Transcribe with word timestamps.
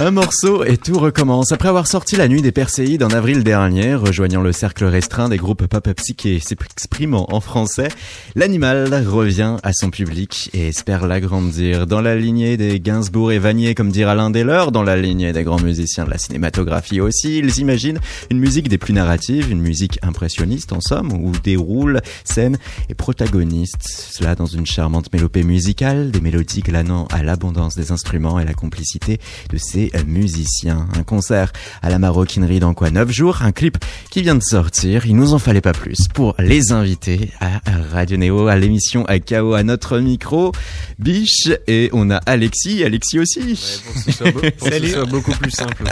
Un 0.00 0.12
morceau 0.12 0.62
et 0.62 0.76
tout 0.76 0.96
recommence. 0.96 1.50
Après 1.50 1.68
avoir 1.68 1.88
sorti 1.88 2.14
La 2.14 2.28
Nuit 2.28 2.40
des 2.40 2.52
Perséides 2.52 3.02
en 3.02 3.10
avril 3.10 3.42
dernier, 3.42 3.96
rejoignant 3.96 4.42
le 4.42 4.52
cercle 4.52 4.84
restreint 4.84 5.28
des 5.28 5.38
groupes 5.38 5.66
pop-up 5.66 5.96
psyché 5.96 6.38
s'exprimant 6.38 7.26
en 7.34 7.40
français, 7.40 7.88
l'animal 8.36 8.94
revient 9.08 9.56
à 9.64 9.72
son 9.72 9.90
public 9.90 10.50
et 10.54 10.68
espère 10.68 11.08
l'agrandir. 11.08 11.88
Dans 11.88 12.00
la 12.00 12.14
lignée 12.14 12.56
des 12.56 12.78
Gainsbourg 12.78 13.32
et 13.32 13.40
Vanier, 13.40 13.74
comme 13.74 13.90
dira 13.90 14.14
l'un 14.14 14.30
des 14.30 14.44
leurs, 14.44 14.70
dans 14.70 14.84
la 14.84 14.96
lignée 14.96 15.32
des 15.32 15.42
grands 15.42 15.60
musiciens 15.60 16.04
de 16.04 16.10
la 16.10 16.18
cinématographie 16.18 17.00
aussi, 17.00 17.38
ils 17.38 17.58
imaginent 17.58 17.98
une 18.30 18.38
musique 18.38 18.68
des 18.68 18.78
plus 18.78 18.94
narratives, 18.94 19.50
une 19.50 19.60
musique 19.60 19.98
impressionniste 20.02 20.72
en 20.72 20.80
somme, 20.80 21.12
où 21.12 21.32
déroulent 21.42 22.02
scènes 22.22 22.58
et 22.88 22.94
protagonistes. 22.94 23.82
Cela 23.82 24.36
dans 24.36 24.46
une 24.46 24.64
charmante 24.64 25.12
mélopée 25.12 25.42
musicale, 25.42 26.12
des 26.12 26.20
mélodies 26.20 26.60
glanant 26.60 27.08
à 27.10 27.24
l'abondance 27.24 27.74
des 27.74 27.90
instruments 27.90 28.38
et 28.38 28.44
la 28.44 28.54
complicité 28.54 29.18
de 29.50 29.58
ces 29.58 29.87
musicien. 30.06 30.86
Un 30.96 31.02
concert 31.02 31.52
à 31.82 31.90
la 31.90 31.98
maroquinerie 31.98 32.60
dans 32.60 32.74
quoi? 32.74 32.90
9 32.90 33.10
jours, 33.10 33.42
un 33.42 33.52
clip 33.52 33.78
qui 34.10 34.22
vient 34.22 34.34
de 34.34 34.42
sortir, 34.42 35.06
il 35.06 35.16
nous 35.16 35.34
en 35.34 35.38
fallait 35.38 35.60
pas 35.60 35.72
plus 35.72 36.08
pour 36.14 36.34
les 36.38 36.72
inviter 36.72 37.30
à 37.40 37.60
Radio 37.92 38.16
Néo, 38.16 38.48
à 38.48 38.56
l'émission 38.56 39.04
à 39.06 39.18
KO, 39.18 39.54
à 39.54 39.62
notre 39.62 39.98
micro, 39.98 40.52
Biche 40.98 41.50
et 41.66 41.90
on 41.92 42.10
a 42.10 42.16
Alexis, 42.16 42.84
Alexis 42.84 43.18
aussi. 43.18 43.40
Ouais, 43.40 43.80
pour 43.82 43.94
que 43.94 44.80
ce 44.80 44.88
soit, 44.88 45.06
beaucoup 45.06 45.32
plus 45.32 45.50
simple. 45.50 45.84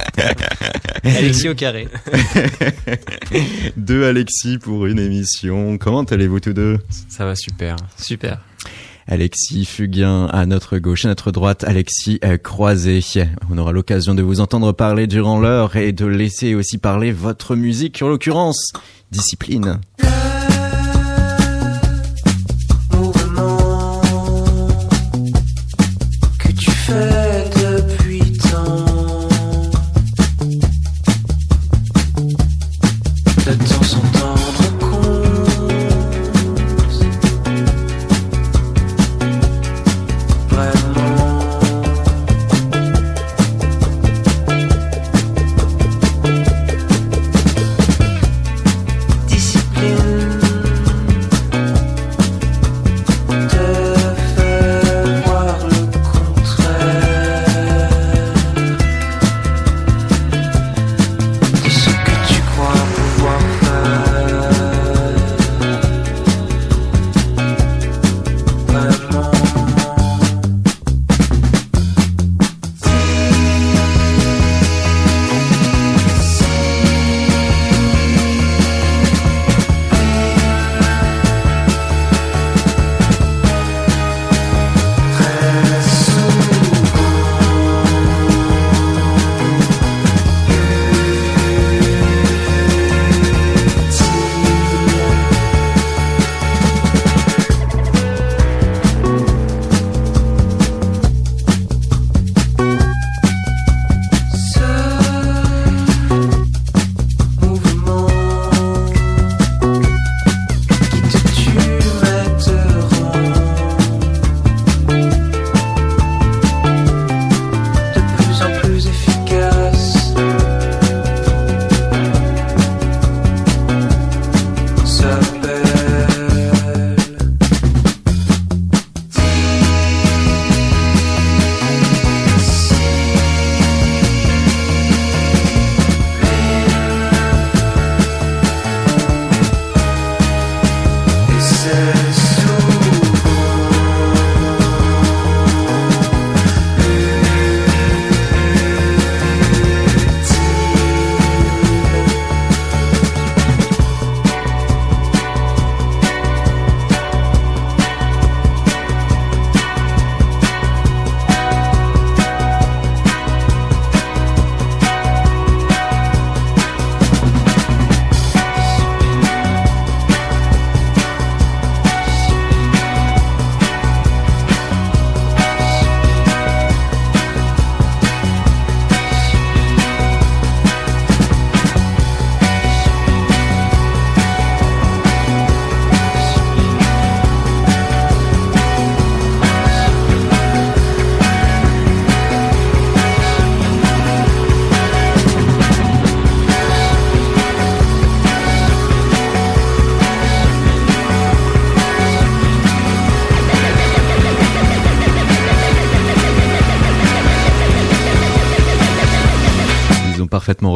Alexis 1.04 1.48
au 1.48 1.54
carré. 1.54 1.88
deux 3.76 4.04
Alexis 4.04 4.59
pour 4.59 4.87
une 4.87 4.98
émission. 4.98 5.78
Comment 5.78 6.02
allez-vous 6.02 6.40
tous 6.40 6.52
deux? 6.52 6.78
Ça 7.09 7.24
va 7.24 7.34
super, 7.34 7.76
super. 7.96 8.40
Alexis 9.09 9.65
Fugain 9.65 10.26
à 10.26 10.46
notre 10.46 10.79
gauche, 10.79 11.04
à 11.04 11.09
notre 11.09 11.30
droite, 11.30 11.65
Alexis 11.65 12.18
euh, 12.24 12.38
Croisé. 12.38 13.01
On 13.51 13.59
aura 13.59 13.73
l'occasion 13.73 14.15
de 14.15 14.23
vous 14.23 14.40
entendre 14.40 14.73
parler 14.73 15.07
durant 15.07 15.38
l'heure 15.38 15.76
et 15.76 15.93
de 15.93 16.07
laisser 16.07 16.54
aussi 16.54 16.79
parler 16.79 17.12
votre 17.12 17.54
musique, 17.54 18.02
en 18.02 18.09
l'occurrence, 18.09 18.73
discipline. 19.12 19.80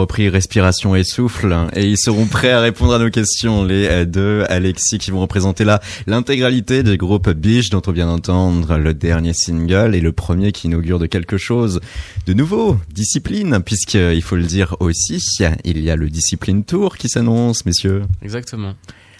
Repris 0.00 0.30
respiration 0.30 0.96
et 0.96 1.04
souffle 1.04 1.54
et 1.74 1.86
ils 1.86 1.98
seront 1.98 2.26
prêts 2.26 2.50
à 2.50 2.60
répondre 2.60 2.94
à 2.94 2.98
nos 2.98 3.10
questions 3.10 3.64
les 3.64 3.86
euh, 3.86 4.04
deux 4.06 4.44
Alexis 4.48 4.98
qui 4.98 5.10
vont 5.10 5.20
représenter 5.20 5.64
là 5.64 5.80
l'intégralité 6.06 6.82
du 6.82 6.96
groupe 6.96 7.28
Biche 7.28 7.68
dont 7.68 7.82
on 7.86 7.92
vient 7.92 8.06
d'entendre 8.06 8.78
le 8.78 8.94
dernier 8.94 9.34
single 9.34 9.94
et 9.94 10.00
le 10.00 10.12
premier 10.12 10.52
qui 10.52 10.68
inaugure 10.68 10.98
de 10.98 11.06
quelque 11.06 11.36
chose 11.36 11.80
de 12.26 12.32
nouveau 12.32 12.78
discipline 12.92 13.60
puisqu'il 13.64 14.22
faut 14.22 14.36
le 14.36 14.44
dire 14.44 14.74
aussi 14.80 15.22
il 15.64 15.80
y 15.80 15.90
a 15.90 15.96
le 15.96 16.08
discipline 16.08 16.64
tour 16.64 16.96
qui 16.96 17.08
s'annonce 17.08 17.66
messieurs. 17.66 18.02
Exactement. 18.22 18.74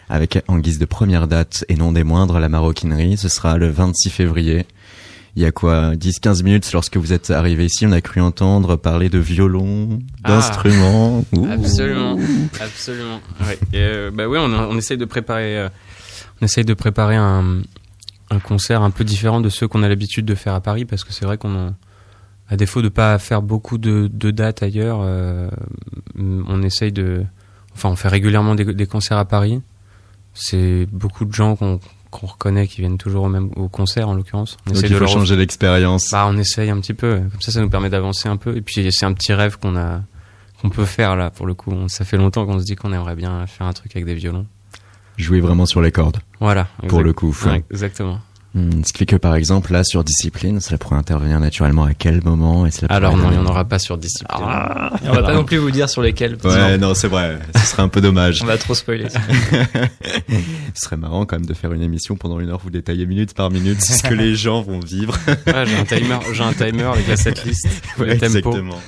Avec 0.08 0.42
en 0.48 0.58
guise 0.58 0.78
de 0.78 0.86
première 0.86 1.28
date 1.28 1.64
et 1.68 1.76
non 1.76 1.92
des 1.92 2.04
moindres 2.04 2.38
la 2.38 2.48
maroquinerie 2.48 3.18
ce 3.18 3.28
sera 3.28 3.58
le 3.58 3.68
26 3.68 4.08
février 4.08 4.64
il 5.36 5.42
y 5.42 5.46
a 5.46 5.52
quoi 5.52 5.94
10-15 5.94 6.42
minutes 6.42 6.72
lorsque 6.72 6.96
vous 6.96 7.12
êtes 7.12 7.30
arrivé 7.30 7.66
ici 7.66 7.86
on 7.86 7.92
a 7.92 8.00
cru 8.00 8.20
entendre 8.20 8.76
parler 8.76 9.08
de 9.08 9.18
violon 9.18 10.00
ah. 10.24 10.28
d'instruments 10.28 11.24
absolument 11.50 12.18
absolument 12.60 13.20
ouais. 13.40 13.58
Et 13.72 13.82
euh, 13.82 14.10
bah 14.12 14.26
oui 14.28 14.38
on, 14.40 14.52
on 14.52 14.76
essaye 14.76 14.98
de 14.98 15.04
préparer 15.04 15.58
euh, 15.58 15.68
on 16.40 16.44
essaye 16.44 16.64
de 16.64 16.74
préparer 16.74 17.16
un, 17.16 17.62
un 18.30 18.38
concert 18.40 18.82
un 18.82 18.90
peu 18.90 19.04
différent 19.04 19.40
de 19.40 19.48
ceux 19.48 19.68
qu'on 19.68 19.82
a 19.82 19.88
l'habitude 19.88 20.24
de 20.26 20.34
faire 20.34 20.54
à 20.54 20.60
Paris 20.60 20.84
parce 20.84 21.04
que 21.04 21.12
c'est 21.12 21.24
vrai 21.24 21.38
qu'on 21.38 21.74
à 22.50 22.56
défaut 22.56 22.82
de 22.82 22.88
pas 22.88 23.18
faire 23.18 23.42
beaucoup 23.42 23.78
de, 23.78 24.10
de 24.12 24.30
dates 24.32 24.64
ailleurs, 24.64 24.98
euh, 25.02 25.48
on 26.18 26.62
essaye 26.62 26.90
de, 26.90 27.24
enfin, 27.74 27.90
on 27.90 27.96
fait 27.96 28.08
régulièrement 28.08 28.56
des, 28.56 28.64
des 28.74 28.86
concerts 28.86 29.18
à 29.18 29.24
Paris. 29.24 29.62
C'est 30.34 30.86
beaucoup 30.90 31.24
de 31.24 31.32
gens 31.32 31.54
qu'on 31.54 31.78
qu'on 32.10 32.26
reconnaît 32.26 32.66
qui 32.66 32.80
viennent 32.80 32.98
toujours 32.98 33.24
au 33.24 33.28
même 33.28 33.50
au 33.56 33.68
concert 33.68 34.08
en 34.08 34.14
l'occurrence. 34.14 34.56
On 34.68 34.72
essaye 34.72 34.90
de 34.90 34.96
faut 34.96 35.06
changer 35.06 35.36
l'expérience. 35.36 36.10
Bah, 36.10 36.26
on 36.28 36.36
essaye 36.36 36.70
un 36.70 36.80
petit 36.80 36.94
peu. 36.94 37.20
Comme 37.30 37.40
ça, 37.40 37.52
ça 37.52 37.60
nous 37.60 37.70
permet 37.70 37.90
d'avancer 37.90 38.28
un 38.28 38.36
peu. 38.36 38.56
Et 38.56 38.60
puis 38.60 38.86
c'est 38.92 39.06
un 39.06 39.12
petit 39.12 39.32
rêve 39.32 39.58
qu'on 39.58 39.76
a 39.76 40.02
qu'on 40.60 40.68
peut 40.68 40.84
faire 40.84 41.16
là 41.16 41.30
pour 41.30 41.46
le 41.46 41.54
coup. 41.54 41.72
Ça 41.88 42.04
fait 42.04 42.16
longtemps 42.16 42.44
qu'on 42.46 42.58
se 42.58 42.64
dit 42.64 42.76
qu'on 42.76 42.92
aimerait 42.92 43.16
bien 43.16 43.46
faire 43.46 43.66
un 43.66 43.72
truc 43.72 43.94
avec 43.96 44.04
des 44.04 44.14
violons. 44.14 44.46
Jouer 45.16 45.40
vraiment 45.40 45.66
sur 45.66 45.80
les 45.80 45.92
cordes. 45.92 46.18
Voilà. 46.40 46.68
Pour 46.88 47.02
le 47.02 47.12
coup. 47.12 47.36
exactement. 47.70 48.20
Hmm, 48.52 48.82
ce 48.84 48.92
qui 48.92 48.98
fait 48.98 49.06
que 49.06 49.14
par 49.14 49.36
exemple 49.36 49.72
là 49.72 49.84
sur 49.84 50.02
discipline, 50.02 50.60
cela 50.60 50.76
pourrait 50.76 50.96
intervenir 50.96 51.38
naturellement 51.38 51.84
à 51.84 51.94
quel 51.94 52.20
moment 52.24 52.66
et 52.66 52.70
Alors 52.88 53.16
non, 53.16 53.30
il 53.30 53.38
n'y 53.38 53.38
en 53.38 53.46
aura 53.46 53.64
pas 53.64 53.78
sur 53.78 53.96
discipline. 53.96 54.26
Ah, 54.28 54.92
on 55.04 55.12
va 55.12 55.22
pas 55.22 55.34
non 55.34 55.44
plus 55.44 55.58
vous 55.58 55.70
dire 55.70 55.88
sur 55.88 56.02
lesquels. 56.02 56.36
Ouais, 56.42 56.76
non, 56.76 56.94
c'est 56.94 57.06
vrai. 57.06 57.38
Ce 57.54 57.66
serait 57.66 57.82
un 57.82 57.88
peu 57.88 58.00
dommage. 58.00 58.42
on 58.42 58.46
va 58.46 58.58
trop 58.58 58.74
spoiler. 58.74 59.06
ce 60.74 60.84
serait 60.84 60.96
marrant 60.96 61.26
quand 61.26 61.36
même 61.36 61.46
de 61.46 61.54
faire 61.54 61.72
une 61.72 61.82
émission 61.82 62.16
pendant 62.16 62.40
une 62.40 62.50
heure 62.50 62.60
vous 62.62 62.70
détaillez 62.70 63.06
minute 63.06 63.34
par 63.34 63.50
minute 63.50 63.80
ce 63.80 64.02
que 64.02 64.14
les 64.14 64.34
gens 64.34 64.62
vont 64.62 64.80
vivre. 64.80 65.16
ouais, 65.28 65.66
j'ai 65.66 65.76
un 65.76 65.84
timer, 65.84 66.18
j'ai 66.32 66.42
un 66.42 66.52
timer 66.52 66.82
avec 66.82 67.06
la 67.06 67.16
setlist, 67.16 67.68
ouais, 68.00 68.14
Exactement. 68.14 68.80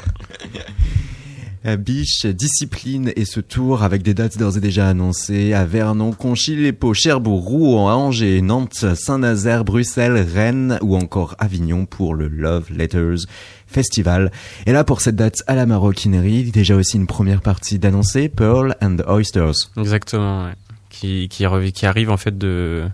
Biche, 1.64 2.26
Discipline 2.26 3.12
et 3.14 3.24
ce 3.24 3.38
tour 3.38 3.84
avec 3.84 4.02
des 4.02 4.14
dates 4.14 4.36
d'ores 4.36 4.56
et 4.56 4.60
déjà 4.60 4.88
annoncées 4.88 5.54
à 5.54 5.64
Vernon, 5.64 6.12
Conchy-les-Paux, 6.12 6.92
Cherbourg, 6.92 7.44
Rouen, 7.44 7.92
Angers, 7.92 8.42
Nantes, 8.42 8.94
Saint-Nazaire, 8.94 9.64
Bruxelles, 9.64 10.26
Rennes 10.34 10.78
ou 10.82 10.96
encore 10.96 11.36
Avignon 11.38 11.86
pour 11.86 12.14
le 12.14 12.26
Love 12.26 12.70
Letters 12.70 13.26
Festival. 13.66 14.32
Et 14.66 14.72
là 14.72 14.82
pour 14.82 15.00
cette 15.00 15.16
date 15.16 15.42
à 15.46 15.54
la 15.54 15.66
maroquinerie, 15.66 16.50
déjà 16.50 16.74
aussi 16.74 16.96
une 16.96 17.06
première 17.06 17.40
partie 17.40 17.78
d'annoncer, 17.78 18.28
Pearl 18.28 18.76
and 18.82 18.96
Oysters. 19.06 19.70
Exactement, 19.76 20.46
ouais. 20.46 20.54
qui, 20.90 21.28
qui, 21.28 21.46
qui 21.72 21.86
arrive 21.86 22.10
en 22.10 22.16
fait 22.16 22.36
de 22.36 22.88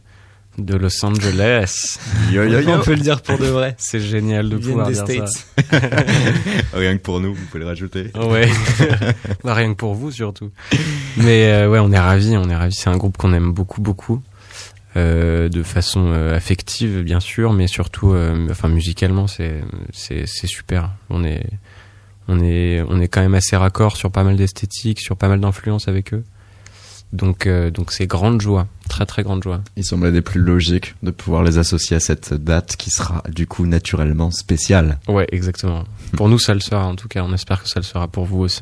de 0.58 0.76
Los 0.76 1.04
Angeles. 1.04 1.98
On 2.30 2.80
peut 2.80 2.94
le 2.94 3.00
dire 3.00 3.22
pour 3.22 3.38
de 3.38 3.46
vrai. 3.46 3.74
C'est 3.78 4.00
génial 4.00 4.48
de 4.48 4.56
pouvoir 4.56 4.88
dire 4.90 5.04
States. 5.04 5.28
ça. 5.28 5.78
rien 6.74 6.96
que 6.96 7.02
pour 7.02 7.20
nous, 7.20 7.34
vous 7.34 7.44
pouvez 7.46 7.60
le 7.60 7.66
rajouter. 7.66 8.10
Ouais. 8.14 8.48
Bah, 9.44 9.54
rien 9.54 9.72
que 9.72 9.78
pour 9.78 9.94
vous 9.94 10.10
surtout. 10.10 10.50
Mais 11.16 11.50
euh, 11.50 11.70
ouais, 11.70 11.78
on 11.78 11.92
est 11.92 11.98
ravis, 11.98 12.36
on 12.36 12.48
est 12.48 12.56
ravis. 12.56 12.74
C'est 12.74 12.90
un 12.90 12.96
groupe 12.96 13.16
qu'on 13.16 13.32
aime 13.32 13.52
beaucoup, 13.52 13.80
beaucoup. 13.80 14.22
Euh, 14.96 15.50
de 15.50 15.62
façon 15.62 16.12
euh, 16.12 16.34
affective 16.34 17.02
bien 17.02 17.20
sûr, 17.20 17.52
mais 17.52 17.66
surtout, 17.66 18.14
euh, 18.14 18.48
enfin 18.50 18.68
musicalement, 18.68 19.26
c'est 19.26 19.60
c'est 19.92 20.26
c'est 20.26 20.46
super. 20.46 20.90
On 21.08 21.24
est 21.24 21.44
on 22.26 22.40
est 22.40 22.82
on 22.88 22.98
est 22.98 23.06
quand 23.06 23.20
même 23.20 23.34
assez 23.34 23.54
raccord 23.54 23.96
sur 23.96 24.10
pas 24.10 24.24
mal 24.24 24.36
d'esthétiques, 24.36 25.00
sur 25.00 25.16
pas 25.16 25.28
mal 25.28 25.40
d'influences 25.40 25.88
avec 25.88 26.14
eux. 26.14 26.24
Donc, 27.12 27.46
euh, 27.46 27.70
donc 27.70 27.90
c'est 27.92 28.06
grande 28.06 28.40
joie, 28.40 28.66
très 28.88 29.06
très 29.06 29.22
grande 29.22 29.42
joie. 29.42 29.62
Il 29.76 29.84
semblait 29.84 30.12
des 30.12 30.20
plus 30.20 30.40
logiques 30.40 30.94
de 31.02 31.10
pouvoir 31.10 31.42
les 31.42 31.56
associer 31.56 31.96
à 31.96 32.00
cette 32.00 32.34
date 32.34 32.76
qui 32.76 32.90
sera 32.90 33.22
du 33.28 33.46
coup 33.46 33.66
naturellement 33.66 34.30
spéciale. 34.30 34.98
Ouais, 35.08 35.26
exactement. 35.32 35.84
pour 36.16 36.28
nous, 36.28 36.38
ça 36.38 36.52
le 36.52 36.60
sera 36.60 36.86
en 36.86 36.96
tout 36.96 37.08
cas. 37.08 37.22
On 37.22 37.32
espère 37.32 37.62
que 37.62 37.68
ça 37.68 37.80
le 37.80 37.84
sera 37.84 38.08
pour 38.08 38.24
vous 38.26 38.40
aussi. 38.40 38.60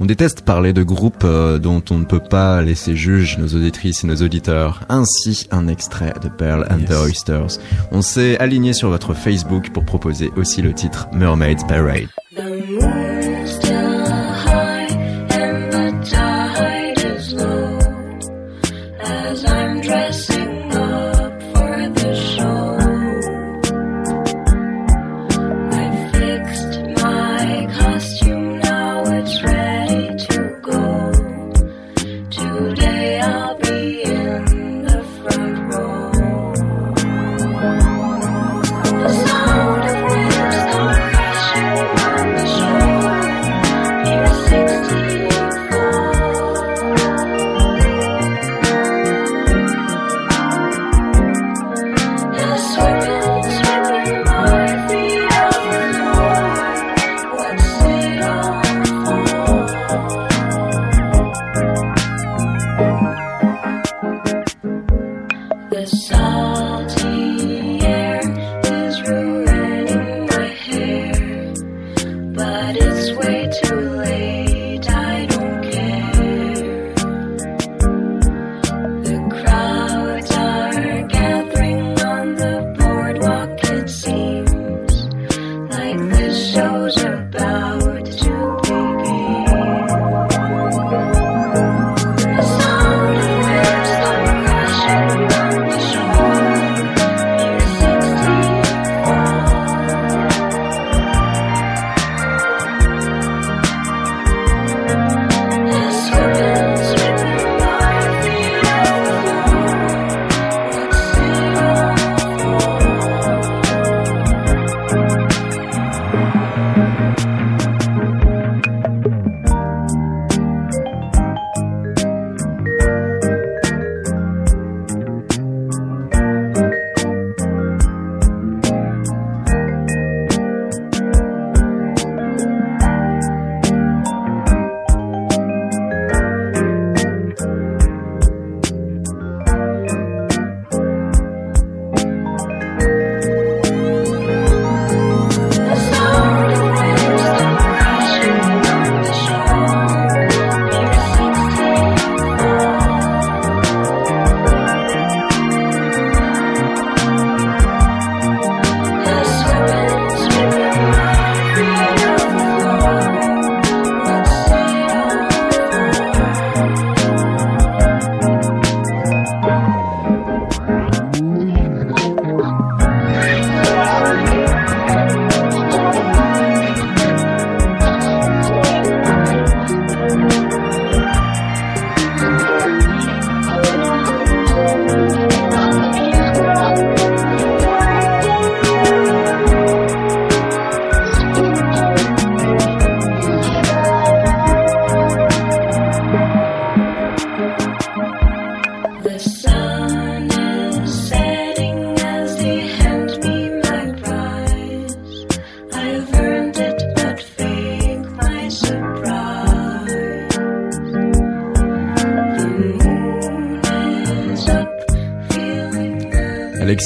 On 0.00 0.06
déteste 0.06 0.42
parler 0.42 0.72
de 0.72 0.82
groupes 0.82 1.24
euh, 1.24 1.58
dont 1.58 1.82
on 1.90 1.98
ne 1.98 2.04
peut 2.04 2.22
pas 2.22 2.62
laisser 2.62 2.96
juger 2.96 3.36
nos 3.38 3.48
auditrices 3.48 4.04
et 4.04 4.06
nos 4.06 4.16
auditeurs. 4.16 4.80
Ainsi, 4.88 5.46
un 5.50 5.68
extrait 5.68 6.14
de 6.22 6.28
Pearl 6.28 6.66
and 6.70 6.84
the 6.86 6.96
Oysters. 7.04 7.58
On 7.90 8.00
s'est 8.00 8.38
aligné 8.38 8.72
sur 8.72 8.88
votre 8.88 9.12
Facebook 9.12 9.70
pour 9.70 9.84
proposer 9.84 10.30
aussi 10.36 10.62
le 10.62 10.72
titre 10.72 11.08
Mermaid's 11.12 11.64
Parade. 11.64 12.08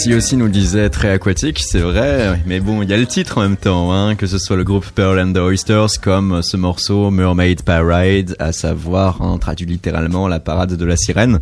Alexis 0.06 0.14
aussi 0.14 0.36
nous 0.36 0.48
disait 0.48 0.88
très 0.88 1.10
aquatique, 1.10 1.58
c'est 1.58 1.80
vrai, 1.80 2.40
mais 2.46 2.60
bon, 2.60 2.80
il 2.80 2.88
y 2.88 2.92
a 2.92 2.96
le 2.96 3.06
titre 3.06 3.38
en 3.38 3.40
même 3.40 3.56
temps, 3.56 3.92
hein, 3.92 4.14
que 4.14 4.28
ce 4.28 4.38
soit 4.38 4.54
le 4.54 4.62
groupe 4.62 4.86
Pearl 4.94 5.18
and 5.18 5.32
the 5.32 5.38
Oysters 5.38 6.00
comme 6.00 6.42
ce 6.42 6.56
morceau 6.56 7.10
Mermaid 7.10 7.62
Parade, 7.62 8.36
à 8.38 8.52
savoir, 8.52 9.20
hein, 9.20 9.36
traduit 9.38 9.66
littéralement 9.66 10.28
la 10.28 10.38
parade 10.38 10.75
de 10.75 10.84
la 10.84 10.96
sirène. 10.96 11.40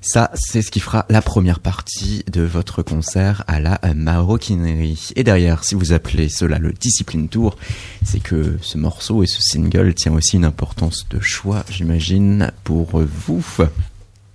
Ça, 0.00 0.30
c'est 0.34 0.62
ce 0.62 0.70
qui 0.70 0.78
fera 0.78 1.06
la 1.08 1.22
première 1.22 1.58
partie 1.58 2.22
de 2.30 2.42
votre 2.42 2.82
concert 2.82 3.42
à 3.48 3.58
la 3.58 3.80
maroquinerie. 3.96 5.08
Et 5.16 5.24
derrière, 5.24 5.64
si 5.64 5.74
vous 5.74 5.92
appelez 5.92 6.28
cela 6.28 6.58
le 6.58 6.72
Discipline 6.72 7.28
Tour, 7.28 7.56
c'est 8.04 8.22
que 8.22 8.58
ce 8.60 8.78
morceau 8.78 9.24
et 9.24 9.26
ce 9.26 9.40
single 9.40 9.94
tient 9.94 10.12
aussi 10.12 10.36
une 10.36 10.44
importance 10.44 11.06
de 11.10 11.18
choix, 11.18 11.64
j'imagine, 11.68 12.52
pour 12.62 13.00
vous. 13.00 13.44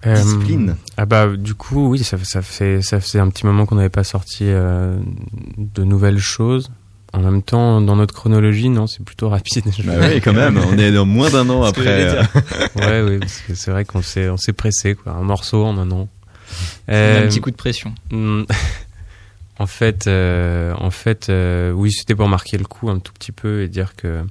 Euh, 0.06 0.16
Discipline. 0.16 0.76
Ah 0.98 1.06
bah 1.06 1.28
du 1.38 1.54
coup 1.54 1.90
oui 1.90 2.04
ça, 2.04 2.18
ça 2.24 2.42
fait 2.42 2.82
ça 2.82 3.00
faisait 3.00 3.20
un 3.20 3.30
petit 3.30 3.46
moment 3.46 3.66
qu'on 3.66 3.76
n'avait 3.76 3.90
pas 3.90 4.04
sorti 4.04 4.46
euh, 4.48 4.98
de 5.58 5.84
nouvelles 5.84 6.20
choses. 6.20 6.70
En 7.14 7.22
même 7.22 7.42
temps, 7.42 7.80
dans 7.80 7.96
notre 7.96 8.14
chronologie, 8.14 8.68
non, 8.68 8.86
c'est 8.86 9.04
plutôt 9.04 9.30
rapide. 9.30 9.64
Bah 9.86 9.94
oui, 10.02 10.20
quand 10.20 10.34
même, 10.34 10.58
on 10.58 10.78
est 10.78 10.92
dans 10.92 11.06
moins 11.06 11.30
d'un 11.30 11.50
an 11.50 11.64
après. 11.64 12.20
ouais, 12.76 13.02
oui, 13.02 13.18
parce 13.18 13.40
que 13.40 13.56
c'est 13.56 13.72
vrai 13.72 13.86
qu'on 13.86 14.02
s'est, 14.02 14.30
on 14.30 14.36
s'est 14.36 14.52
pressé, 14.52 14.94
quoi. 14.94 15.14
Un 15.14 15.24
morceau 15.24 15.64
en 15.64 15.78
un 15.78 15.90
an. 15.92 16.10
Euh, 16.90 17.24
un 17.24 17.28
petit 17.28 17.42
coup 17.42 17.52
de 17.52 17.56
pression. 17.56 17.94
hmm, 18.12 18.44
en 19.60 19.68
fait, 19.68 20.08
euh, 20.08 20.74
en 20.78 20.92
fait, 20.92 21.30
euh, 21.30 21.72
oui, 21.72 21.92
c'était 21.92 22.16
pour 22.16 22.28
marquer 22.28 22.58
le 22.58 22.66
coup 22.66 22.90
un 22.90 23.00
tout 23.00 23.14
petit 23.14 23.32
peu 23.32 23.64
et 23.64 23.68
dire 23.68 23.96
que, 23.96 24.24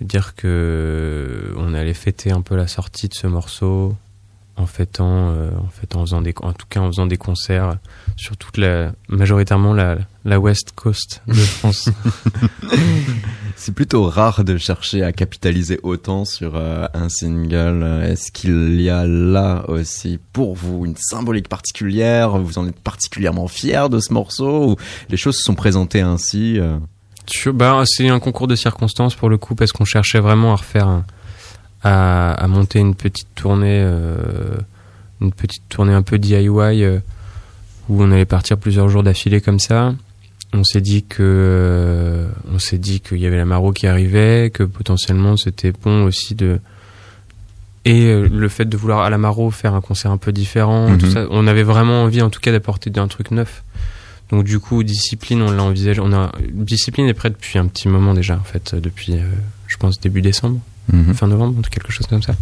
dire 0.00 0.34
que 0.34 1.54
on 1.56 1.74
allait 1.74 1.94
fêter 1.94 2.32
un 2.32 2.40
peu 2.40 2.56
la 2.56 2.66
sortie 2.66 3.08
de 3.08 3.14
ce 3.14 3.26
morceau 3.26 3.96
en 4.62 4.66
fêtant, 4.66 5.30
euh, 5.32 5.50
en 5.58 5.68
fait, 5.68 5.96
en 5.96 6.00
faisant 6.02 6.22
des, 6.22 6.32
en 6.42 6.52
tout 6.52 6.66
cas, 6.68 6.80
en 6.80 6.86
faisant 6.86 7.06
des 7.06 7.16
concerts 7.16 7.76
sur 8.16 8.36
toute 8.36 8.56
la, 8.58 8.92
majoritairement 9.08 9.74
la, 9.74 9.96
la 10.24 10.38
West 10.38 10.72
Coast 10.74 11.22
de 11.26 11.34
France. 11.34 11.90
C'est 13.56 13.74
plutôt 13.74 14.04
rare 14.04 14.44
de 14.44 14.56
chercher 14.56 15.02
à 15.02 15.12
capitaliser 15.12 15.78
autant 15.82 16.24
sur 16.24 16.52
euh, 16.56 16.86
un 16.94 17.08
single. 17.08 18.02
Est-ce 18.04 18.32
qu'il 18.32 18.80
y 18.80 18.90
a 18.90 19.06
là 19.06 19.64
aussi 19.68 20.18
pour 20.32 20.54
vous 20.54 20.84
une 20.86 20.96
symbolique 20.96 21.48
particulière? 21.48 22.38
Vous 22.38 22.58
en 22.58 22.66
êtes 22.66 22.80
particulièrement 22.80 23.48
fier 23.48 23.88
de 23.88 24.00
ce 24.00 24.12
morceau? 24.12 24.70
Ou 24.72 24.76
les 25.10 25.16
choses 25.16 25.36
se 25.36 25.42
sont 25.42 25.54
présentées 25.54 26.00
ainsi 26.00 26.58
euh? 26.58 26.78
Bah, 27.54 27.82
c'est 27.86 28.08
un 28.08 28.18
concours 28.18 28.48
de 28.48 28.56
circonstances 28.56 29.14
pour 29.14 29.28
le 29.28 29.38
coup 29.38 29.54
parce 29.54 29.70
qu'on 29.70 29.84
cherchait 29.84 30.18
vraiment 30.20 30.52
à 30.52 30.56
refaire 30.56 30.88
un- 30.88 31.04
à, 31.82 32.32
à 32.32 32.46
monter 32.48 32.78
une 32.78 32.94
petite 32.94 33.28
tournée 33.34 33.80
euh, 33.82 34.56
une 35.20 35.32
petite 35.32 35.68
tournée 35.68 35.92
un 35.92 36.02
peu 36.02 36.18
DIY 36.18 36.48
euh, 36.48 36.98
où 37.88 38.02
on 38.02 38.10
allait 38.10 38.24
partir 38.24 38.56
plusieurs 38.58 38.88
jours 38.88 39.02
d'affilée 39.02 39.40
comme 39.40 39.58
ça 39.58 39.94
on 40.52 40.64
s'est 40.64 40.80
dit 40.80 41.02
que 41.04 41.22
euh, 41.22 42.28
on 42.52 42.58
s'est 42.58 42.78
dit 42.78 43.00
qu'il 43.00 43.18
y 43.18 43.26
avait 43.26 43.36
la 43.38 43.44
Maro 43.46 43.72
qui 43.72 43.86
arrivait 43.86 44.50
que 44.52 44.62
potentiellement 44.62 45.36
c'était 45.36 45.72
bon 45.72 46.04
aussi 46.04 46.34
de 46.34 46.60
et 47.84 48.14
le 48.14 48.48
fait 48.48 48.64
de 48.66 48.76
vouloir 48.76 49.00
à 49.00 49.10
la 49.10 49.18
Maro 49.18 49.50
faire 49.50 49.74
un 49.74 49.80
concert 49.80 50.12
un 50.12 50.16
peu 50.18 50.30
différent 50.32 50.90
Mhm. 50.90 50.98
tout 50.98 51.10
ça 51.10 51.26
on 51.30 51.46
avait 51.46 51.64
vraiment 51.64 52.04
envie 52.04 52.22
en 52.22 52.30
tout 52.30 52.40
cas 52.40 52.52
d'apporter 52.52 52.92
un 52.96 53.08
truc 53.08 53.30
neuf 53.32 53.62
donc 54.32 54.44
du 54.44 54.58
coup, 54.60 54.82
discipline, 54.82 55.42
on 55.42 55.50
l'a 55.50 55.62
envisagé. 55.62 56.00
On 56.00 56.10
a 56.10 56.32
discipline 56.52 57.06
est 57.06 57.12
prête 57.12 57.34
depuis 57.34 57.58
un 57.58 57.66
petit 57.66 57.86
moment 57.86 58.14
déjà, 58.14 58.34
en 58.38 58.42
fait, 58.42 58.74
depuis, 58.74 59.12
euh, 59.12 59.26
je 59.66 59.76
pense 59.76 60.00
début 60.00 60.22
décembre, 60.22 60.58
Mhm. 60.90 61.14
fin 61.14 61.26
novembre, 61.26 61.68
quelque 61.70 61.92
chose 61.92 62.06
comme 62.06 62.22
ça. 62.22 62.34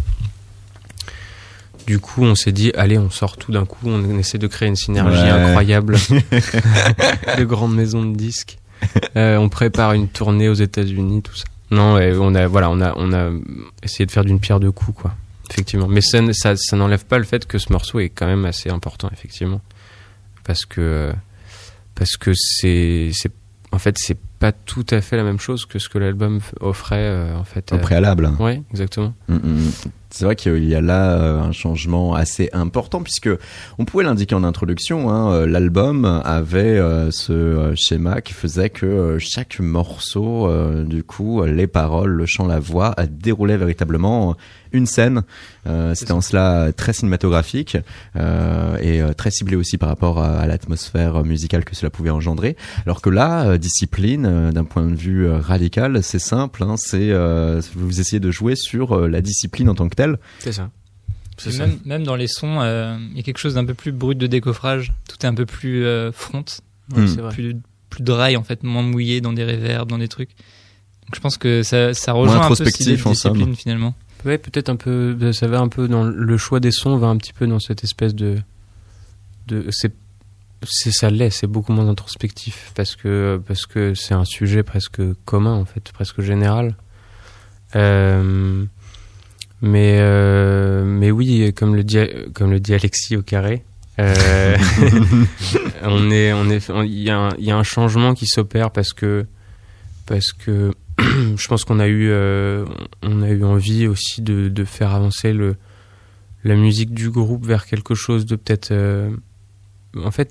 Du 1.87 1.99
coup, 1.99 2.23
on 2.23 2.35
s'est 2.35 2.53
dit, 2.53 2.73
allez, 2.77 2.99
on 2.99 3.11
sort 3.11 3.37
tout 3.37 3.51
d'un 3.53 3.65
coup, 3.65 3.79
on 3.89 4.19
essaie 4.19 4.39
de 4.39 4.47
créer 4.47 4.69
une 4.69 4.77
synergie 4.77 5.23
Ouais. 5.23 5.31
incroyable 5.31 5.97
de 7.39 7.45
grandes 7.45 7.75
maisons 7.75 8.05
de 8.05 8.17
disques. 8.17 8.59
Euh, 9.17 9.37
on 9.39 9.49
prépare 9.49 9.93
une 9.93 10.09
tournée 10.09 10.49
aux 10.49 10.55
États-Unis, 10.55 11.23
tout 11.23 11.35
ça. 11.35 11.45
Non, 11.71 11.95
on 11.97 12.35
a, 12.35 12.47
voilà, 12.47 12.71
on 12.71 12.81
a, 12.81 12.95
on 12.97 13.13
a 13.13 13.31
essayé 13.83 14.07
de 14.07 14.11
faire 14.11 14.25
d'une 14.25 14.41
pierre 14.41 14.61
deux 14.61 14.73
coups, 14.73 15.01
quoi. 15.03 15.15
Effectivement. 15.51 15.89
Mais 15.89 16.01
ça, 16.01 16.21
ça, 16.33 16.55
ça 16.57 16.77
n'enlève 16.77 17.05
pas 17.05 17.19
le 17.19 17.25
fait 17.25 17.47
que 17.47 17.59
ce 17.59 17.73
morceau 17.73 17.99
est 18.01 18.09
quand 18.09 18.27
même 18.27 18.45
assez 18.45 18.71
important, 18.71 19.09
effectivement, 19.13 19.61
parce 20.45 20.65
que, 20.65 21.13
parce 21.95 22.17
que 22.17 22.33
c'est, 22.35 23.11
c'est, 23.13 23.33
en 23.73 23.79
fait, 23.79 23.97
c'est 23.99 24.17
pas 24.41 24.53
tout 24.53 24.87
à 24.91 25.01
fait 25.03 25.17
la 25.17 25.23
même 25.23 25.39
chose 25.39 25.67
que 25.67 25.79
ce 25.79 25.89
que 25.89 25.99
l'album 25.99 26.41
offrait, 26.61 26.97
euh, 26.97 27.37
en 27.37 27.45
fait. 27.45 27.73
Au 27.73 27.77
euh, 27.77 27.79
préalable. 27.79 28.33
Ouais, 28.41 28.63
exactement. 28.71 29.15
Mm, 29.29 29.35
mm. 29.37 29.71
C'est 30.13 30.25
vrai 30.25 30.35
qu'il 30.35 30.65
y 30.65 30.75
a 30.75 30.81
là 30.81 31.13
euh, 31.13 31.41
un 31.41 31.53
changement 31.53 32.15
assez 32.15 32.51
important 32.53 33.01
puisque 33.01 33.31
on 33.79 33.85
pouvait 33.85 34.03
l'indiquer 34.03 34.35
en 34.35 34.43
introduction. 34.43 35.09
Hein, 35.09 35.33
euh, 35.33 35.47
L'album 35.47 36.05
avait 36.05 36.79
euh, 36.79 37.13
ce 37.13 37.73
schéma 37.77 38.21
qui 38.21 38.33
faisait 38.33 38.71
que 38.71 39.19
chaque 39.21 39.61
morceau, 39.61 40.51
du 40.85 41.05
coup, 41.05 41.45
les 41.45 41.67
paroles, 41.67 42.11
le 42.11 42.27
chant, 42.27 42.47
la 42.47 42.59
voix, 42.59 42.95
déroulait 43.09 43.57
véritablement 43.57 44.37
une 44.73 44.87
scène. 44.87 45.23
C'était 45.95 46.13
en 46.13 46.21
cela 46.21 46.73
très 46.73 46.93
cinématographique 46.93 47.77
et 48.17 49.01
très 49.17 49.31
ciblé 49.31 49.57
aussi 49.57 49.79
par 49.79 49.89
rapport 49.89 50.19
à, 50.23 50.47
l'atmosphère 50.47 51.25
musicale 51.25 51.65
que 51.65 51.77
cela 51.77 51.91
pouvait 51.91 52.11
engendrer. 52.11 52.57
Alors 52.87 53.03
que 53.03 53.11
là, 53.11 53.59
discipline, 53.59 54.51
d'un 54.51 54.65
point 54.65 54.87
de 54.87 54.97
vue 54.97 55.29
radical, 55.29 56.03
c'est 56.03 56.19
simple. 56.19 56.63
Hein, 56.63 56.77
c'est 56.77 57.13
vous 57.75 58.01
essayez 58.01 58.21
de 58.21 58.31
jouer 58.31 58.57
sur 58.57 59.09
la 59.09 59.21
discipline 59.21 59.69
en 59.69 59.75
tant 59.75 59.89
que 59.89 59.97
C'est 60.39 60.53
ça. 60.53 60.71
C'est 61.39 61.49
Puis 61.51 61.59
ça. 61.59 61.67
Même, 61.67 61.79
même 61.85 62.05
dans 62.05 62.17
les 62.17 62.27
sons, 62.29 62.59
euh, 62.61 62.97
il 63.13 63.17
y 63.17 63.21
a 63.21 63.23
quelque 63.23 63.39
chose 63.39 63.55
d'un 63.55 63.65
peu 63.65 63.75
plus 63.75 63.93
brut 63.93 64.19
de 64.19 64.27
décoffrage. 64.27 64.93
Tout 65.09 65.17
est 65.23 65.27
un 65.29 65.35
peu 65.35 65.47
plus 65.47 65.85
euh, 65.87 66.13
front, 66.13 66.45
Ouais, 66.95 67.03
Mm. 67.03 67.09
c'est 67.09 67.21
vrai. 67.21 67.33
plus, 67.33 67.57
plus 67.89 68.03
dry 68.03 68.37
en 68.37 68.43
fait, 68.43 68.63
moins 68.63 68.83
mouillé 68.83 69.21
dans 69.21 69.33
des 69.33 69.45
reverbs, 69.45 69.89
dans 69.89 69.99
des 69.99 70.09
trucs. 70.09 70.31
Donc 70.31 71.15
je 71.15 71.21
pense 71.21 71.37
que 71.39 71.63
ça, 71.63 71.95
ça 71.95 72.13
rejoint 72.13 72.41
un 72.43 72.49
peu 72.49 72.55
cette 72.57 72.81
idée 72.81 72.93
introspectif, 72.95 73.05
de 73.05 73.09
en 73.11 73.15
somme. 73.15 73.33
discipline 73.35 73.57
finalement. 73.57 73.95
Ouais, 74.25 74.37
peut-être 74.39 74.69
un 74.69 74.77
peu. 74.77 75.33
Ça 75.33 75.47
va 75.47 75.61
un 75.61 75.69
peu 75.69 75.89
dans 75.89 76.05
le 76.05 76.37
choix 76.37 76.61
des 76.61 76.73
sons, 76.73 76.97
va 76.99 77.07
un 77.07 77.17
petit 77.17 77.33
peu 77.33 77.47
dans 77.47 77.59
cette 77.59 77.85
espèce 77.85 78.15
de. 78.15 78.37
de 79.47 79.65
c'est, 79.71 79.93
c'est 80.69 80.91
ça 80.93 81.09
l'est. 81.11 81.31
C'est 81.31 81.47
beaucoup 81.47 81.73
moins 81.73 81.89
introspectif 81.89 82.71
parce 82.75 82.97
que 82.97 83.41
parce 83.47 83.65
que 83.67 83.95
c'est 83.95 84.13
un 84.15 84.25
sujet 84.27 84.63
presque 84.63 85.01
commun 85.25 85.55
en 85.55 85.65
fait, 85.65 85.91
presque 85.93 86.21
général. 86.21 86.77
Euh, 87.77 88.65
mais 89.63 89.99
euh, 90.01 90.85
mais 90.85 91.11
oui, 91.11 91.53
comme 91.55 91.75
le 91.75 91.85
dit 91.85 91.99
comme 92.35 92.51
le 92.51 92.61
dit 92.61 92.75
Alexis 92.75 93.17
au 93.17 93.23
carré. 93.23 93.65
euh, 93.99 94.57
on 95.83 96.11
est 96.11 96.33
on 96.33 96.49
est 96.51 96.69
il 96.85 97.03
y 97.03 97.11
a 97.11 97.19
un, 97.19 97.29
il 97.39 97.45
y 97.45 97.51
a 97.51 97.57
un 97.57 97.63
changement 97.63 98.15
qui 98.15 98.27
s'opère 98.27 98.71
parce 98.71 98.93
que 98.93 99.27
parce 100.07 100.33
que 100.33 100.73
je 100.99 101.49
pense 101.49 101.65
qu'on 101.65 101.81
a 101.81 101.87
eu 101.87 102.09
euh, 102.11 102.65
on 103.03 103.23
a 103.23 103.29
eu 103.29 103.45
envie 103.45 103.87
aussi 103.87 104.23
de, 104.23 104.49
de 104.49 104.65
faire 104.65 104.93
avancer 104.95 105.33
le 105.33 105.57
la 106.45 106.57
musique 106.57 106.95
du 106.95 107.11
groupe 107.11 107.45
vers 107.45 107.67
quelque 107.67 107.95
chose 107.95 108.25
de 108.25 108.37
peut-être 108.37 108.71
euh, 108.71 109.11
en 110.03 110.11
fait 110.11 110.31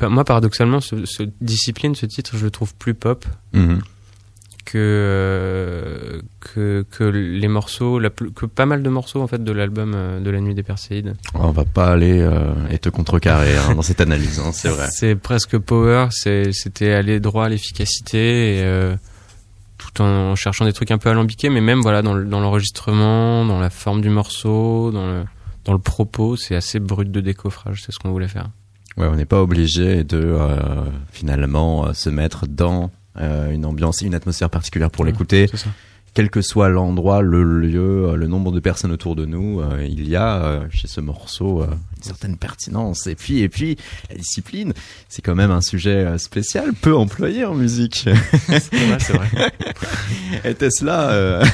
moi 0.00 0.24
paradoxalement 0.24 0.80
ce, 0.80 1.04
ce 1.04 1.22
discipline 1.40 1.94
ce 1.94 2.06
titre 2.06 2.36
je 2.36 2.44
le 2.44 2.50
trouve 2.50 2.74
plus 2.74 2.94
pop 2.94 3.26
Mhm. 3.52 3.80
Que 4.66 4.76
euh, 4.78 6.20
que 6.40 6.84
que 6.90 7.04
les 7.04 7.48
morceaux 7.48 7.98
la 7.98 8.10
que 8.10 8.46
pas 8.46 8.66
mal 8.66 8.82
de 8.82 8.88
morceaux 8.90 9.22
en 9.22 9.26
fait 9.26 9.42
de 9.42 9.52
l'album 9.52 9.92
euh, 9.94 10.20
de 10.20 10.28
la 10.30 10.40
nuit 10.40 10.54
des 10.54 10.62
Perséides 10.62 11.14
On 11.34 11.50
va 11.52 11.64
pas 11.64 11.86
aller 11.92 12.20
euh, 12.20 12.52
et 12.70 12.78
te 12.78 12.88
contrecarrer 12.88 13.56
hein, 13.56 13.74
dans 13.74 13.82
cette 13.82 14.00
analyse, 14.00 14.40
hein, 14.40 14.50
c'est 14.52 14.68
vrai. 14.68 14.88
C'est 14.90 15.14
presque 15.16 15.56
power, 15.58 16.08
c'était 16.10 16.92
aller 16.92 17.20
droit 17.20 17.46
à 17.46 17.48
l'efficacité 17.48 18.58
et 18.58 18.62
euh, 18.64 18.94
tout 19.78 20.02
en 20.02 20.34
cherchant 20.34 20.64
des 20.64 20.72
trucs 20.72 20.90
un 20.90 20.98
peu 20.98 21.10
alambiqués, 21.10 21.48
mais 21.48 21.60
même 21.60 21.80
voilà 21.80 22.02
dans 22.02 22.14
le- 22.14 22.24
dans 22.24 22.40
l'enregistrement, 22.40 23.44
dans 23.46 23.60
la 23.60 23.70
forme 23.70 24.00
du 24.00 24.10
morceau, 24.10 24.90
dans 24.92 25.06
le 25.06 25.22
dans 25.64 25.72
le 25.72 25.78
propos, 25.80 26.36
c'est 26.36 26.54
assez 26.54 26.78
brut 26.78 27.10
de 27.10 27.20
décoffrage, 27.20 27.82
c'est 27.84 27.90
ce 27.92 27.98
qu'on 27.98 28.10
voulait 28.10 28.28
faire. 28.28 28.50
Ouais, 28.96 29.06
on 29.10 29.16
n'est 29.16 29.24
pas 29.26 29.42
obligé 29.42 30.04
de 30.04 30.16
euh, 30.22 30.56
finalement 31.12 31.86
euh, 31.88 31.92
se 31.92 32.08
mettre 32.08 32.46
dans 32.46 32.90
euh, 33.18 33.50
une 33.50 33.64
ambiance, 33.64 34.00
une 34.02 34.14
atmosphère 34.14 34.50
particulière 34.50 34.90
pour 34.90 35.04
Ouais, 35.04 35.10
l'écouter. 35.10 35.48
Quel 36.14 36.30
que 36.30 36.40
soit 36.40 36.70
l'endroit, 36.70 37.20
le 37.20 37.44
lieu, 37.44 38.06
euh, 38.08 38.16
le 38.16 38.26
nombre 38.26 38.50
de 38.50 38.58
personnes 38.58 38.90
autour 38.90 39.16
de 39.16 39.26
nous, 39.26 39.60
euh, 39.60 39.86
il 39.86 40.08
y 40.08 40.16
a 40.16 40.42
euh, 40.42 40.66
chez 40.70 40.88
ce 40.88 41.02
morceau 41.02 41.60
euh, 41.60 41.66
une 41.98 42.02
certaine 42.02 42.38
pertinence. 42.38 43.06
Et 43.06 43.14
puis, 43.14 43.40
et 43.40 43.50
puis, 43.50 43.76
la 44.08 44.16
discipline, 44.16 44.72
c'est 45.10 45.20
quand 45.20 45.34
même 45.34 45.50
un 45.50 45.60
sujet 45.60 46.16
spécial, 46.16 46.72
peu 46.72 46.96
employé 46.96 47.44
en 47.44 47.54
musique. 47.54 48.08
c'est 48.48 49.12
vrai. 49.12 49.52
Était-ce 50.44 50.86
là 50.86 51.10
euh, 51.10 51.44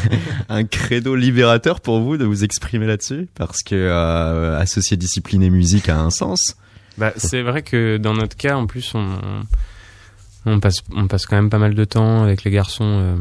un 0.48 0.62
credo 0.62 1.16
libérateur 1.16 1.80
pour 1.80 2.00
vous 2.00 2.16
de 2.16 2.24
vous 2.24 2.44
exprimer 2.44 2.86
là-dessus? 2.86 3.26
Parce 3.34 3.64
que 3.64 3.74
euh, 3.74 4.56
associer 4.60 4.96
discipline 4.96 5.42
et 5.42 5.50
musique 5.50 5.88
a 5.88 5.98
un 5.98 6.10
sens. 6.10 6.54
Bah, 6.98 7.12
c'est 7.16 7.42
vrai 7.42 7.62
que 7.62 7.96
dans 7.96 8.14
notre 8.14 8.36
cas, 8.36 8.54
en 8.54 8.66
plus, 8.68 8.94
on, 8.94 9.18
on, 10.46 10.60
passe, 10.60 10.78
on 10.94 11.06
passe 11.06 11.26
quand 11.26 11.36
même 11.36 11.50
pas 11.50 11.58
mal 11.58 11.74
de 11.74 11.84
temps 11.84 12.22
avec 12.22 12.44
les 12.44 12.50
garçons 12.50 12.84
euh, 12.84 13.16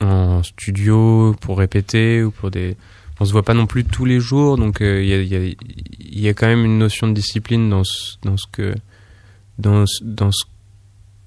en 0.00 0.42
studio 0.42 1.34
pour 1.40 1.58
répéter 1.58 2.22
ou 2.22 2.30
pour 2.30 2.50
des, 2.50 2.76
on 3.20 3.24
se 3.24 3.32
voit 3.32 3.44
pas 3.44 3.54
non 3.54 3.66
plus 3.66 3.84
tous 3.84 4.04
les 4.04 4.20
jours, 4.20 4.56
donc 4.56 4.78
il 4.80 5.06
y 5.06 5.14
a, 5.14 5.22
y, 5.22 5.36
a, 5.36 5.54
y, 5.98 6.28
a, 6.28 6.34
quand 6.34 6.46
même 6.46 6.64
une 6.64 6.78
notion 6.78 7.08
de 7.08 7.12
discipline 7.12 7.68
dans 7.68 7.84
ce, 7.84 8.16
dans 8.22 8.36
ce 8.36 8.46
que 8.50 8.74
dans, 9.58 9.84
dans 10.02 10.32
ce 10.32 10.44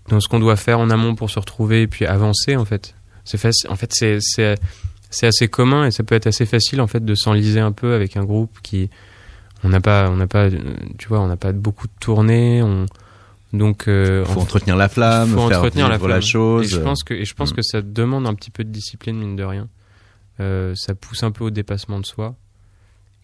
dans 0.10 0.20
ce 0.20 0.28
qu'on 0.28 0.40
doit 0.40 0.56
faire 0.56 0.80
en 0.80 0.90
amont 0.90 1.16
pour 1.16 1.30
se 1.30 1.40
retrouver 1.40 1.84
et 1.84 1.88
puis 1.88 2.06
avancer 2.06 2.56
en 2.56 2.66
fait. 2.66 2.96
C'est 3.26 3.38
facile. 3.38 3.70
En 3.70 3.76
fait, 3.76 3.92
c'est 3.94 4.20
c'est 4.22 5.28
assez 5.28 5.48
commun 5.48 5.86
et 5.86 5.92
ça 5.92 6.04
peut 6.04 6.16
être 6.16 6.28
assez 6.28 6.46
facile 6.46 6.82
en 6.82 6.88
fait 6.88 7.06
de 7.06 7.16
s'enliser 7.16 7.60
un 7.60 7.72
peu 7.72 7.94
avec 7.94 8.18
un 8.18 8.24
groupe 8.24 8.58
qui 8.64 8.90
on 9.64 9.70
n'a 9.70 9.80
pas 9.80 10.10
on 10.10 10.16
n'a 10.16 10.28
pas 10.28 10.50
tu 10.98 11.08
vois 11.08 11.20
on 11.20 11.28
n'a 11.28 11.38
pas 11.38 11.52
beaucoup 11.52 11.88
de 11.88 11.94
tournées 12.00 12.64
on 12.64 12.88
donc 13.54 13.88
euh, 13.88 14.26
faut 14.26 14.42
entretenir 14.42 14.76
la 14.76 14.90
flamme 14.90 15.30
faut 15.30 15.48
faire 15.48 15.60
entretenir 15.60 15.88
la, 15.88 15.98
la, 15.98 16.22
chose 16.22 16.66
et 16.66 16.70
je 16.70 16.80
pense 16.80 17.04
que 17.04 17.14
et 17.14 17.24
je 17.24 17.34
pense 17.36 17.52
mm. 17.52 17.56
que 17.56 17.62
ça 17.62 17.82
demande 17.82 18.28
un 18.28 18.34
petit 18.34 18.52
peu 18.52 18.64
de 18.64 18.70
discipline 18.70 19.18
mine 19.18 19.36
de 19.36 19.44
rien. 19.44 19.70
Euh, 20.40 20.74
ça 20.76 20.96
pousse 20.96 21.24
un 21.24 21.32
peu 21.32 21.44
au 21.44 21.50
dépassement 21.52 22.00
de 22.00 22.06
soi. 22.06 22.36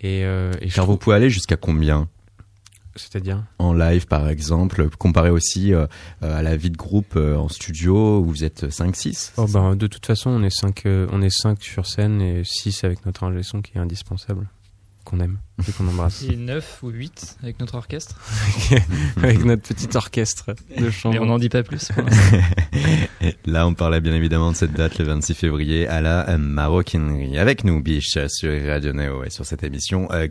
Et, 0.02 0.24
euh, 0.24 0.54
et 0.62 0.70
car 0.70 0.86
vous 0.86 0.98
pouvez 0.98 1.16
aller 1.16 1.30
jusqu'à 1.30 1.58
combien? 1.58 2.08
C'est-à-dire? 2.96 3.44
En 3.60 3.74
live, 3.74 4.08
par 4.08 4.28
exemple, 4.30 4.90
comparé 4.90 5.30
aussi 5.30 5.74
euh, 5.74 5.88
à 6.22 6.42
la 6.42 6.58
vie 6.58 6.70
de 6.70 6.78
groupe 6.78 7.16
euh, 7.16 7.38
en 7.38 7.48
studio 7.48 8.20
où 8.20 8.26
vous 8.26 8.44
êtes 8.44 8.66
5-6 8.66 9.34
oh 9.38 9.46
ben, 9.48 9.76
De 9.76 9.88
toute 9.88 10.06
façon, 10.06 10.30
on 10.32 10.44
est 10.44 10.50
5 10.50 10.86
euh, 10.86 11.08
on 11.12 11.22
est 11.22 11.30
cinq 11.30 11.64
sur 11.64 11.86
scène 11.86 12.22
et 12.22 12.44
6 12.44 12.84
avec 12.84 13.06
notre 13.06 13.24
ingé 13.24 13.44
son 13.44 13.62
qui 13.62 13.78
est 13.78 13.80
indispensable 13.80 14.50
qu'on 15.06 15.20
aime 15.20 15.40
qu'on 15.78 15.88
embrasse. 15.88 16.24
Et 16.24 16.36
9 16.36 16.80
ou 16.84 16.90
8 16.90 17.38
avec 17.44 17.60
notre 17.60 17.76
orchestre. 17.76 18.16
avec 19.18 19.44
notre 19.46 19.62
petit 19.62 19.96
orchestre 19.96 20.56
de 20.78 20.90
chambre. 20.90 21.16
Mais 21.16 21.22
on 21.22 21.26
n'en 21.26 21.40
dit 21.40 21.50
pas 21.50 21.64
plus. 21.64 21.90
Là, 23.46 23.68
on 23.68 23.74
parlait 23.74 24.02
bien 24.02 24.14
évidemment 24.14 24.52
de 24.52 24.56
cette 24.56 24.74
date, 24.74 24.98
le 25.00 25.06
26 25.06 25.34
février, 25.34 25.88
à 25.88 26.02
la 26.02 26.38
maroquinerie. 26.38 27.38
Avec 27.38 27.64
nous, 27.64 27.82
Biche, 27.82 28.18
sur 28.28 28.52
Radio 28.68 28.94
Neo 28.94 29.24
et 29.24 29.30
sur 29.30 29.46
cette 29.46 29.64
émission 29.64 30.08
euh, 30.12 30.28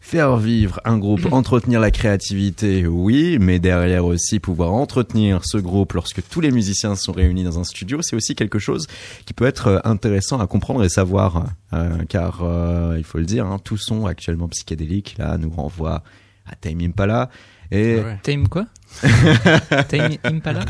Faire 0.00 0.36
vivre 0.36 0.80
un 0.84 0.98
groupe, 0.98 1.26
entretenir 1.32 1.80
la 1.80 1.90
créativité, 1.90 2.86
oui, 2.86 3.38
mais 3.40 3.58
derrière 3.58 4.04
aussi 4.04 4.38
pouvoir 4.38 4.72
entretenir 4.72 5.40
ce 5.44 5.58
groupe 5.58 5.94
lorsque 5.94 6.22
tous 6.28 6.40
les 6.40 6.50
musiciens 6.50 6.94
sont 6.94 7.12
réunis 7.12 7.44
dans 7.44 7.58
un 7.58 7.64
studio, 7.64 8.02
c'est 8.02 8.16
aussi 8.16 8.34
quelque 8.34 8.58
chose 8.58 8.86
qui 9.24 9.34
peut 9.34 9.46
être 9.46 9.66
euh, 9.66 9.78
intéressant 9.84 10.38
à 10.38 10.46
comprendre 10.46 10.84
et 10.84 10.88
savoir, 10.88 11.46
euh, 11.72 12.04
car 12.08 12.40
euh, 12.42 12.94
il 12.98 13.04
faut 13.04 13.18
le 13.18 13.24
dire, 13.24 13.46
hein, 13.46 13.58
tout 13.62 13.76
son 13.76 14.06
actuellement 14.16 14.48
psychédélique 14.48 15.16
là 15.18 15.36
nous 15.36 15.50
renvoie 15.50 16.02
à 16.46 16.56
Tame 16.56 16.80
Impala. 16.80 17.28
Et 17.72 18.00
Tame 18.22 18.48
quoi 18.48 18.66
Tame 19.88 20.16
Impala 20.24 20.64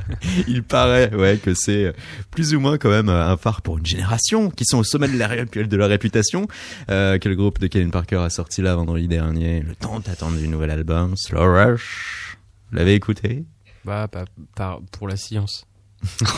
Il 0.49 0.63
paraît 0.63 1.15
ouais 1.15 1.37
que 1.37 1.53
c'est 1.55 1.93
plus 2.31 2.55
ou 2.55 2.61
moins 2.61 2.79
quand 2.79 2.89
même 2.89 3.11
un 3.11 3.37
phare 3.37 3.61
pour 3.61 3.79
une 3.79 3.87
génération 3.87 4.51
qui 4.51 4.65
sont 4.65 4.79
au 4.79 4.85
sommet 4.85 5.09
de, 5.09 5.19
la, 5.19 5.45
de 5.45 5.77
leur 5.77 5.89
réputation. 5.89 6.49
Euh, 6.91 7.19
que 7.19 7.29
le 7.29 7.37
groupe 7.37 7.59
de 7.59 7.67
Kevin 7.67 7.91
Parker 7.91 8.17
a 8.17 8.31
sorti 8.31 8.63
là 8.63 8.75
vendredi 8.75 9.09
dernier, 9.09 9.61
le 9.61 9.75
temps 9.75 10.01
d'attendre 10.01 10.39
du 10.39 10.49
nouvel 10.49 10.71
album, 10.71 11.15
Slow 11.17 11.53
Rush. 11.53 12.39
Vous 12.71 12.77
l'avez 12.77 12.95
écouté? 12.95 13.45
Bah 13.85 14.09
pas, 14.09 14.81
pour 14.91 15.07
la 15.07 15.17
science. 15.17 15.67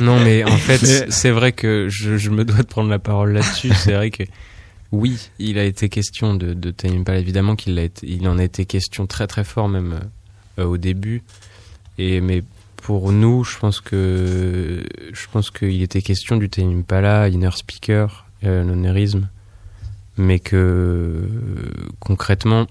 non 0.00 0.18
mais 0.18 0.42
en 0.42 0.56
fait 0.56 1.10
c'est 1.10 1.30
vrai 1.30 1.52
que 1.52 1.88
je, 1.88 2.16
je, 2.16 2.30
me 2.30 2.44
dois 2.44 2.62
de 2.62 2.66
prendre 2.66 2.90
la 2.90 2.98
parole 2.98 3.32
là-dessus. 3.32 3.72
C'est 3.74 3.92
vrai 3.94 4.10
que 4.10 4.24
oui, 4.90 5.30
il 5.38 5.58
a 5.58 5.64
été 5.64 5.88
question 5.88 6.34
de, 6.34 6.54
de 6.54 6.70
Tame 6.70 7.04
évidemment 7.08 7.56
qu'il 7.56 7.78
en 8.26 8.38
a 8.38 8.44
été 8.44 8.64
question 8.64 9.06
très 9.06 9.26
très 9.26 9.44
fort 9.44 9.68
même 9.68 10.00
euh, 10.58 10.64
au 10.64 10.78
début. 10.78 11.22
Mais 11.98 12.42
pour 12.76 13.12
nous, 13.12 13.44
je 13.44 13.58
pense 13.58 13.80
que 13.80 14.84
je 15.12 15.26
pense 15.30 15.50
qu'il 15.50 15.82
était 15.82 16.00
question 16.00 16.36
du 16.36 16.48
Tame 16.48 16.78
Impala, 16.78 17.28
Inner 17.28 17.50
Speaker, 17.54 18.26
euh, 18.44 18.64
l'onérisme, 18.64 19.28
mais 20.16 20.38
que 20.38 21.28
concrètement, 21.98 22.66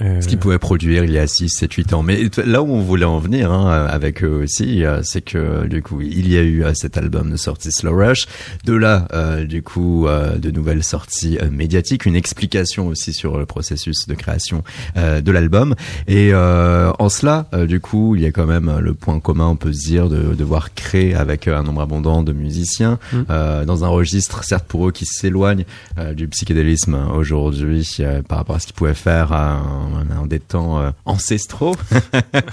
euh, 0.00 0.20
Ce 0.20 0.28
qu'ils 0.28 0.38
pouvaient 0.38 0.58
produire 0.58 1.04
il 1.04 1.10
y 1.10 1.18
a 1.18 1.26
6, 1.26 1.48
7, 1.48 1.72
8 1.72 1.92
ans. 1.92 2.02
Mais 2.02 2.28
là 2.44 2.62
où 2.62 2.72
on 2.72 2.80
voulait 2.80 3.04
en 3.04 3.18
venir 3.18 3.52
hein, 3.52 3.86
avec 3.88 4.22
eux 4.22 4.42
aussi, 4.42 4.84
euh, 4.84 5.00
c'est 5.02 5.22
que 5.22 5.66
du 5.66 5.82
coup, 5.82 6.00
il 6.00 6.30
y 6.30 6.38
a 6.38 6.42
eu 6.42 6.64
euh, 6.64 6.72
cet 6.74 6.96
album 6.96 7.30
de 7.30 7.36
sortie 7.36 7.72
Slow 7.72 7.96
Rush. 7.96 8.26
De 8.64 8.74
là, 8.74 9.08
du 9.44 9.62
coup, 9.62 10.06
de 10.06 10.50
nouvelles 10.50 10.84
sorties 10.84 11.38
médiatiques, 11.50 12.06
une 12.06 12.16
explication 12.16 12.88
aussi 12.88 13.12
sur 13.12 13.38
le 13.38 13.46
processus 13.46 14.06
de 14.06 14.14
création 14.14 14.62
de 14.96 15.30
l'album. 15.30 15.74
Et 16.06 16.34
en 16.34 17.08
cela, 17.08 17.46
du 17.66 17.80
coup, 17.80 18.14
il 18.14 18.22
y 18.22 18.26
a 18.26 18.32
quand 18.32 18.46
même 18.46 18.78
le 18.80 18.94
point 18.94 19.20
commun, 19.20 19.46
on 19.46 19.56
peut 19.56 19.72
se 19.72 19.86
dire, 19.86 20.08
de 20.08 20.34
devoir 20.34 20.74
créer 20.74 21.14
avec 21.14 21.48
un 21.48 21.62
nombre 21.62 21.82
abondant 21.82 22.22
de 22.22 22.32
musiciens 22.32 22.98
mmh. 23.12 23.64
dans 23.66 23.84
un 23.84 23.88
registre, 23.88 24.44
certes 24.44 24.66
pour 24.66 24.88
eux, 24.88 24.92
qui 24.92 25.06
s'éloigne 25.06 25.64
du 26.14 26.28
psychédélisme 26.28 26.98
aujourd'hui 27.14 27.98
par 28.28 28.38
rapport 28.38 28.56
à 28.56 28.60
ce 28.60 28.66
qu'ils 28.66 28.76
pouvaient 28.76 28.94
faire 28.94 29.32
en 29.94 30.26
des 30.26 30.40
temps 30.40 30.80
euh, 30.80 30.90
ancestraux 31.04 31.74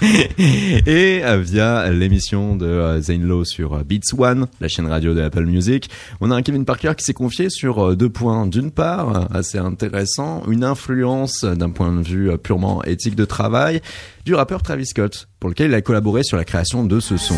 et 0.86 1.20
euh, 1.24 1.38
via 1.38 1.90
l'émission 1.90 2.56
de 2.56 2.66
euh, 2.66 3.00
Zane 3.00 3.22
Lowe 3.22 3.44
sur 3.44 3.84
Beats 3.84 4.16
One, 4.16 4.46
la 4.60 4.68
chaîne 4.68 4.86
radio 4.86 5.14
de 5.14 5.22
Apple 5.22 5.44
Music. 5.44 5.90
On 6.20 6.30
a 6.30 6.36
un 6.36 6.42
Kevin 6.42 6.64
Parker 6.64 6.92
qui 6.96 7.04
s'est 7.04 7.14
confié 7.14 7.50
sur 7.50 7.96
deux 7.96 8.08
points. 8.08 8.46
D'une 8.46 8.70
part, 8.70 9.28
assez 9.34 9.58
intéressant, 9.58 10.42
une 10.48 10.64
influence 10.64 11.44
d'un 11.44 11.70
point 11.70 11.92
de 11.92 12.02
vue 12.02 12.36
purement 12.38 12.82
éthique 12.84 13.16
de 13.16 13.24
travail 13.24 13.80
du 14.24 14.34
rappeur 14.34 14.62
Travis 14.62 14.86
Scott, 14.86 15.28
pour 15.38 15.50
lequel 15.50 15.70
il 15.70 15.74
a 15.74 15.82
collaboré 15.82 16.22
sur 16.24 16.36
la 16.36 16.44
création 16.44 16.84
de 16.84 17.00
ce 17.00 17.16
son. 17.16 17.36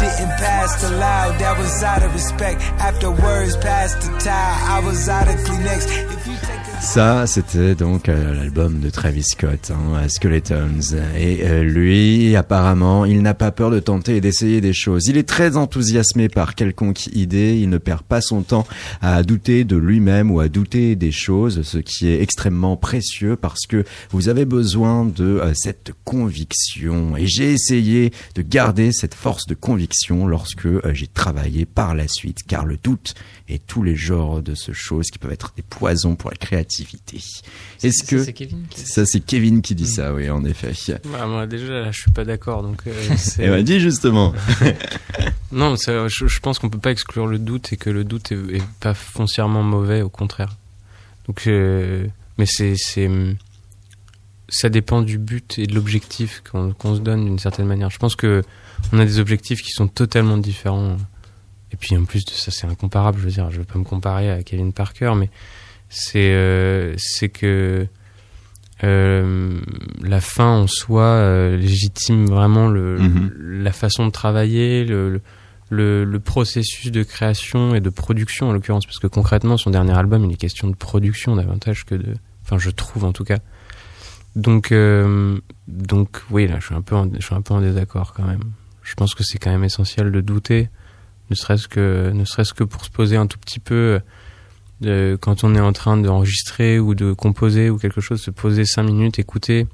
Didn't 0.00 0.36
pass 0.38 0.82
the 0.82 0.90
loud, 0.96 1.38
that 1.38 1.56
was 1.58 1.82
out 1.82 2.02
of 2.02 2.12
respect. 2.12 2.60
After 2.80 3.10
words 3.10 3.56
passed 3.56 4.00
the 4.02 4.18
towel, 4.18 4.82
I 4.82 4.84
was 4.84 5.08
out 5.08 5.28
of 5.28 5.36
Kleenex. 5.36 6.13
Ça, 6.84 7.26
c'était 7.26 7.74
donc 7.74 8.08
euh, 8.08 8.34
l'album 8.34 8.78
de 8.78 8.90
Travis 8.90 9.24
Scott, 9.24 9.72
hein, 9.72 10.06
Skeletons. 10.06 10.94
Et 11.18 11.40
euh, 11.42 11.62
lui, 11.64 12.36
apparemment, 12.36 13.04
il 13.04 13.22
n'a 13.22 13.34
pas 13.34 13.50
peur 13.50 13.70
de 13.70 13.80
tenter 13.80 14.16
et 14.16 14.20
d'essayer 14.20 14.60
des 14.60 14.72
choses. 14.72 15.06
Il 15.08 15.16
est 15.16 15.28
très 15.28 15.56
enthousiasmé 15.56 16.28
par 16.28 16.54
quelconque 16.54 17.06
idée. 17.08 17.58
Il 17.58 17.70
ne 17.70 17.78
perd 17.78 18.02
pas 18.02 18.20
son 18.20 18.42
temps 18.42 18.66
à 19.00 19.22
douter 19.22 19.64
de 19.64 19.76
lui-même 19.76 20.30
ou 20.30 20.40
à 20.40 20.48
douter 20.48 20.94
des 20.94 21.10
choses, 21.10 21.62
ce 21.62 21.78
qui 21.78 22.06
est 22.08 22.20
extrêmement 22.20 22.76
précieux 22.76 23.34
parce 23.34 23.66
que 23.66 23.84
vous 24.10 24.28
avez 24.28 24.44
besoin 24.44 25.04
de 25.04 25.24
euh, 25.24 25.52
cette 25.54 25.92
conviction. 26.04 27.16
Et 27.16 27.26
j'ai 27.26 27.50
essayé 27.50 28.12
de 28.36 28.42
garder 28.42 28.92
cette 28.92 29.14
force 29.14 29.46
de 29.46 29.54
conviction 29.54 30.26
lorsque 30.26 30.68
j'ai 30.92 31.08
travaillé 31.08 31.64
par 31.64 31.94
la 31.94 32.06
suite, 32.06 32.44
car 32.46 32.66
le 32.66 32.76
doute 32.76 33.14
et 33.48 33.58
tous 33.58 33.82
les 33.82 33.96
genres 33.96 34.42
de 34.42 34.54
ce 34.54 34.72
choses 34.72 35.10
qui 35.10 35.18
peuvent 35.18 35.32
être 35.32 35.52
des 35.56 35.62
poisons 35.62 36.14
pour 36.14 36.23
la 36.30 36.36
créativité. 36.36 37.20
Est-ce 37.82 38.04
que 38.04 38.18
ça 38.18 38.24
c'est 38.24 38.32
Kevin 38.32 38.66
qui 38.68 38.76
dit 38.76 38.86
ça, 38.86 39.06
c'est 39.06 39.20
Kevin 39.20 39.62
qui 39.62 39.74
dit 39.74 39.86
ça, 39.86 40.14
oui, 40.14 40.30
en 40.30 40.44
effet. 40.44 40.72
Bah, 41.12 41.26
moi 41.26 41.46
déjà, 41.46 41.90
je 41.90 42.00
suis 42.00 42.10
pas 42.10 42.24
d'accord, 42.24 42.62
donc. 42.62 42.82
Euh, 42.86 43.16
et 43.38 43.48
m'a 43.48 43.62
dit 43.62 43.80
justement. 43.80 44.32
non, 45.52 45.76
je, 45.76 46.08
je, 46.08 46.40
pense 46.40 46.58
qu'on 46.58 46.70
peut 46.70 46.78
pas 46.78 46.90
exclure 46.90 47.26
le 47.26 47.38
doute 47.38 47.72
et 47.72 47.76
que 47.76 47.90
le 47.90 48.04
doute 48.04 48.32
est, 48.32 48.62
pas 48.80 48.94
foncièrement 48.94 49.62
mauvais, 49.62 50.02
au 50.02 50.08
contraire. 50.08 50.56
Donc, 51.26 51.46
euh, 51.46 52.06
mais 52.38 52.46
c'est 52.46 52.74
c'est 52.76 53.10
ça 54.48 54.68
dépend 54.68 55.02
du 55.02 55.18
but 55.18 55.58
et 55.58 55.66
de 55.66 55.74
l'objectif 55.74 56.42
qu'on 56.50 56.94
se 56.94 57.00
donne 57.00 57.24
d'une 57.24 57.38
certaine 57.38 57.66
manière. 57.66 57.90
Je 57.90 57.98
pense 57.98 58.14
que 58.14 58.42
on 58.92 58.98
a 58.98 59.04
des 59.04 59.18
objectifs 59.18 59.62
qui 59.62 59.70
sont 59.70 59.88
totalement 59.88 60.36
différents 60.36 60.96
et 61.74 61.76
puis 61.76 61.96
en 61.96 62.04
plus 62.04 62.24
de 62.24 62.30
ça, 62.30 62.52
c'est 62.52 62.68
incomparable. 62.68 63.18
Je 63.18 63.24
veux 63.24 63.32
dire, 63.32 63.50
je 63.50 63.58
veux 63.58 63.64
pas 63.64 63.80
me 63.80 63.84
comparer 63.84 64.30
à 64.30 64.44
Kevin 64.44 64.72
Parker, 64.72 65.14
mais 65.16 65.28
c'est 65.94 66.32
euh, 66.34 66.92
c'est 66.98 67.28
que 67.28 67.86
euh, 68.82 69.60
la 70.02 70.20
fin 70.20 70.58
en 70.58 70.66
soi 70.66 71.04
euh, 71.04 71.56
légitime 71.56 72.26
vraiment 72.26 72.66
le, 72.66 72.98
mhm. 72.98 73.32
la 73.62 73.72
façon 73.72 74.06
de 74.06 74.10
travailler, 74.10 74.84
le, 74.84 75.20
le, 75.70 76.04
le, 76.04 76.20
processus 76.20 76.90
de 76.90 77.04
création 77.04 77.76
et 77.76 77.80
de 77.80 77.90
production 77.90 78.48
en 78.48 78.52
l'occurrence, 78.52 78.84
parce 78.84 78.98
que 78.98 79.06
concrètement, 79.06 79.56
son 79.56 79.70
dernier 79.70 79.96
album, 79.96 80.24
il 80.24 80.32
est 80.32 80.36
question 80.36 80.68
de 80.68 80.74
production 80.74 81.36
davantage 81.36 81.84
que 81.84 81.94
de, 81.94 82.14
enfin, 82.42 82.58
je 82.58 82.70
trouve 82.70 83.04
en 83.04 83.12
tout 83.12 83.24
cas. 83.24 83.38
Donc, 84.34 84.72
euh, 84.72 85.38
donc 85.68 86.22
oui, 86.30 86.48
là, 86.48 86.56
je 86.58 86.66
suis 86.66 86.74
un 86.74 86.82
peu, 86.82 86.96
en, 86.96 87.08
je 87.14 87.24
suis 87.24 87.34
un 87.36 87.42
peu 87.42 87.54
en 87.54 87.60
désaccord 87.60 88.12
quand 88.12 88.24
même. 88.24 88.42
Je 88.82 88.94
pense 88.94 89.14
que 89.14 89.22
c'est 89.22 89.38
quand 89.38 89.50
même 89.50 89.64
essentiel 89.64 90.10
de 90.10 90.20
douter 90.20 90.68
ne 91.30 91.34
serait-ce 91.34 91.68
que 91.68 92.10
ne 92.12 92.24
serait-ce 92.24 92.52
que 92.52 92.64
pour 92.64 92.84
se 92.84 92.90
poser 92.90 93.16
un 93.16 93.26
tout 93.26 93.38
petit 93.38 93.60
peu 93.60 94.00
euh, 94.86 95.16
quand 95.20 95.44
on 95.44 95.54
est 95.54 95.60
en 95.60 95.72
train 95.72 95.96
d'enregistrer 95.96 96.78
ou 96.78 96.94
de 96.94 97.12
composer 97.12 97.70
ou 97.70 97.78
quelque 97.78 98.00
chose 98.00 98.20
se 98.20 98.30
poser 98.30 98.64
cinq 98.64 98.84
minutes 98.84 99.18
écouter 99.18 99.66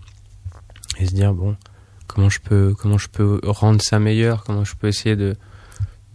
et 0.99 1.07
se 1.07 1.15
dire 1.15 1.33
bon 1.35 1.57
comment 2.07 2.29
je 2.29 2.41
peux 2.41 2.75
comment 2.79 2.99
je 2.99 3.09
peux 3.09 3.41
rendre 3.45 3.81
ça 3.83 3.99
meilleur 3.99 4.45
comment 4.45 4.65
je 4.65 4.75
peux 4.77 4.89
essayer 4.89 5.17
de 5.17 5.37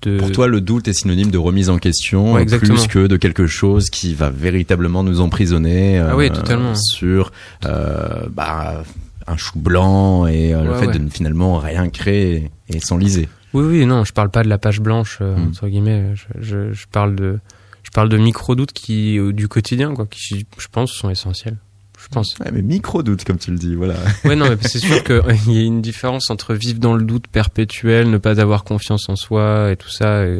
de... 0.02 0.20
Pour 0.20 0.32
toi, 0.32 0.48
le 0.48 0.62
doute 0.62 0.88
est 0.88 0.94
synonyme 0.94 1.32
de 1.32 1.38
remise 1.38 1.70
en 1.70 1.80
question 1.80 2.36
plus 2.60 2.86
que 2.88 3.08
de 3.08 3.18
quelque 3.18 3.48
chose 3.48 3.90
qui 3.90 4.14
va 4.14 4.30
véritablement 4.30 5.04
nous 5.04 5.20
emprisonner 5.22 5.98
ah 5.98 6.16
oui, 6.16 6.30
totalement. 6.30 6.76
sur 6.76 7.32
euh, 7.66 8.28
bah, 8.30 8.84
un 9.26 9.38
chou 9.38 9.58
blanc 9.58 10.28
et 10.28 10.52
le 10.52 10.70
Ouais, 10.70 10.80
fait 10.80 10.88
ouais. 10.88 11.00
de 11.00 11.10
finalement 11.10 11.58
rien 11.58 11.90
créer 11.90 12.52
et 12.70 12.80
s'enliser. 12.82 13.30
Oui, 13.54 13.64
oui, 13.66 13.86
non, 13.88 14.04
je 14.04 14.12
parle 14.14 14.30
pas 14.30 14.44
de 14.44 14.50
la 14.50 14.58
page 14.60 14.80
blanche 14.82 15.20
euh, 15.22 15.36
Mm. 15.38 15.48
entre 15.48 15.68
guillemets. 15.70 16.04
Je, 16.14 16.26
je, 16.42 16.74
je 16.74 16.86
parle 16.92 17.16
de, 17.16 17.40
je 17.86 17.92
parle 17.92 18.10
de 18.10 18.18
micro 18.18 18.56
doutes 18.56 18.74
qui 18.74 19.20
euh, 19.20 19.32
du 19.32 19.48
quotidien, 19.48 19.94
quoi, 19.94 20.08
qui 20.08 20.46
je 20.58 20.68
pense 20.72 20.92
sont 20.92 21.12
essentiels. 21.12 21.58
Je 22.02 22.08
pense. 22.10 22.38
Ouais, 22.40 22.52
mais 22.52 22.62
micro 22.62 23.04
doute 23.04 23.24
comme 23.24 23.38
tu 23.38 23.52
le 23.52 23.58
dis, 23.58 23.76
voilà. 23.76 23.96
Ouais, 24.26 24.36
non, 24.36 24.50
mais 24.50 24.58
c'est 24.62 24.80
sûr 24.80 25.04
qu'il 25.04 25.16
y 25.54 25.58
a 25.60 25.62
une 25.62 25.82
différence 25.82 26.30
entre 26.32 26.56
vivre 26.56 26.80
dans 26.80 26.96
le 26.96 27.04
doute 27.04 27.28
perpétuel, 27.28 28.10
ne 28.10 28.18
pas 28.18 28.42
avoir 28.42 28.64
confiance 28.64 29.08
en 29.08 29.16
soi 29.16 29.72
et 29.72 29.78
tout 29.78 29.90
ça, 29.90 30.26
et, 30.26 30.40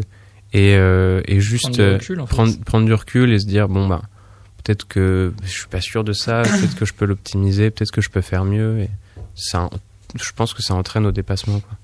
et, 0.54 0.76
euh, 0.76 1.22
et 1.28 1.40
juste 1.40 1.64
Prendre 1.64 1.78
du 1.78 1.82
euh, 1.82 1.94
recul, 1.94 2.20
en 2.20 2.26
fait. 2.26 2.36
prendre, 2.36 2.60
prendre 2.66 2.86
du 2.88 2.94
recul 2.94 3.32
et 3.32 3.40
se 3.40 3.46
dire 3.46 3.70
bon 3.70 3.88
bah 3.88 4.02
peut-être 4.64 4.88
que 4.88 5.32
je 5.44 5.52
suis 5.52 5.68
pas 5.68 5.82
sûr 5.82 6.04
de 6.04 6.14
ça, 6.14 6.42
peut-être 6.44 6.76
que 6.76 6.86
je 6.86 6.94
peux 6.94 7.06
l'optimiser, 7.06 7.70
peut-être 7.70 7.92
que 7.92 8.02
je 8.02 8.10
peux 8.10 8.22
faire 8.22 8.44
mieux. 8.44 8.80
Et 8.80 8.90
ça, 9.36 9.70
je 10.20 10.32
pense 10.36 10.56
que 10.56 10.64
ça 10.64 10.74
entraîne 10.74 11.06
au 11.06 11.12
dépassement. 11.12 11.60
Quoi. 11.60 11.78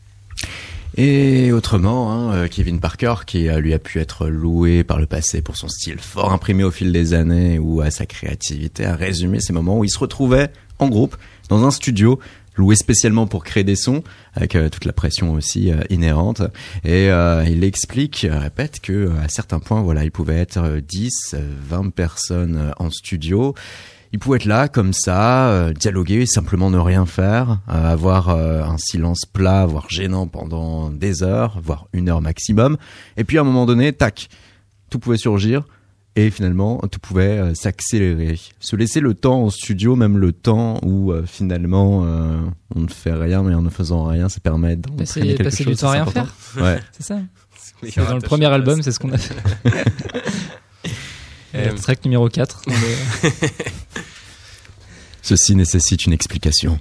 Et 0.98 1.54
autrement, 1.54 2.12
hein, 2.12 2.34
euh, 2.34 2.48
Kevin 2.50 2.80
Parker, 2.82 3.16
qui 3.26 3.48
euh, 3.48 3.60
lui 3.60 3.74
a 3.74 3.80
pu 3.80 4.00
être 4.00 4.28
loué 4.28 4.84
par 4.84 5.00
le 5.00 5.06
passé 5.06 5.42
pour 5.42 5.56
son 5.56 5.70
style 5.70 6.00
fort 6.00 6.34
imprimé 6.34 6.64
au 6.66 6.72
fil 6.72 6.92
des 6.92 7.14
années 7.14 7.60
ou 7.60 7.82
à 7.82 7.92
sa 7.92 8.06
créativité, 8.06 8.86
a 8.86 8.96
résumé 8.96 9.40
ces 9.40 9.54
moments 9.54 9.80
où 9.80 9.86
il 9.86 9.90
se 9.90 10.00
retrouvait 10.00 10.52
en 10.80 10.90
groupe 10.90 11.16
dans 11.48 11.66
un 11.66 11.72
studio 11.72 12.20
loué 12.58 12.76
spécialement 12.76 13.26
pour 13.26 13.46
créer 13.46 13.64
des 13.64 13.78
sons, 13.78 14.04
avec 14.34 14.56
euh, 14.56 14.68
toute 14.68 14.84
la 14.84 14.92
pression 14.92 15.32
aussi 15.32 15.72
inhérente. 15.90 16.42
Et 16.84 17.08
il 17.48 17.64
explique, 17.64 18.28
répète 18.30 18.82
que 18.82 19.12
à 19.24 19.30
certains 19.30 19.60
points, 19.60 19.82
voilà, 19.82 20.04
il 20.04 20.12
pouvait 20.12 20.40
être 20.40 20.58
euh, 20.58 20.82
10, 20.82 21.36
euh, 21.36 21.54
20 21.70 21.92
personnes 21.92 22.74
en 22.78 22.90
studio. 22.90 23.56
Il 24.14 24.20
pouvait 24.20 24.38
être 24.38 24.46
là 24.46 24.68
comme 24.68 24.92
ça, 24.94 25.50
euh, 25.50 25.74
dialoguer, 25.74 26.26
simplement 26.26 26.70
ne 26.70 26.78
rien 26.78 27.06
faire, 27.06 27.60
euh, 27.70 27.92
avoir 27.94 28.30
euh, 28.30 28.62
un 28.64 28.78
silence 28.78 29.22
plat, 29.26 29.66
voire 29.66 29.90
gênant 29.90 30.28
pendant 30.28 30.90
des 30.90 31.24
heures, 31.24 31.60
voire 31.64 31.88
une 31.94 32.10
heure 32.10 32.22
maximum. 32.22 32.78
Et 33.16 33.24
puis 33.24 33.38
à 33.38 33.42
un 33.42 33.46
moment 33.46 33.66
donné, 33.66 33.94
tac, 33.94 34.28
tout 34.90 35.00
pouvait 35.00 35.18
surgir 35.18 35.64
et 36.18 36.30
finalement 36.30 36.80
tout 36.92 37.00
pouvait 37.00 37.40
euh, 37.40 37.54
s'accélérer. 37.54 38.38
Se 38.60 38.76
laisser 38.76 39.00
le 39.00 39.14
temps 39.14 39.44
en 39.44 39.50
studio, 39.50 39.96
même 39.96 40.18
le 40.18 40.34
temps 40.34 40.80
où 40.84 41.12
euh, 41.14 41.24
finalement 41.26 42.04
euh, 42.06 42.38
on 42.76 42.82
ne 42.82 42.88
fait 42.90 43.14
rien, 43.14 43.44
mais 43.44 43.56
en 43.56 43.62
ne 43.62 43.70
faisant 43.70 44.04
rien, 44.06 44.28
ça 44.28 44.42
permet 44.42 44.76
d'entraîner 44.76 44.98
Passer, 45.06 45.22
quelque 45.22 45.44
passer 45.44 45.64
chose. 45.64 45.74
du 45.76 45.80
temps 45.80 45.88
à 45.88 45.92
rien 45.92 46.02
important. 46.02 46.26
faire, 46.26 46.64
Ouais. 46.64 46.80
c'est 46.92 47.04
ça 47.04 48.04
Dans 48.10 48.16
le 48.16 48.22
premier 48.22 48.48
album, 48.48 48.82
c'est 48.82 48.92
ce 48.92 49.00
qu'on 49.00 49.14
a 49.14 49.18
fait. 49.18 49.36
Euh, 51.62 51.72
Le 51.72 51.76
track 51.80 52.04
numéro 52.06 52.28
4. 52.30 52.62
dans 52.68 52.74
le- 52.74 53.40
Ceci 55.22 55.56
nécessite 55.56 56.06
une 56.06 56.14
explication. 56.14 56.80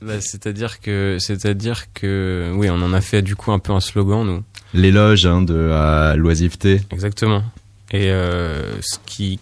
Bah, 0.00 0.20
c'est-à-dire 0.20 0.80
que, 0.80 1.18
c'est-à-dire 1.20 1.92
que, 1.92 2.52
oui, 2.56 2.68
on 2.70 2.74
en 2.82 2.92
a 2.92 3.00
fait 3.00 3.22
du 3.22 3.36
coup 3.36 3.52
un 3.52 3.58
peu 3.58 3.72
un 3.72 3.80
slogan, 3.80 4.24
nous. 4.26 4.42
L'éloge 4.72 5.26
hein, 5.26 5.42
de 5.42 5.54
euh, 5.54 6.16
l'oisiveté. 6.16 6.80
Exactement. 6.90 7.42
Et 7.90 8.10
euh, 8.10 8.80
ce 8.82 8.98
qui, 9.06 9.38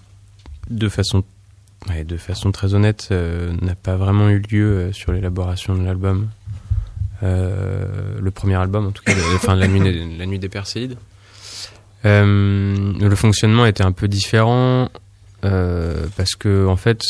de 0.71 0.89
façon, 0.89 1.25
ouais, 1.89 2.05
de 2.05 2.17
façon 2.17 2.53
très 2.53 2.75
honnête, 2.75 3.09
euh, 3.13 3.53
n'a 3.63 3.75
pas 3.75 3.97
vraiment 3.97 4.29
eu 4.29 4.41
lieu 4.41 4.65
euh, 4.77 4.93
sur 4.93 5.13
l'élaboration 5.13 5.75
de 5.75 5.85
l'album. 5.85 6.29
Euh, 7.23 8.19
le 8.21 8.31
premier 8.33 8.57
album, 8.57 8.87
en 8.87 8.91
tout 8.91 9.03
cas, 9.05 9.15
la 9.55 9.69
nuit, 9.69 9.81
des- 9.81 10.17
la 10.19 10.27
nuit 10.27 10.39
des 10.41 10.49
Perséides. 10.49 10.97
Euh, 12.05 12.93
le 12.99 13.17
fonctionnement 13.17 13.65
était 13.67 13.85
un 13.85 13.93
peu 13.93 14.09
différent 14.09 14.91
euh, 15.45 16.07
parce 16.17 16.35
que 16.35 16.67
en 16.67 16.77
fait, 16.77 17.03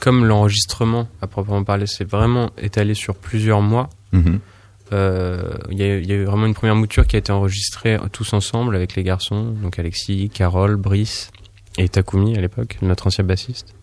comme 0.00 0.24
l'enregistrement 0.26 1.08
à 1.22 1.26
proprement 1.26 1.64
parler, 1.64 1.86
c'est 1.86 2.08
vraiment 2.08 2.50
étalé 2.58 2.94
sur 2.94 3.14
plusieurs 3.14 3.62
mois. 3.62 3.88
Mhm. 4.12 4.40
Euh, 4.92 5.42
Il 5.70 5.78
y, 5.78 5.82
a, 5.82 5.96
il 5.96 6.06
y 6.06 6.12
a 6.12 6.16
eu 6.16 6.24
vraiment 6.24 6.46
une 6.46 6.54
première 6.54 6.76
mouture 6.76 7.06
qui 7.06 7.16
a 7.16 7.18
été 7.18 7.32
enregistrée 7.32 7.98
tous 8.12 8.32
ensemble 8.34 8.76
avec 8.76 8.94
les 8.94 9.02
garçons, 9.02 9.54
donc 9.62 9.78
Alexis, 9.78 10.30
Carole, 10.32 10.76
Brice 10.76 11.30
et 11.78 11.88
Takumi 11.88 12.36
à 12.36 12.40
l'époque, 12.40 12.76
notre 12.82 13.06
ancien 13.06 13.24
bassiste. 13.24 13.74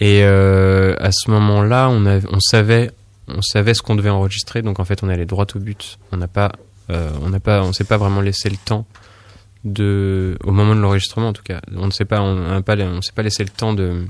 Et 0.00 0.20
euh, 0.24 0.94
à 0.98 1.10
ce 1.12 1.30
moment-là, 1.30 1.88
on, 1.88 2.04
avait- 2.04 2.28
on 2.30 2.40
savait, 2.40 2.90
on 3.28 3.40
savait 3.40 3.72
ce 3.74 3.80
qu'on 3.80 3.94
devait 3.94 4.10
enregistrer, 4.10 4.60
donc 4.60 4.78
en 4.78 4.84
fait, 4.84 5.02
on 5.02 5.08
allait 5.08 5.24
droit 5.24 5.46
au 5.54 5.58
but. 5.58 5.98
On 6.12 6.18
n'a 6.18 6.28
pas, 6.28 6.52
euh, 6.90 7.10
on 7.22 7.30
n'a 7.30 7.40
pas, 7.40 7.62
on 7.62 7.72
s'est 7.72 7.84
pas 7.84 7.96
vraiment 7.96 8.20
laissé 8.20 8.50
le 8.50 8.56
temps 8.62 8.86
de, 9.64 10.36
au 10.44 10.52
moment 10.52 10.74
de 10.74 10.80
l'enregistrement 10.80 11.28
en 11.28 11.32
tout 11.32 11.42
cas, 11.42 11.60
on 11.76 11.86
ne 11.86 11.90
s'est 11.90 12.04
pas, 12.04 12.20
on 12.20 12.34
n'a 12.34 12.62
pas, 12.62 12.76
on 12.76 13.00
s'est 13.02 13.12
pas 13.14 13.22
laissé 13.22 13.42
le 13.44 13.50
temps 13.50 13.72
de, 13.74 14.04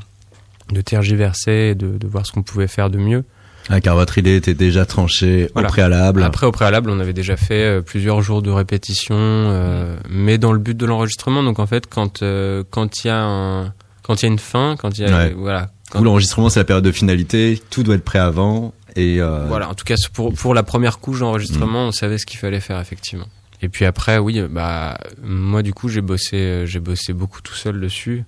de 0.73 0.81
tergiverser, 0.81 1.71
et 1.71 1.75
de, 1.75 1.97
de 1.99 2.07
voir 2.07 2.27
ce 2.27 2.33
qu'on 2.33 2.43
pouvait 2.43 2.67
faire 2.69 2.90
de 2.90 2.99
mieux. 2.99 3.25
Ah, 3.71 3.81
car 3.81 3.95
votre 3.97 4.19
idée 4.19 4.37
était 4.37 4.53
déjà 4.53 4.85
tranchée 4.85 5.49
Voilà. 5.55 5.69
au 5.69 5.73
préalable. 5.73 6.23
Après, 6.23 6.47
au 6.47 6.53
préalable, 6.53 6.90
on 6.90 7.01
avait 7.01 7.14
déjà 7.14 7.37
fait 7.38 7.79
euh, 7.79 7.81
plusieurs 7.81 8.21
jours 8.21 8.43
de 8.43 8.51
répétition, 8.51 9.14
euh, 9.17 9.97
mais 10.11 10.37
dans 10.37 10.53
le 10.53 10.59
but 10.59 10.77
de 10.77 10.85
l'enregistrement. 10.85 11.43
Donc, 11.43 11.59
en 11.59 11.67
fait, 11.67 11.87
quand 11.87 12.23
euh, 12.23 12.62
quand 12.71 13.03
il 13.05 13.07
y 13.07 13.11
a 13.11 13.17
un, 13.23 13.73
quand 14.03 14.21
il 14.21 14.27
y 14.27 14.29
a 14.29 14.33
une 14.33 14.38
fin, 14.38 14.77
quand 14.79 14.99
il 14.99 15.07
y 15.07 15.11
a 15.11 15.17
Ouais. 15.17 15.35
voilà, 15.35 15.71
quand- 15.90 16.03
l'enregistrement, 16.03 16.51
c'est 16.51 16.61
la 16.61 16.64
période 16.64 16.85
de 16.85 16.93
finalité. 16.93 17.59
Tout 17.71 17.83
doit 17.83 17.95
être 17.95 18.05
prêt 18.05 18.19
avant. 18.19 18.75
Et 18.97 19.21
euh, 19.23 19.47
voilà. 19.49 19.71
En 19.71 19.75
tout 19.75 19.85
cas, 19.87 19.95
pour 20.12 20.35
pour 20.35 20.53
la 20.53 20.62
première 20.62 20.99
couche 20.99 21.17
Mm. 21.17 21.21
d'enregistrement, 21.21 21.87
on 21.87 21.93
savait 21.93 22.19
ce 22.19 22.27
qu'il 22.27 22.38
fallait 22.38 22.61
faire 22.61 22.79
effectivement. 22.81 23.27
Et 23.64 23.70
puis 23.70 23.87
après, 23.87 24.18
oui, 24.18 24.42
bah 24.50 24.98
moi 25.22 25.62
du 25.62 25.72
coup, 25.72 25.88
j'ai 25.88 26.03
bossé, 26.03 26.66
j'ai 26.66 26.81
bossé 26.81 27.14
beaucoup 27.14 27.40
tout 27.40 27.55
seul 27.55 27.81
dessus. 27.81 28.24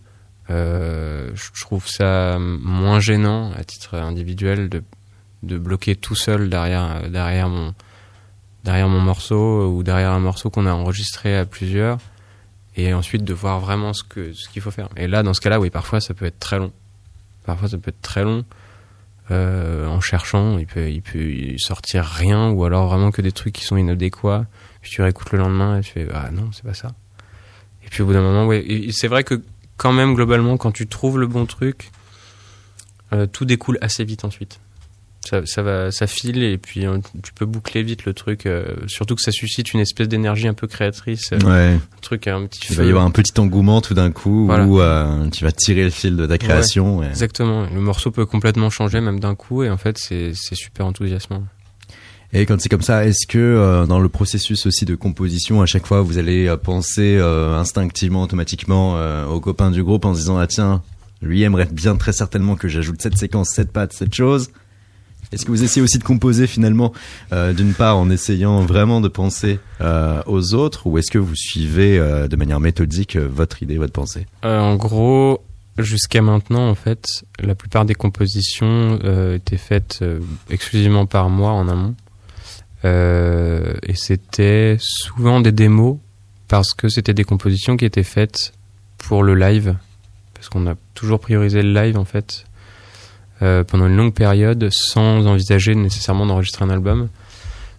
Euh, 0.49 1.31
je 1.35 1.61
trouve 1.61 1.87
ça 1.87 2.39
moins 2.41 3.01
gênant 3.01 3.53
à 3.53 3.63
titre 3.63 3.97
individuel 3.97 4.71
de 4.71 4.83
de 5.43 5.59
bloquer 5.59 5.95
tout 5.95 6.15
seul 6.15 6.49
derrière 6.49 7.11
derrière 7.11 7.51
mon 7.51 7.75
derrière 8.65 8.89
mon 8.89 9.01
morceau 9.01 9.69
ou 9.69 9.83
derrière 9.83 10.13
un 10.13 10.21
morceau 10.21 10.49
qu'on 10.49 10.65
a 10.65 10.73
enregistré 10.73 11.37
à 11.37 11.45
plusieurs 11.45 11.99
et 12.77 12.95
ensuite 12.95 13.23
de 13.23 13.35
voir 13.35 13.61
vraiment 13.61 13.93
ce 13.93 14.03
que 14.03 14.33
ce 14.33 14.49
qu'il 14.49 14.63
faut 14.63 14.71
faire. 14.71 14.89
Et 14.97 15.07
là, 15.07 15.23
dans 15.23 15.35
ce 15.35 15.43
cas-là, 15.43 15.61
oui, 15.61 15.69
parfois 15.69 16.01
ça 16.01 16.15
peut 16.15 16.25
être 16.25 16.41
très 16.41 16.59
long. 16.59 16.73
Parfois, 17.45 17.69
ça 17.69 17.77
peut 17.77 17.91
être 17.91 18.01
très 18.01 18.25
long. 18.25 18.43
Euh, 19.31 19.87
en 19.87 20.01
cherchant, 20.01 20.57
il 20.57 20.67
peut, 20.67 20.91
il 20.91 21.03
peut 21.03 21.59
sortir 21.59 22.05
rien 22.07 22.49
ou 22.49 22.65
alors 22.65 22.87
vraiment 22.89 23.11
que 23.11 23.21
des 23.21 23.33
trucs 23.33 23.53
qui 23.53 23.65
sont 23.65 23.77
inadéquats. 23.77 24.47
Puis 24.87 24.95
tu 24.95 25.03
réécoutes 25.03 25.33
le 25.33 25.39
lendemain 25.39 25.79
et 25.79 25.81
tu 25.81 25.91
fais 25.91 26.07
ah 26.15 26.31
non, 26.31 26.51
c'est 26.53 26.63
pas 26.63 26.73
ça. 26.75 26.93
Et 27.85 27.89
puis 27.91 28.03
au 28.03 28.07
bout 28.07 28.13
d'un 28.13 28.23
moment, 28.23 28.47
ouais, 28.47 28.87
c'est 28.93 29.09
vrai 29.09 29.25
que 29.25 29.43
quand 29.77 29.93
même 29.93 30.15
globalement, 30.15 30.57
quand 30.59 30.71
tu 30.71 30.87
trouves 30.87 31.19
le 31.19 31.27
bon 31.27 31.45
truc, 31.45 31.91
euh, 33.13 33.27
tout 33.27 33.45
découle 33.45 33.79
assez 33.81 34.05
vite 34.05 34.25
ensuite. 34.25 34.61
Ça, 35.29 35.45
ça 35.45 35.61
va, 35.63 35.91
ça 35.91 36.07
file 36.07 36.41
et 36.45 36.57
puis 36.57 36.87
euh, 36.87 36.99
tu 37.25 37.33
peux 37.33 37.47
boucler 37.47 37.83
vite 37.83 38.05
le 38.05 38.15
truc. 38.15 38.47
euh, 38.47 38.77
surtout 38.87 39.17
que 39.17 39.23
ça 39.23 39.33
suscite 39.33 39.73
une 39.75 39.81
espèce 39.81 40.07
d'énergie 40.07 40.47
un 40.47 40.55
peu 40.55 40.69
créatrice, 40.69 41.33
euh, 41.33 41.39
ouais, 41.41 41.75
un 41.75 42.01
truc 42.01 42.29
un 42.29 42.47
petit 42.47 42.61
il 42.71 42.77
va 42.77 42.85
y 42.85 42.89
avoir 42.91 43.05
un 43.05 43.11
petit 43.11 43.33
engouement 43.41 43.81
tout 43.81 43.95
d'un 43.95 44.13
coup 44.13 44.47
Voilà. 44.47 44.65
où 45.25 45.31
tu 45.31 45.43
vas 45.43 45.51
tirer 45.51 45.83
le 45.83 45.91
fil 45.91 46.15
de 46.17 46.27
ta 46.27 46.39
création. 46.39 47.03
et- 47.03 47.09
Exactement. 47.09 47.67
Le 47.75 47.81
morceau 47.81 48.13
peut 48.13 48.25
complètement 48.25 48.71
changer 48.71 49.01
même 49.01 49.19
d'un 49.19 49.35
coup 49.35 49.65
et 49.65 49.71
en 49.71 49.77
fait 49.79 49.99
c'est 49.99 50.31
c'est 50.33 50.55
super 50.55 50.87
enthousiasmant. 50.87 51.43
Et 52.33 52.45
quand 52.45 52.61
c'est 52.61 52.69
comme 52.69 52.83
ça, 52.83 53.05
est-ce 53.07 53.27
que 53.27 53.39
euh, 53.39 53.87
dans 53.87 54.01
le 54.01 54.09
processus 54.09 54.67
aussi 54.67 54.85
de 54.85 54.95
composition, 54.95 55.63
à 55.63 55.67
chaque 55.67 55.87
fois, 55.87 56.03
vous 56.03 56.19
allez 56.19 56.47
euh, 56.47 56.57
penser 56.57 57.17
euh, 57.17 57.57
instinctivement, 57.57 58.23
automatiquement 58.23 58.97
euh, 58.97 59.27
aux 59.27 59.41
copains 59.41 59.71
du 59.71 59.83
groupe 59.83 60.05
en 60.05 60.15
se 60.15 60.21
disant 60.21 60.39
ah 60.39 60.47
tiens, 60.47 60.83
lui 61.23 61.43
aimerait 61.43 61.69
bien 61.71 61.97
très 61.97 62.13
certainement 62.13 62.57
que 62.57 62.69
j'ajoute 62.69 63.01
cette 63.01 63.17
séquence, 63.17 63.51
cette 63.55 63.73
patte, 63.73 63.93
cette 63.93 64.15
chose. 64.15 64.51
Est-ce 65.33 65.45
que 65.45 65.51
vous 65.51 65.65
essayez 65.65 65.83
aussi 65.83 65.99
de 65.99 66.05
composer 66.05 66.47
finalement, 66.47 66.93
euh, 67.33 67.53
d'une 67.53 67.75
part 67.75 67.97
en 67.97 68.11
essayant 68.11 68.61
vraiment 68.61 69.01
de 69.01 69.09
penser 69.09 69.59
euh, 69.81 70.23
aux 70.27 70.55
autres, 70.55 70.87
ou 70.87 70.99
est-ce 70.99 71.11
que 71.11 71.19
vous 71.19 71.35
suivez 71.35 71.99
de 71.99 72.37
manière 72.37 72.61
méthodique 72.61 73.17
votre 73.17 73.61
idée, 73.63 73.77
votre 73.77 73.93
pensée? 73.93 74.27
En 74.45 74.77
gros, 74.77 75.43
jusqu'à 75.79 76.23
maintenant, 76.23 76.69
en 76.69 76.75
fait, 76.75 77.25
la 77.41 77.55
plupart 77.55 77.85
des 77.85 77.95
compositions 77.95 78.99
euh, 79.05 79.37
étaient 79.37 79.57
faites 79.57 79.99
euh, 80.03 80.21
exclusivement 80.51 81.07
par 81.07 81.29
moi 81.29 81.53
en 81.53 81.69
amont. 81.69 81.95
Euh, 82.85 83.75
et 83.83 83.95
c'était 83.95 84.77
souvent 84.81 85.41
des 85.41 85.53
démos 85.53 85.99
parce 86.49 86.75
que 86.75 86.89
c'était 86.89 87.15
des 87.15 87.25
compositions 87.25 87.77
qui 87.77 87.85
étaient 87.85 88.03
faites 88.03 88.53
pour 88.99 89.23
le 89.23 89.35
live. 89.35 89.77
Parce 90.35 90.49
qu'on 90.49 90.67
a 90.67 90.75
toujours 90.95 91.21
priorisé 91.21 91.63
le 91.63 91.73
live, 91.73 91.99
en 91.99 92.05
fait, 92.05 92.45
euh, 93.43 93.65
pendant 93.65 93.87
une 93.87 93.97
longue 93.97 94.15
période 94.15 94.69
sans 94.71 95.27
envisager 95.27 95.75
nécessairement 95.75 96.27
d'enregistrer 96.27 96.65
un 96.65 96.71
album. 96.71 97.09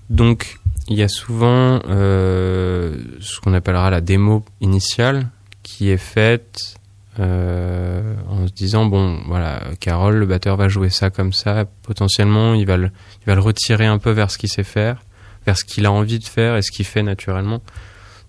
Donc, 0.09 0.59
il 0.87 0.97
y 0.97 1.03
a 1.03 1.07
souvent 1.07 1.81
euh, 1.89 2.97
ce 3.19 3.39
qu'on 3.39 3.53
appellera 3.53 3.89
la 3.89 4.01
démo 4.01 4.43
initiale 4.61 5.27
qui 5.63 5.89
est 5.89 5.97
faite 5.97 6.76
euh, 7.19 8.15
en 8.29 8.47
se 8.47 8.53
disant 8.53 8.85
bon 8.85 9.19
voilà 9.27 9.61
Carole 9.79 10.17
le 10.17 10.25
batteur 10.25 10.55
va 10.55 10.67
jouer 10.67 10.89
ça 10.89 11.09
comme 11.09 11.33
ça. 11.33 11.65
Potentiellement 11.83 12.53
il 12.53 12.65
va 12.65 12.77
le, 12.77 12.91
il 13.21 13.25
va 13.25 13.35
le 13.35 13.41
retirer 13.41 13.85
un 13.85 13.97
peu 13.97 14.11
vers 14.11 14.31
ce 14.31 14.37
qu'il 14.37 14.49
sait 14.49 14.63
faire 14.63 15.03
vers 15.45 15.57
ce 15.57 15.63
qu'il 15.63 15.85
a 15.85 15.91
envie 15.91 16.19
de 16.19 16.25
faire 16.25 16.57
et 16.57 16.61
ce 16.61 16.71
qu'il 16.71 16.85
fait 16.85 17.03
naturellement. 17.03 17.61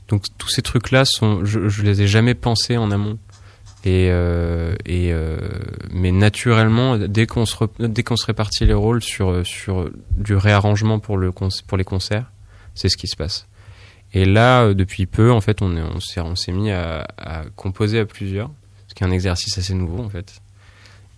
Donc 0.07 0.24
tous 0.38 0.48
ces 0.48 0.62
trucs 0.62 0.90
là 0.90 1.05
sont 1.05 1.44
je, 1.44 1.68
je 1.68 1.83
les 1.83 2.03
ai 2.03 2.09
jamais 2.09 2.35
pensés 2.35 2.79
en 2.79 2.90
amont. 2.90 3.18
Et, 3.85 4.09
euh, 4.11 4.74
et 4.87 5.12
euh, 5.12 5.38
mais 5.92 6.11
naturellement, 6.11 6.96
dès 6.98 7.27
qu'on 7.27 7.46
se 7.46 7.57
dès 7.79 8.03
qu'on 8.03 8.16
se 8.16 8.27
répartit 8.27 8.66
les 8.66 8.74
rôles 8.74 9.03
sur 9.03 9.46
sur 9.46 9.90
du 10.16 10.35
réarrangement 10.35 10.98
pour 10.98 11.16
le 11.16 11.31
pour 11.33 11.79
les 11.79 11.85
concerts, 11.85 12.31
c'est 12.74 12.88
ce 12.88 12.96
qui 12.96 13.07
se 13.07 13.16
passe. 13.16 13.46
Et 14.14 14.24
là, 14.24 14.74
depuis 14.74 15.07
peu, 15.07 15.31
en 15.31 15.40
fait, 15.40 15.62
on 15.62 15.77
est 15.77 15.83
on 15.83 16.01
s'est 16.01 16.20
on 16.20 16.35
s'est 16.35 16.53
mis 16.53 16.70
à, 16.70 17.07
à, 17.18 17.44
composer 17.55 18.01
à 18.01 18.07
plusieurs, 18.07 18.51
qui 18.99 19.05
est 19.05 19.07
un 19.07 19.13
exercice 19.13 19.57
assez 19.57 19.75
nouveau 19.75 20.03
en 20.03 20.09
fait. 20.09 20.41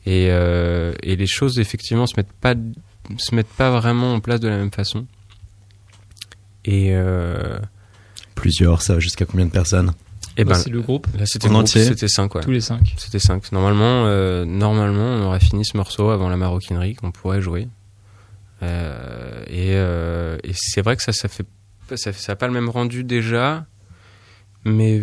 Et 0.04 0.28
euh, 0.30 0.92
et 1.02 1.16
les 1.16 1.26
choses 1.26 1.58
effectivement 1.58 2.06
se 2.06 2.14
mettent 2.16 2.32
pas 2.32 2.54
se 3.16 3.34
mettent 3.34 3.46
pas 3.56 3.70
vraiment 3.70 4.12
en 4.14 4.20
place 4.20 4.38
de 4.38 4.48
la 4.48 4.58
même 4.58 4.70
façon. 4.70 5.06
Et 6.66 6.90
euh, 6.92 7.58
plusieurs, 8.34 8.82
ça 8.82 8.98
jusqu'à 8.98 9.24
combien 9.24 9.46
de 9.46 9.50
personnes? 9.50 9.92
Et 10.36 10.42
eh 10.42 10.44
ben, 10.44 10.54
c'est 10.54 10.70
le 10.70 10.80
groupe. 10.80 11.06
Là, 11.18 11.24
c'était 11.26 11.48
en 11.48 11.54
entier? 11.54 11.84
C'était 11.84 12.06
5, 12.06 12.40
Tous 12.42 12.50
les 12.50 12.60
5. 12.60 12.94
C'était 12.98 13.18
5. 13.18 13.50
Normalement, 13.52 14.04
euh, 14.06 14.44
normalement, 14.44 15.16
on 15.16 15.22
aurait 15.22 15.40
fini 15.40 15.64
ce 15.64 15.76
morceau 15.76 16.10
avant 16.10 16.28
la 16.28 16.36
maroquinerie 16.36 16.94
qu'on 16.94 17.10
pourrait 17.10 17.40
jouer. 17.40 17.66
Euh, 18.62 19.42
et, 19.48 19.72
euh, 19.72 20.38
et 20.44 20.52
c'est 20.54 20.82
vrai 20.82 20.96
que 20.96 21.02
ça, 21.02 21.12
ça 21.12 21.28
fait, 21.28 21.46
ça, 21.96 22.12
ça 22.12 22.32
a 22.32 22.36
pas 22.36 22.46
le 22.46 22.52
même 22.52 22.68
rendu 22.68 23.02
déjà, 23.04 23.66
mais 24.64 25.02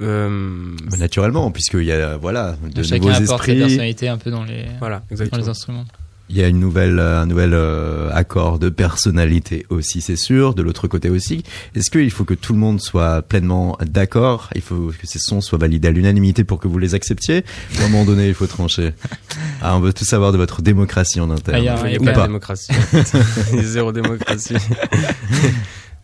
euh, 0.00 0.74
naturellement, 0.98 1.50
puisqu'il 1.50 1.84
y 1.84 1.92
a 1.92 2.16
voilà 2.16 2.56
de 2.62 2.82
nouveaux 2.96 3.10
esprits. 3.10 3.58
personnalité 3.58 4.08
un 4.08 4.18
peu 4.18 4.30
dans 4.30 4.44
les, 4.44 4.66
voilà, 4.78 5.02
dans 5.10 5.38
les 5.38 5.48
instruments. 5.48 5.84
Il 6.28 6.36
y 6.36 6.42
a 6.42 6.48
une 6.48 6.58
nouvelle, 6.58 6.98
un 6.98 7.24
nouvel 7.24 7.52
euh, 7.54 8.10
accord 8.12 8.58
de 8.58 8.68
personnalité 8.68 9.64
aussi, 9.70 10.00
c'est 10.00 10.16
sûr. 10.16 10.54
De 10.54 10.62
l'autre 10.62 10.88
côté 10.88 11.08
aussi, 11.08 11.44
est-ce 11.76 11.88
qu'il 11.88 12.10
faut 12.10 12.24
que 12.24 12.34
tout 12.34 12.52
le 12.52 12.58
monde 12.58 12.80
soit 12.80 13.22
pleinement 13.22 13.78
d'accord? 13.80 14.50
Il 14.56 14.60
faut 14.60 14.92
que 15.00 15.06
ces 15.06 15.20
sons 15.20 15.40
soient 15.40 15.58
validés 15.58 15.86
à 15.86 15.92
l'unanimité 15.92 16.42
pour 16.42 16.58
que 16.58 16.66
vous 16.66 16.78
les 16.78 16.96
acceptiez? 16.96 17.44
Ou 17.78 17.82
à 17.82 17.84
un 17.84 17.88
moment 17.90 18.04
donné, 18.04 18.26
il 18.26 18.34
faut 18.34 18.48
trancher 18.48 18.92
ah, 19.62 19.76
On 19.76 19.80
veut 19.80 19.92
tout 19.92 20.04
savoir 20.04 20.32
de 20.32 20.36
votre 20.36 20.62
démocratie 20.62 21.20
en 21.20 21.30
interne. 21.30 21.58
Ah, 21.58 21.60
il 21.60 21.64
y 21.64 21.68
a, 21.68 21.74
a 21.74 22.12
pas, 22.12 22.22
de 22.22 22.26
démocratie. 22.26 22.72
il 23.52 23.58
y 23.58 23.60
a 23.60 23.62
zéro 23.62 23.92
démocratie. 23.92 24.56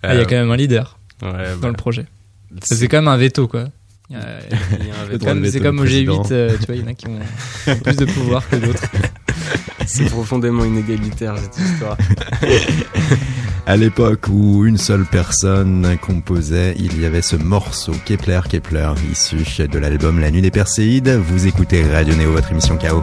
Ah, 0.05 0.15
il 0.15 0.19
y 0.19 0.21
a 0.21 0.25
quand 0.25 0.35
même 0.35 0.51
un 0.51 0.57
leader 0.57 0.99
dans 1.21 1.31
bah. 1.31 1.69
le 1.69 1.75
projet. 1.75 2.07
C'est 2.65 2.89
quand 2.89 2.97
même 2.97 3.07
un 3.07 3.17
veto, 3.17 3.47
quoi. 3.47 3.69
C'est 5.51 5.61
comme, 5.61 5.81
au 5.81 5.85
G8, 5.85 6.33
euh, 6.33 6.57
tu 6.59 6.67
vois, 6.67 6.75
il 6.75 6.83
y 6.83 6.85
en 6.85 6.89
a 6.89 6.95
qui 6.95 7.07
ont 7.07 7.19
plus 7.83 7.97
de 7.97 8.05
pouvoir 8.05 8.49
que 8.49 8.57
d'autres. 8.57 8.83
C'est 9.87 10.05
profondément 10.05 10.65
inégalitaire 10.65 11.35
cette 11.39 11.59
histoire. 11.59 11.97
à 13.67 13.77
l'époque 13.77 14.27
où 14.29 14.65
une 14.65 14.79
seule 14.79 15.05
personne 15.05 15.97
composait, 16.01 16.75
il 16.79 17.01
y 17.01 17.05
avait 17.05 17.23
ce 17.23 17.37
morceau 17.37 17.93
Kepler 18.05 18.41
Kepler 18.49 18.93
issu 19.11 19.67
de 19.67 19.79
l'album 19.79 20.21
La 20.21 20.31
Nuit 20.31 20.43
des 20.43 20.51
Perséides. 20.51 21.21
Vous 21.27 21.47
écoutez 21.47 21.83
Radio 21.83 22.15
Néo, 22.15 22.33
votre 22.33 22.53
émission 22.53 22.77
Chaos. 22.77 23.03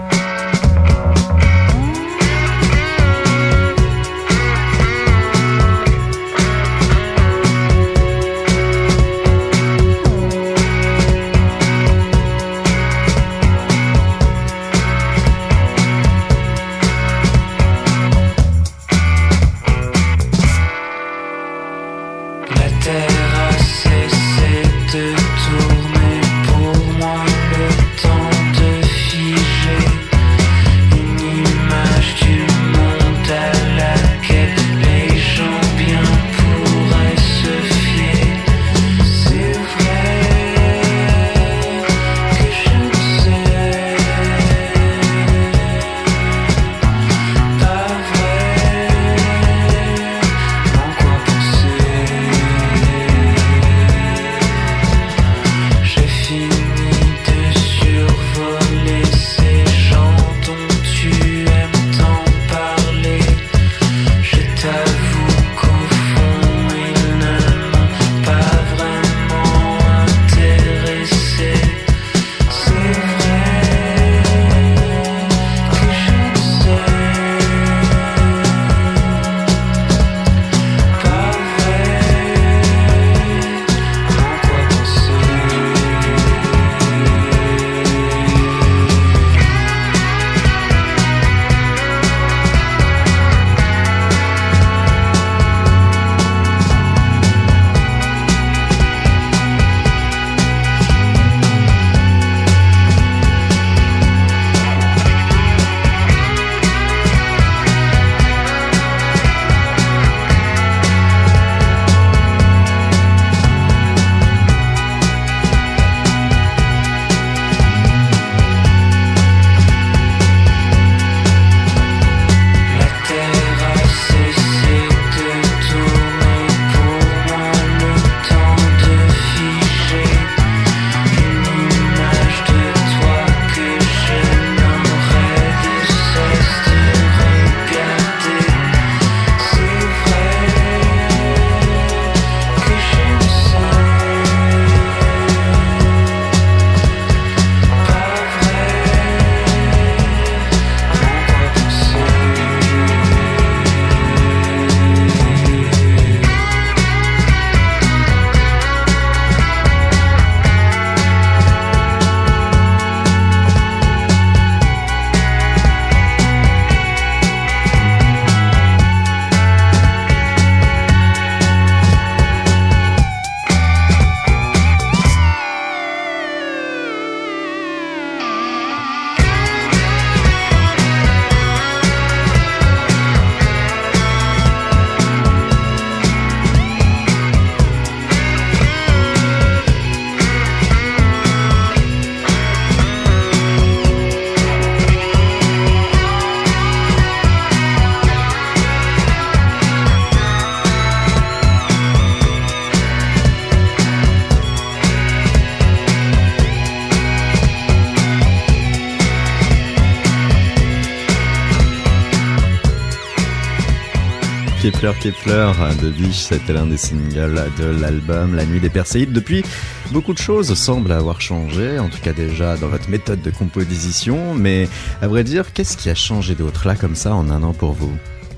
Kepler 214.98 215.52
Kepler 215.54 215.82
de 215.82 215.90
Biche, 215.90 216.20
c'était 216.20 216.54
l'un 216.54 216.66
des 216.66 216.78
singles 216.78 217.44
de 217.58 217.66
l'album 217.66 218.36
La 218.36 218.46
Nuit 218.46 218.60
des 218.60 218.70
Perséides. 218.70 219.12
Depuis, 219.12 219.44
beaucoup 219.92 220.14
de 220.14 220.18
choses 220.18 220.54
semblent 220.54 220.92
avoir 220.92 221.22
changé, 221.22 221.78
en 221.80 221.90
tout 221.90 222.00
cas 222.00 222.14
déjà 222.14 222.58
dans 222.58 222.68
votre 222.68 222.90
méthode 222.90 223.22
de 223.22 223.30
composition, 223.30 224.34
mais 224.34 224.68
à 225.02 225.08
vrai 225.08 225.24
dire, 225.24 225.54
qu'est-ce 225.54 225.78
qui 225.78 225.90
a 225.90 225.96
changé 225.96 226.34
d'autre 226.34 226.68
là 226.68 226.76
comme 226.76 226.96
ça 226.96 227.14
en 227.14 227.30
un 227.30 227.44
an 227.44 227.54
pour 227.54 227.74
vous? 227.74 227.92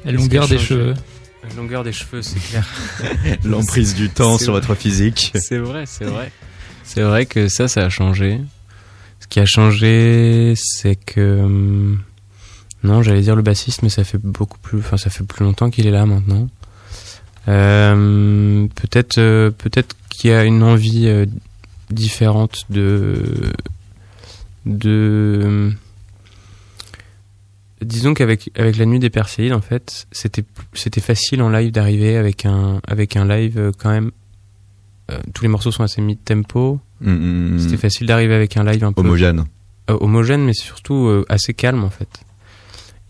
La 0.03 0.11
longueur 0.11 0.47
des 0.47 0.57
cheveux. 0.57 0.93
La 1.47 1.55
longueur 1.55 1.83
des 1.83 1.93
cheveux, 1.93 2.21
c'est 2.21 2.39
clair. 2.39 2.67
L'emprise 3.45 3.95
du 3.95 4.09
temps 4.09 4.37
sur 4.37 4.53
votre 4.53 4.75
physique. 4.75 5.31
C'est 5.35 5.57
vrai, 5.57 5.85
c'est 5.85 6.05
vrai. 6.05 6.31
C'est 6.83 7.03
vrai 7.03 7.25
que 7.25 7.47
ça, 7.47 7.67
ça 7.67 7.85
a 7.85 7.89
changé. 7.89 8.39
Ce 9.19 9.27
qui 9.27 9.39
a 9.39 9.45
changé, 9.45 10.53
c'est 10.55 10.95
que 10.95 11.39
hum, 11.41 12.01
non, 12.84 13.04
j'allais 13.04 13.22
dire 13.22 13.36
le 13.36 13.44
bassiste, 13.44 13.84
mais 13.84 13.89
ça 13.89 14.04
fait 14.04 14.17
beaucoup 14.17 14.58
plus, 14.58 14.80
enfin 14.80 14.98
ça 14.98 15.10
fait 15.10 15.24
plus 15.24 15.44
longtemps 15.44 15.70
qu'il 15.70 15.86
est 15.88 15.91
là 15.91 16.06
maintenant. 16.06 16.48
Euh, 17.48 18.67
peut-être, 18.76 19.17
euh, 19.17 19.52
peut-être 19.52 19.96
qu'il 20.10 20.30
y 20.30 20.34
a 20.34 20.44
une 20.44 20.63
envie 20.63 21.08
euh, 21.08 21.26
différente 21.89 22.65
de, 22.70 23.54
de. 24.65 25.72
Disons 27.82 28.13
qu'avec 28.13 28.52
avec 28.56 28.78
la 28.78 28.86
nuit 28.86 29.00
des 29.00 29.10
Perséides, 29.10 29.54
en 29.54 29.62
fait, 29.62 30.08
c'était 30.12 30.44
c'était 30.74 31.02
facile 31.02 31.41
en 31.41 31.50
live 31.50 31.72
d'arriver 31.72 32.15
avec 32.15 32.46
un 32.46 32.80
avec 32.88 33.15
un 33.15 33.28
live 33.28 33.72
quand 33.78 33.89
même. 33.89 34.12
tous 35.34 35.44
les 35.44 35.50
morceaux 35.50 35.72
sont 35.72 35.84
assez 35.84 36.02
mid 36.02 36.20
tempo. 36.24 36.80
Mm, 37.02 37.12
mm, 37.12 37.54
mm, 37.56 37.60
c'était 37.60 37.78
facile 37.78 38.06
d'arriver 38.06 38.36
avec 38.36 38.56
un 38.58 38.63
live 38.63 38.84
un 38.84 38.94
peu 38.94 39.02
homogène. 39.02 39.46
homogène, 39.88 40.44
mais 40.46 40.54
surtout 40.54 41.24
assez 41.28 41.56
calme 41.56 41.84
en 41.84 41.89
fait. 41.89 42.24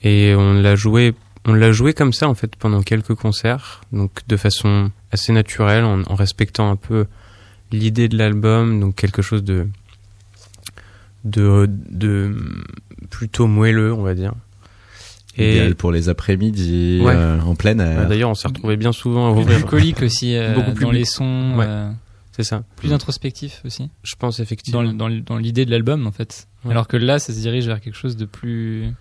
Et 0.03 0.33
on 0.35 0.53
l'a 0.53 0.75
joué, 0.75 1.13
on 1.45 1.53
l'a 1.53 1.71
joué 1.71 1.93
comme 1.93 2.13
ça 2.13 2.27
en 2.27 2.33
fait 2.33 2.55
pendant 2.55 2.81
quelques 2.81 3.15
concerts, 3.15 3.81
donc 3.91 4.11
de 4.27 4.37
façon 4.37 4.91
assez 5.11 5.31
naturelle, 5.31 5.83
en, 5.83 6.15
respectant 6.15 6.71
un 6.71 6.75
peu 6.75 7.05
l'idée 7.71 8.07
de 8.07 8.17
l'album, 8.17 8.79
donc 8.79 8.95
quelque 8.95 9.21
chose 9.21 9.43
de, 9.43 9.67
de, 11.23 11.69
de 11.89 12.35
plutôt 13.09 13.47
moelleux, 13.47 13.93
on 13.93 14.01
va 14.01 14.15
dire. 14.15 14.33
Et 15.37 15.51
Idéal 15.51 15.75
pour 15.75 15.91
les 15.91 16.09
après-midi 16.09 16.99
euh, 17.03 17.39
en 17.39 17.55
pleine 17.55 17.79
air. 17.79 18.07
D'ailleurs, 18.07 18.29
on 18.29 18.35
s'est 18.35 18.49
retrouvé 18.49 18.75
bien 18.75 18.91
souvent 18.91 19.27
à 19.27 19.31
ouvrir. 19.31 19.65
Plus 19.65 19.93
aussi, 20.03 20.35
euh, 20.35 20.53
beaucoup 20.53 20.73
plus 20.73 20.83
dans 20.83 20.91
les 20.91 21.05
sons. 21.05 21.57
Euh, 21.59 21.89
c'est 22.33 22.43
ça. 22.43 22.63
Plus 22.75 22.91
introspectif 22.91 23.61
aussi. 23.63 23.89
Je 24.03 24.15
pense 24.15 24.41
effectivement. 24.41 24.83
Dans, 24.83 24.93
dans, 24.93 25.09
dans 25.09 25.37
l'idée 25.37 25.65
de 25.65 25.71
l'album 25.71 26.05
en 26.05 26.11
fait. 26.11 26.47
Alors 26.69 26.87
que 26.87 26.97
là, 26.97 27.17
ça 27.17 27.33
se 27.33 27.39
dirige 27.39 27.65
vers 27.65 27.79
quelque 27.79 27.97
chose 27.97 28.17
de 28.17 28.25
plus 28.25 28.93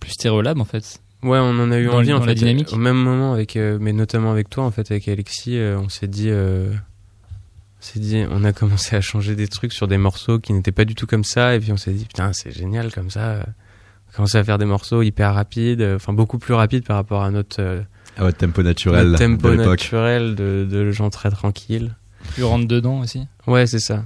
plus 0.00 0.10
stéréolab 0.12 0.60
en 0.60 0.64
fait. 0.64 1.00
Ouais, 1.22 1.38
on 1.38 1.58
en 1.58 1.70
a 1.72 1.78
eu 1.78 1.88
envie 1.88 2.12
en 2.12 2.22
fait. 2.22 2.34
Dynamique. 2.34 2.72
Au 2.72 2.76
même 2.76 2.96
moment 2.96 3.32
avec, 3.32 3.56
euh, 3.56 3.78
mais 3.80 3.92
notamment 3.92 4.30
avec 4.30 4.48
toi 4.48 4.64
en 4.64 4.70
fait, 4.70 4.90
avec 4.90 5.08
Alexis, 5.08 5.58
euh, 5.58 5.78
on 5.78 5.88
s'est 5.88 6.06
dit, 6.06 6.28
euh, 6.30 6.70
on 6.70 7.82
s'est 7.82 7.98
dit, 7.98 8.24
on 8.30 8.44
a 8.44 8.52
commencé 8.52 8.94
à 8.94 9.00
changer 9.00 9.34
des 9.34 9.48
trucs 9.48 9.72
sur 9.72 9.88
des 9.88 9.98
morceaux 9.98 10.38
qui 10.38 10.52
n'étaient 10.52 10.72
pas 10.72 10.84
du 10.84 10.94
tout 10.94 11.06
comme 11.06 11.24
ça, 11.24 11.54
et 11.56 11.60
puis 11.60 11.72
on 11.72 11.76
s'est 11.76 11.92
dit 11.92 12.04
putain 12.04 12.32
c'est 12.32 12.52
génial 12.52 12.92
comme 12.92 13.10
ça. 13.10 13.40
On 13.40 14.10
a 14.10 14.14
commencé 14.14 14.38
à 14.38 14.44
faire 14.44 14.58
des 14.58 14.64
morceaux 14.64 15.02
hyper 15.02 15.34
rapides, 15.34 15.82
enfin 15.96 16.12
beaucoup 16.12 16.38
plus 16.38 16.54
rapides 16.54 16.84
par 16.84 16.96
rapport 16.96 17.22
à 17.22 17.30
notre 17.30 17.82
à 18.16 18.22
votre 18.22 18.38
tempo 18.38 18.62
naturel. 18.62 19.08
Notre 19.08 19.24
tempo 19.24 19.54
naturel 19.54 20.34
de, 20.34 20.66
de 20.70 20.90
gens 20.92 21.10
très 21.10 21.30
tranquilles. 21.30 21.94
Plus 22.34 22.44
rentre 22.44 22.66
dedans 22.66 23.00
aussi. 23.00 23.22
Ouais, 23.46 23.66
c'est 23.66 23.78
ça. 23.78 24.04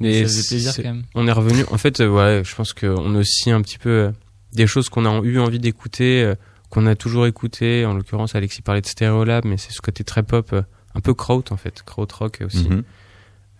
Mais 0.00 0.22
ça 0.22 0.24
faisait 0.24 0.48
plaisir 0.48 0.72
quand 0.76 0.82
même. 0.82 1.02
On 1.14 1.26
est 1.26 1.32
revenu. 1.32 1.64
En 1.70 1.78
fait, 1.78 1.98
ouais, 2.00 2.42
je 2.44 2.54
pense 2.54 2.72
qu'on 2.72 3.14
est 3.14 3.18
aussi 3.18 3.50
un 3.50 3.60
petit 3.62 3.78
peu 3.78 4.12
des 4.52 4.66
choses 4.66 4.88
qu'on 4.88 5.04
a 5.04 5.20
eu 5.22 5.38
envie 5.38 5.58
d'écouter, 5.58 6.22
euh, 6.22 6.34
qu'on 6.70 6.86
a 6.86 6.94
toujours 6.94 7.26
écouté. 7.26 7.84
En 7.86 7.94
l'occurrence, 7.94 8.34
Alexis 8.34 8.62
parlait 8.62 8.80
de 8.80 8.86
Stereolab, 8.86 9.44
mais 9.44 9.56
c'est 9.56 9.72
ce 9.72 9.80
côté 9.80 10.04
très 10.04 10.22
pop, 10.22 10.52
euh, 10.52 10.62
un 10.94 11.00
peu 11.00 11.14
kraut 11.14 11.44
en 11.50 11.56
fait, 11.56 11.82
kraut 11.82 12.08
rock 12.12 12.42
aussi, 12.44 12.68
mhm. 12.68 12.82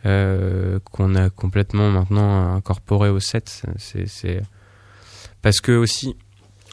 euh, 0.06 0.78
qu'on 0.84 1.14
a 1.14 1.30
complètement 1.30 1.90
maintenant 1.90 2.54
incorporé 2.54 3.08
au 3.08 3.20
set. 3.20 3.62
C'est 3.76 4.42
parce 5.42 5.60
que 5.60 5.72
aussi, 5.72 6.16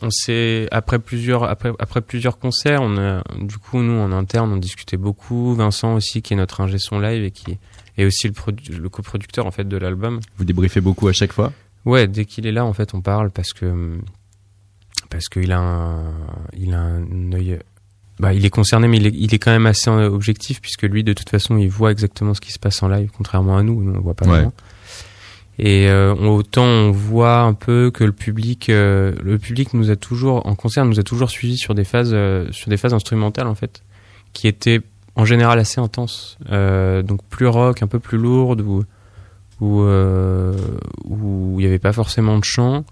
on 0.01 0.09
s'est 0.09 0.67
après 0.71 0.99
plusieurs 0.99 1.43
après 1.43 1.71
après 1.79 2.01
plusieurs 2.01 2.37
concerts, 2.37 2.81
on 2.81 2.97
a 2.97 3.23
du 3.39 3.57
coup 3.57 3.79
nous 3.81 3.97
en 3.99 4.11
interne 4.11 4.51
on 4.51 4.57
discutait 4.57 4.97
beaucoup. 4.97 5.53
Vincent 5.55 5.93
aussi 5.93 6.21
qui 6.21 6.33
est 6.33 6.37
notre 6.37 6.61
ingé 6.61 6.79
son 6.79 6.99
live 6.99 7.23
et 7.23 7.31
qui 7.31 7.57
est 7.97 8.05
aussi 8.05 8.27
le, 8.27 8.33
le 8.77 8.89
coproducteur 8.89 9.45
en 9.45 9.51
fait 9.51 9.67
de 9.67 9.77
l'album. 9.77 10.19
Vous 10.37 10.45
débriefez 10.45 10.81
beaucoup 10.81 11.07
à 11.07 11.13
chaque 11.13 11.31
fois? 11.31 11.53
Ouais, 11.85 12.07
dès 12.07 12.25
qu'il 12.25 12.47
est 12.47 12.51
là, 12.51 12.65
en 12.65 12.73
fait, 12.73 12.93
on 12.93 13.01
parle 13.01 13.31
parce 13.31 13.53
que 13.53 13.97
parce 15.09 15.29
qu'il 15.29 15.51
a 15.51 15.59
un, 15.59 16.13
il 16.57 16.73
a 16.73 16.79
un 16.79 17.31
œil. 17.31 17.59
Bah, 18.19 18.33
il 18.33 18.45
est 18.45 18.49
concerné, 18.49 18.87
mais 18.87 18.97
il 18.97 19.07
est, 19.07 19.13
il 19.13 19.33
est, 19.33 19.39
quand 19.39 19.51
même 19.51 19.65
assez 19.65 19.89
objectif 19.89 20.61
puisque 20.61 20.83
lui, 20.83 21.03
de 21.03 21.13
toute 21.13 21.29
façon, 21.29 21.57
il 21.57 21.69
voit 21.69 21.91
exactement 21.91 22.33
ce 22.33 22.41
qui 22.41 22.51
se 22.51 22.59
passe 22.59 22.81
en 22.81 22.87
live, 22.87 23.09
contrairement 23.15 23.57
à 23.57 23.63
nous, 23.63 23.83
nous 23.83 23.93
on 23.93 24.01
voit 24.01 24.13
pas 24.13 24.25
vraiment. 24.25 24.53
Et 25.57 25.87
euh, 25.87 26.13
autant 26.15 26.65
on 26.65 26.91
voit 26.91 27.39
un 27.39 27.53
peu 27.53 27.91
que 27.93 28.03
le 28.03 28.11
public, 28.11 28.69
euh, 28.69 29.13
le 29.23 29.37
public 29.37 29.73
nous 29.73 29.89
a 29.89 29.95
toujours 29.95 30.45
en 30.45 30.55
concert, 30.55 30.85
nous 30.85 30.99
a 30.99 31.03
toujours 31.03 31.29
suivi 31.29 31.57
sur 31.57 31.75
des 31.75 31.85
phases, 31.85 32.11
euh, 32.13 32.51
sur 32.51 32.69
des 32.69 32.77
phases 32.77 32.93
instrumentales 32.93 33.47
en 33.47 33.55
fait, 33.55 33.81
qui 34.33 34.47
étaient 34.47 34.81
en 35.15 35.23
général 35.23 35.59
assez 35.59 35.79
intenses, 35.79 36.37
donc 36.51 37.23
plus 37.29 37.47
rock, 37.47 37.81
un 37.81 37.87
peu 37.87 37.99
plus 37.99 38.17
lourdes 38.17 38.59
ou 38.59 38.83
où 39.65 39.81
euh, 39.81 40.53
où 41.03 41.59
il 41.59 41.63
n'y 41.63 41.65
avait 41.65 41.79
pas 41.79 41.93
forcément 41.93 42.37
de 42.37 42.43
chant. 42.43 42.85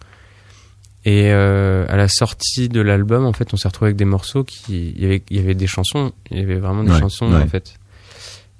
Et 1.06 1.32
euh, 1.32 1.86
à 1.90 1.98
la 1.98 2.08
sortie 2.08 2.70
de 2.70 2.80
l'album, 2.80 3.26
en 3.26 3.34
fait, 3.34 3.54
on 3.54 3.58
s'est 3.58 3.68
retrouvé 3.68 3.90
avec 3.90 3.98
des 3.98 4.06
morceaux 4.06 4.46
qui, 4.46 4.94
il 4.96 5.02
y 5.02 5.06
avait, 5.06 5.22
il 5.30 5.38
y 5.38 5.40
avait 5.40 5.54
des 5.54 5.68
chansons, 5.68 6.14
il 6.32 6.40
y 6.40 6.42
avait 6.42 6.60
vraiment 6.60 6.84
des 6.84 6.98
chansons 6.98 7.34
en 7.34 7.48
fait. 7.48 7.74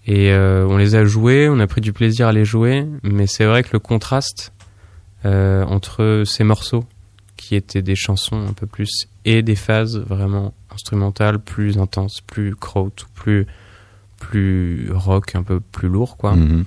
Et 0.06 0.32
euh, 0.32 0.68
on 0.68 0.76
les 0.76 0.96
a 0.96 1.06
joués, 1.06 1.48
on 1.48 1.60
a 1.60 1.68
pris 1.68 1.80
du 1.80 1.94
plaisir 1.94 2.28
à 2.28 2.34
les 2.34 2.44
jouer, 2.44 2.86
mais 3.04 3.28
c'est 3.28 3.46
vrai 3.46 3.64
que 3.64 3.70
le 3.72 3.80
contraste 3.80 4.52
euh, 5.24 5.64
entre 5.64 6.24
ces 6.26 6.44
morceaux 6.44 6.84
qui 7.38 7.56
étaient 7.56 7.82
des 7.82 7.96
chansons 7.96 8.46
un 8.46 8.52
peu 8.52 8.68
plus 8.68 9.08
et 9.24 9.42
des 9.42 9.56
phases 9.56 9.98
vraiment 9.98 10.54
instrumentales 10.74 11.40
plus 11.40 11.78
intenses, 11.78 12.20
plus 12.28 12.56
kraut, 12.56 12.92
plus 13.16 13.48
plus 14.20 14.90
rock, 14.92 15.36
un 15.36 15.44
peu 15.44 15.62
plus 15.62 15.88
lourd 15.88 16.18
quoi. 16.18 16.36
Mm-hmm. 16.36 16.64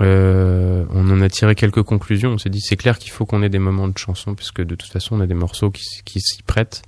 Euh, 0.00 0.84
on 0.90 1.10
en 1.10 1.20
a 1.20 1.28
tiré 1.28 1.54
quelques 1.54 1.82
conclusions. 1.82 2.32
On 2.32 2.38
s'est 2.38 2.50
dit 2.50 2.60
c'est 2.60 2.76
clair 2.76 2.98
qu'il 2.98 3.10
faut 3.10 3.26
qu'on 3.26 3.42
ait 3.42 3.48
des 3.48 3.58
moments 3.58 3.88
de 3.88 3.98
chanson 3.98 4.34
puisque 4.34 4.62
de 4.62 4.74
toute 4.74 4.90
façon 4.90 5.16
on 5.16 5.20
a 5.20 5.26
des 5.26 5.34
morceaux 5.34 5.70
qui, 5.70 5.84
qui 6.04 6.20
s'y 6.20 6.42
prêtent. 6.42 6.82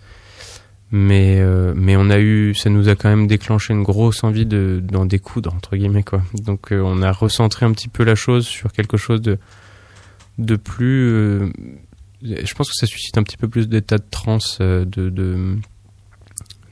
Mais 0.93 1.39
euh, 1.39 1.73
mais 1.77 1.97
on 1.97 2.11
a 2.11 2.19
eu, 2.19 2.55
ça 2.55 2.69
nous 2.69 2.89
a 2.89 2.97
quand 2.97 3.09
même 3.09 3.29
déclenché 3.29 3.73
une 3.73 3.85
grosse 3.85 4.25
envie 4.25 4.47
de 4.47 4.83
d'en 4.83 5.07
découdre 5.07 5.55
entre 5.55 5.77
guillemets 5.77 6.03
quoi. 6.03 6.23
Donc 6.35 6.73
euh, 6.73 6.81
on 6.81 7.01
a 7.03 7.13
recentré 7.13 7.65
un 7.65 7.73
petit 7.73 7.89
peu 7.89 8.03
la 8.03 8.17
chose 8.17 8.47
sur 8.47 8.73
quelque 8.73 8.97
chose 8.97 9.23
de 9.23 9.39
de 10.39 10.57
plus. 10.57 11.53
je 12.23 12.55
pense 12.55 12.69
que 12.69 12.75
ça 12.75 12.87
suscite 12.87 13.19
un 13.19 13.23
petit 13.23 13.37
peu 13.37 13.47
plus 13.47 13.69
d'état 13.69 13.99
de 13.99 14.07
transe, 14.11 14.59
de 14.59 14.85
de 14.85 15.57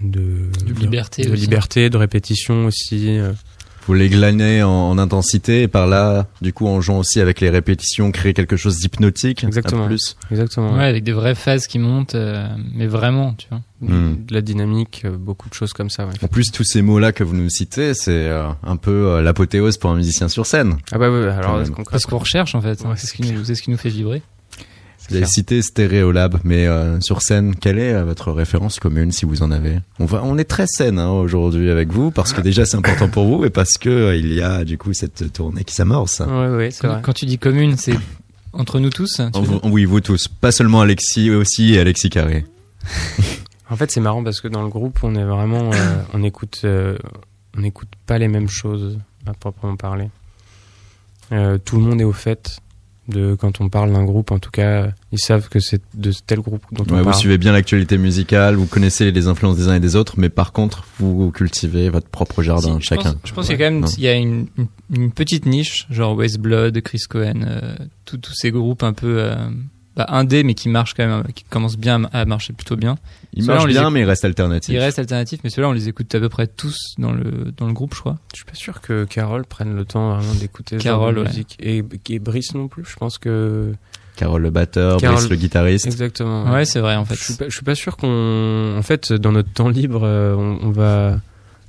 de, 0.00 0.48
de 0.64 0.74
liberté, 0.74 1.24
de, 1.24 1.34
liberté, 1.34 1.90
de 1.90 1.96
répétition 1.96 2.66
aussi 2.66 3.20
vous 3.88 3.94
les 3.94 4.10
glanez 4.10 4.62
en, 4.62 4.98
intensité 4.98 5.62
et 5.62 5.68
par 5.68 5.86
là, 5.86 6.26
du 6.42 6.52
coup, 6.52 6.66
en 6.66 6.80
jouant 6.82 6.98
aussi 6.98 7.20
avec 7.20 7.40
les 7.40 7.48
répétitions, 7.48 8.12
créer 8.12 8.34
quelque 8.34 8.56
chose 8.56 8.76
d'hypnotique. 8.76 9.44
Exactement. 9.44 9.86
Plus. 9.86 10.16
Exactement. 10.30 10.74
Ouais, 10.74 10.84
avec 10.84 11.04
des 11.04 11.12
vraies 11.12 11.34
phases 11.34 11.66
qui 11.66 11.78
montent, 11.78 12.14
euh, 12.14 12.46
mais 12.74 12.86
vraiment, 12.86 13.34
tu 13.34 13.48
vois. 13.48 13.60
Hmm. 13.80 14.26
De 14.26 14.34
la 14.34 14.42
dynamique, 14.42 15.02
euh, 15.06 15.16
beaucoup 15.16 15.48
de 15.48 15.54
choses 15.54 15.72
comme 15.72 15.88
ça. 15.88 16.04
Ouais. 16.04 16.12
En 16.22 16.28
plus, 16.28 16.52
tous 16.52 16.64
ces 16.64 16.82
mots-là 16.82 17.12
que 17.12 17.24
vous 17.24 17.34
nous 17.34 17.48
citez, 17.48 17.94
c'est 17.94 18.28
euh, 18.28 18.48
un 18.62 18.76
peu 18.76 19.22
l'apothéose 19.22 19.78
pour 19.78 19.90
un 19.90 19.96
musicien 19.96 20.28
sur 20.28 20.44
scène. 20.44 20.76
Ah 20.92 20.98
bah 20.98 21.10
ouais, 21.10 21.28
alors 21.28 21.62
parce 21.90 22.04
qu'on 22.04 22.18
recherche 22.18 22.54
en 22.54 22.60
fait. 22.60 22.84
c'est 22.96 23.06
ce, 23.06 23.12
qui 23.14 23.32
nous, 23.32 23.44
ce 23.44 23.52
qui 23.52 23.70
nous 23.70 23.78
fait 23.78 23.88
vibrer. 23.88 24.22
Vous 25.08 25.16
avez 25.16 25.26
cité 25.26 25.62
Stéréolab, 25.62 26.38
mais 26.44 26.66
euh, 26.66 27.00
sur 27.00 27.22
scène, 27.22 27.54
quelle 27.54 27.78
est 27.78 27.94
euh, 27.94 28.04
votre 28.04 28.30
référence 28.30 28.78
commune 28.78 29.10
si 29.10 29.24
vous 29.24 29.42
en 29.42 29.50
avez? 29.50 29.78
On 29.98 30.04
va, 30.04 30.22
on 30.22 30.36
est 30.36 30.44
très 30.44 30.66
scène 30.66 30.98
hein, 30.98 31.08
aujourd'hui 31.08 31.70
avec 31.70 31.90
vous 31.90 32.10
parce 32.10 32.34
que 32.34 32.42
déjà 32.42 32.66
c'est 32.66 32.76
important 32.76 33.08
pour 33.08 33.24
vous 33.24 33.44
et 33.46 33.50
parce 33.50 33.78
que 33.78 33.88
euh, 33.88 34.16
il 34.16 34.34
y 34.34 34.42
a 34.42 34.64
du 34.64 34.76
coup 34.76 34.92
cette 34.92 35.32
tournée 35.32 35.64
qui 35.64 35.74
s'amorce. 35.74 36.20
Ouais, 36.20 36.48
ouais, 36.48 36.68
quand, 36.78 37.00
quand, 37.00 37.14
tu 37.14 37.24
dis 37.24 37.38
commune, 37.38 37.78
c'est 37.78 37.94
entre 38.52 38.80
nous 38.80 38.90
tous. 38.90 39.22
oui, 39.64 39.86
vous 39.86 40.00
tous, 40.00 40.28
pas 40.28 40.52
seulement 40.52 40.82
Alexis, 40.82 41.30
aussi 41.30 41.74
et 41.74 41.80
Alexis 41.80 42.10
Carré. 42.10 42.44
en 43.70 43.76
fait, 43.76 43.90
c'est 43.90 44.00
marrant 44.00 44.22
parce 44.22 44.42
que 44.42 44.48
dans 44.48 44.62
le 44.62 44.68
groupe, 44.68 44.98
on 45.02 45.14
est 45.14 45.24
vraiment, 45.24 45.70
on 46.12 46.22
écoute, 46.22 46.66
on 46.66 47.60
n'écoute 47.60 47.88
pas 48.04 48.18
les 48.18 48.28
mêmes 48.28 48.48
choses 48.48 48.98
à 49.26 49.32
proprement 49.32 49.76
parler. 49.76 50.10
tout 51.30 51.76
le 51.76 51.82
monde 51.82 52.02
est 52.02 52.04
au 52.04 52.12
fait 52.12 52.60
de 53.08 53.34
quand 53.34 53.60
on 53.60 53.68
parle 53.68 53.92
d'un 53.92 54.04
groupe 54.04 54.30
en 54.30 54.38
tout 54.38 54.50
cas 54.50 54.88
ils 55.12 55.18
savent 55.18 55.48
que 55.48 55.60
c'est 55.60 55.80
de 55.94 56.12
tel 56.26 56.40
groupe 56.40 56.62
dont 56.72 56.84
on 56.84 56.90
parle 56.90 57.02
vous 57.02 57.12
suivez 57.12 57.38
bien 57.38 57.52
l'actualité 57.52 57.98
musicale 57.98 58.54
vous 58.54 58.66
connaissez 58.66 59.10
les 59.10 59.26
influences 59.26 59.56
des 59.56 59.68
uns 59.68 59.74
et 59.74 59.80
des 59.80 59.96
autres 59.96 60.14
mais 60.18 60.28
par 60.28 60.52
contre 60.52 60.84
vous 60.98 61.30
cultivez 61.30 61.88
votre 61.88 62.08
propre 62.08 62.42
jardin 62.42 62.78
chacun. 62.80 63.14
je 63.24 63.32
pense, 63.32 63.46
qu'il 63.48 63.58
y 63.58 63.62
a 63.62 63.68
quand 63.68 63.74
même 63.74 63.86
il 63.96 64.02
y 64.02 64.08
a 64.08 64.14
une, 64.14 64.46
une, 64.94 65.10
petite 65.10 65.46
niche 65.46 65.86
genre 65.90 66.16
West 66.16 66.38
Blood 66.38 66.80
Chris 66.82 67.02
Cohen 67.08 67.42
euh, 67.46 67.74
tous 68.04 68.34
ces 68.34 68.50
groupes 68.50 68.82
un 68.82 68.92
peu 68.92 69.20
euh, 69.20 69.36
bah, 69.98 70.06
indé 70.10 70.44
mais 70.44 70.54
qui 70.54 70.68
marche 70.68 70.94
quand 70.94 71.04
même, 71.04 71.24
qui 71.34 71.42
commence 71.42 71.76
bien 71.76 72.08
à 72.12 72.24
marcher 72.24 72.52
plutôt 72.52 72.76
bien. 72.76 72.98
Il 73.32 73.44
marche 73.44 73.66
bien, 73.66 73.90
mais 73.90 74.02
il 74.02 74.04
reste 74.04 74.24
alternatif. 74.24 74.72
Il 74.72 74.78
reste 74.78 75.00
alternatif, 75.00 75.40
mais 75.42 75.50
ceux-là, 75.50 75.68
on 75.68 75.72
les 75.72 75.88
écoute 75.88 76.14
à 76.14 76.20
peu 76.20 76.28
près 76.28 76.46
tous 76.46 76.94
dans 76.98 77.10
le, 77.10 77.52
dans 77.56 77.66
le 77.66 77.72
groupe, 77.72 77.94
je 77.96 78.00
crois. 78.00 78.16
Je 78.32 78.36
suis 78.36 78.44
pas 78.44 78.54
sûr 78.54 78.80
que 78.80 79.04
Carole 79.04 79.44
prenne 79.44 79.74
le 79.74 79.84
temps 79.84 80.14
vraiment 80.14 80.34
d'écouter 80.34 80.76
Carole, 80.76 81.24
musique. 81.24 81.56
Et, 81.58 81.82
et 82.10 82.18
Brice 82.20 82.54
non 82.54 82.68
plus, 82.68 82.84
je 82.84 82.94
pense 82.94 83.18
que... 83.18 83.72
Carole 84.14 84.42
le 84.42 84.50
batteur, 84.50 84.98
Brice 84.98 85.28
le 85.28 85.36
guitariste. 85.36 85.86
Exactement. 85.86 86.50
Ouais, 86.52 86.64
c'est 86.64 86.80
vrai, 86.80 86.94
en 86.94 87.04
fait. 87.04 87.16
Je 87.16 87.24
suis 87.24 87.34
pas, 87.34 87.48
je 87.48 87.54
suis 87.54 87.64
pas 87.64 87.74
sûr 87.74 87.96
qu'on, 87.96 88.76
en 88.78 88.82
fait, 88.82 89.12
dans 89.12 89.32
notre 89.32 89.52
temps 89.52 89.68
libre, 89.68 90.02
euh, 90.04 90.34
on, 90.36 90.70
va, 90.70 91.20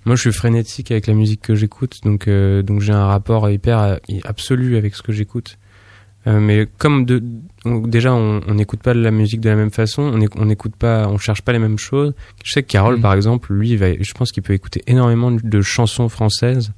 moi, 0.06 0.16
je 0.16 0.22
suis 0.22 0.34
frénétique 0.34 0.92
avec 0.92 1.08
la 1.08 1.16
musique 1.16 1.42
que 1.42 1.56
j'écoute, 1.56 1.98
donc, 2.04 2.28
euh, 2.28 2.62
donc 2.62 2.82
j'ai 2.82 2.94
un 2.94 3.06
rapport 3.06 3.50
hyper 3.50 3.98
absolu 4.24 4.78
avec 4.78 4.96
ce 4.96 5.02
que 5.02 5.12
j'écoute. 5.12 5.58
Euh, 6.30 6.40
mais 6.40 6.68
comme 6.78 7.06
de, 7.06 7.22
déjà 7.66 8.14
on 8.14 8.54
n'écoute 8.54 8.82
pas 8.82 8.94
de 8.94 9.02
la 9.02 9.12
musique 9.12 9.42
de 9.42 9.50
la 9.50 9.56
même 9.56 9.72
façon, 9.72 10.04
on 10.36 10.46
n'écoute 10.46 10.76
pas, 10.76 11.08
on 11.08 11.18
cherche 11.18 11.42
pas 11.42 11.52
les 11.54 11.60
mêmes 11.60 11.80
choses. 11.80 12.14
Je 12.44 12.52
sais 12.52 12.64
que 12.64 12.68
Carole, 12.68 12.98
mm. 12.98 13.02
par 13.02 13.14
exemple, 13.14 13.54
lui, 13.54 13.76
va, 13.76 13.88
je 14.00 14.14
pense 14.14 14.32
qu'il 14.32 14.44
peut 14.44 14.54
écouter 14.54 14.84
énormément 14.88 15.32
de 15.32 15.62
chansons 15.62 16.08
françaises. 16.08 16.72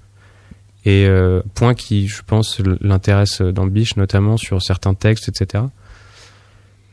Et 0.83 1.05
euh, 1.05 1.41
point 1.53 1.75
qui, 1.75 2.07
je 2.07 2.23
pense, 2.25 2.59
l'intéresse 2.79 3.41
dans 3.41 3.67
Biche, 3.67 3.97
notamment 3.97 4.37
sur 4.37 4.63
certains 4.63 4.95
textes, 4.95 5.29
etc 5.29 5.65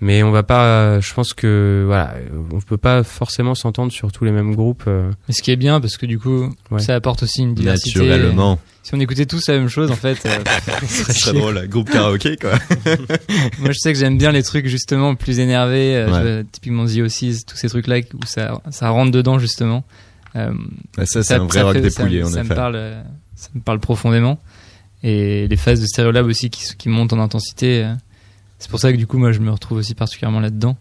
mais 0.01 0.23
on 0.23 0.31
va 0.31 0.43
pas 0.43 1.01
je 1.01 1.13
pense 1.13 1.33
que 1.33 1.83
voilà 1.87 2.15
on 2.53 2.61
peut 2.61 2.77
pas 2.77 3.03
forcément 3.03 3.55
s'entendre 3.55 3.91
sur 3.93 4.13
tous 4.13 4.25
les 4.25 4.31
mêmes 4.31 4.55
groupes 4.55 4.85
euh. 4.87 5.11
mais 5.27 5.35
ce 5.35 5.43
qui 5.43 5.51
est 5.51 5.57
bien 5.57 5.81
parce 5.81 5.97
que 5.97 6.07
du 6.07 6.19
coup 6.19 6.55
ça 6.79 6.95
apporte 6.95 7.23
aussi 7.25 7.43
une 7.43 7.55
diversité. 7.55 7.99
Naturellement. 8.01 8.59
Si 8.83 8.95
on 8.95 9.01
écoutait 9.01 9.27
tous 9.27 9.49
la 9.49 9.59
même 9.59 9.69
chose 9.69 9.91
en 9.91 9.97
fait 9.97 10.25
euh, 10.25 10.39
ce 10.87 11.13
serait 11.13 11.39
drôle 11.39 11.67
groupe 11.69 11.91
karaoké 11.91 12.37
quoi. 12.37 12.53
Moi 13.59 13.73
je 13.73 13.79
sais 13.79 13.93
que 13.93 13.99
j'aime 13.99 14.19
bien 14.19 14.33
les 14.33 14.43
trucs 14.43 14.67
justement 14.67 15.15
plus 15.15 15.41
énervés 15.41 15.97
euh, 15.97 16.45
typiquement 16.51 16.87
The 16.87 16.99
Oasis 16.99 17.45
tous 17.45 17.57
ces 17.57 17.69
trucs 17.69 17.89
là 17.89 17.99
où 17.99 18.25
ça 18.27 18.61
ça 18.71 18.91
rentre 18.91 19.11
dedans 19.11 19.39
justement. 19.39 19.85
Euh, 20.37 20.53
ça 21.05 21.23
c'est 21.23 21.35
un 21.35 21.47
vrai 21.47 21.63
rock 21.63 21.79
dépouillé 21.79 22.23
ça, 22.25 22.31
ça 22.31 22.45
me 22.45 22.55
parle 22.55 23.05
ça 23.35 23.49
me 23.55 23.61
parle 23.61 23.81
profondément. 23.81 24.39
Et 25.05 25.47
les 25.47 25.57
phases 25.57 25.81
de 25.81 25.87
Stereolab 25.87 26.27
aussi 26.27 26.51
qui, 26.51 26.65
qui 26.77 26.89
montent 26.89 27.13
en 27.13 27.21
intensité 27.21 27.89
c'est 28.59 28.71
pour 28.71 28.81
ça 28.81 28.93
que 28.93 28.97
du 28.97 29.07
coup, 29.07 29.19
moi, 29.19 29.33
je 29.33 29.41
me 29.41 29.51
retrouve 29.51 29.79
aussi 29.79 29.95
particulièrement 29.95 30.41
là-dedans. 30.41 30.77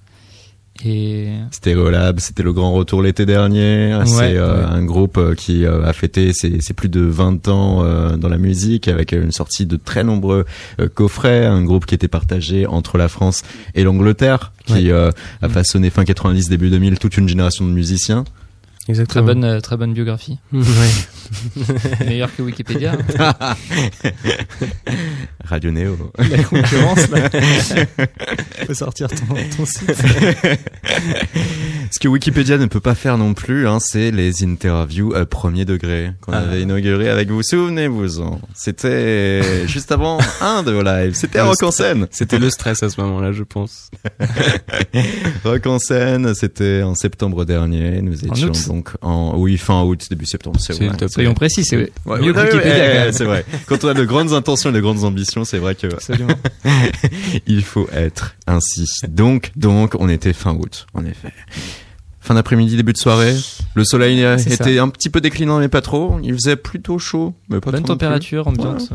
Et... 0.86 1.30
Stereolab, 1.52 2.20
c'était 2.20 2.44
le 2.44 2.54
grand 2.54 2.72
retour 2.72 3.02
l'été 3.02 3.26
dernier. 3.26 3.98
c'est 4.06 4.38
euh, 4.38 4.68
un 4.68 4.84
groupe 4.84 5.18
euh, 5.18 5.34
qui 5.34 5.66
euh, 5.66 5.84
a 5.84 5.94
fêté 5.94 6.34
ses, 6.34 6.60
plus 6.76 6.90
de 6.90 7.02
20 7.02 7.48
ans 7.48 8.18
dans 8.18 8.30
la 8.30 8.38
musique 8.38 8.88
avec 8.88 9.12
une 9.12 9.32
sortie 9.32 9.66
de 9.66 9.76
très 9.78 10.04
nombreux 10.04 10.46
coffrets. 10.94 11.46
Un 11.46 11.64
groupe 11.64 11.86
qui 11.86 11.96
était 11.96 12.08
partagé 12.08 12.68
entre 12.68 12.98
la 12.98 13.08
France 13.08 13.44
et 13.74 13.84
l'Angleterre, 13.84 14.52
qui 14.66 14.92
a 14.92 15.12
façonné 15.50 15.90
fin 15.90 16.04
90, 16.04 16.50
début 16.50 16.70
2000 16.70 17.00
toute 17.00 17.18
une 17.18 17.28
génération 17.28 17.66
de 17.66 17.72
musiciens. 17.72 18.26
Exactement. 18.88 19.26
Très 19.26 19.34
bonne, 19.34 19.44
euh, 19.44 19.60
très 19.60 19.78
bonne 19.78 19.94
biographie. 19.94 20.40
Ouais. 20.54 21.66
Meilleur 22.06 22.34
que 22.36 22.42
Wikipédia. 22.42 22.94
Radio 25.44 25.72
Néo. 25.72 26.12
La 26.18 26.44
concurrence, 26.44 27.10
là. 27.10 27.30
Faut 28.66 28.74
sortir 28.74 29.08
ton, 29.10 29.36
ton 29.56 29.66
site. 29.66 29.92
Ce 31.92 32.00
que 32.00 32.08
Wikipédia 32.08 32.58
ne 32.58 32.66
peut 32.66 32.80
pas 32.80 32.96
faire 32.96 33.18
non 33.18 33.34
plus, 33.34 33.68
hein, 33.68 33.80
c'est 33.80 34.12
les 34.12 34.44
interviews 34.44 35.14
à 35.14 35.26
premier 35.26 35.66
degré 35.66 36.12
qu'on 36.22 36.34
ah. 36.34 36.40
avait 36.40 36.62
inauguré 36.62 37.10
avec 37.10 37.30
vous. 37.30 37.44
Souvenez-vous-en. 37.44 38.42
C'était 38.56 39.42
juste 39.68 39.92
avant 39.92 40.18
un 40.42 40.64
de 40.64 40.72
vos 40.72 40.84
lives. 40.84 41.16
C'était 41.16 41.42
Rock 41.42 41.64
en 41.64 41.72
scène. 41.72 42.08
C'était 42.12 42.40
le 42.40 42.50
stress 42.50 42.84
à 42.84 42.90
ce 42.90 43.00
moment-là, 43.02 43.32
je 43.32 43.44
pense. 43.44 43.90
rock 45.44 45.66
en 45.66 45.80
scène, 45.80 46.34
c'était 46.36 46.82
en 46.84 46.96
septembre 46.96 47.46
dernier. 47.46 48.02
Nous 48.02 48.26
étions 48.26 48.52
donc 48.68 48.92
en, 49.02 49.38
oui, 49.38 49.58
fin 49.58 49.84
août, 49.84 50.08
début 50.10 50.26
septembre. 50.26 50.60
C'est 50.60 50.74
vrai. 50.74 51.08
Soyons 51.08 51.34
précis, 51.34 51.64
c'est 51.64 51.92
ouais, 52.06 52.20
mieux 52.20 52.36
Wikipédia. 52.36 53.12
c'est 53.14 53.26
vrai. 53.26 53.46
Quand 53.68 53.84
on 53.84 53.88
a 53.90 53.94
de 53.94 54.06
grandes 54.06 54.34
intentions 54.34 54.72
et 54.72 54.74
de 54.74 54.82
grandes 54.82 55.04
ambitions, 55.04 55.46
c'est 55.46 55.60
vrai 55.60 55.76
que 55.76 55.88
il 57.48 57.64
faut 57.64 57.88
être 57.94 58.36
ainsi. 58.46 58.86
Donc, 59.08 59.52
donc, 59.56 59.96
on 60.00 60.10
était 60.10 60.34
fin 60.34 60.54
août, 60.54 60.88
en 60.94 61.06
effet 61.06 61.34
fin 62.28 62.36
d'après-midi, 62.36 62.76
début 62.76 62.94
de 62.94 62.98
soirée. 62.98 63.36
Le 63.74 63.84
soleil 63.84 64.20
était 64.20 64.80
un 64.80 64.90
petit 64.90 65.10
peu 65.10 65.22
déclinant, 65.22 65.60
mais 65.60 65.70
pas 65.70 65.82
trop. 65.82 66.20
Il 66.22 66.34
faisait 66.34 66.58
plutôt 66.58 67.00
chaud, 67.00 67.34
mais 67.50 67.60
pas 67.60 67.72
Bonne 67.72 67.84
température, 67.84 68.48
ambiance. 68.48 68.90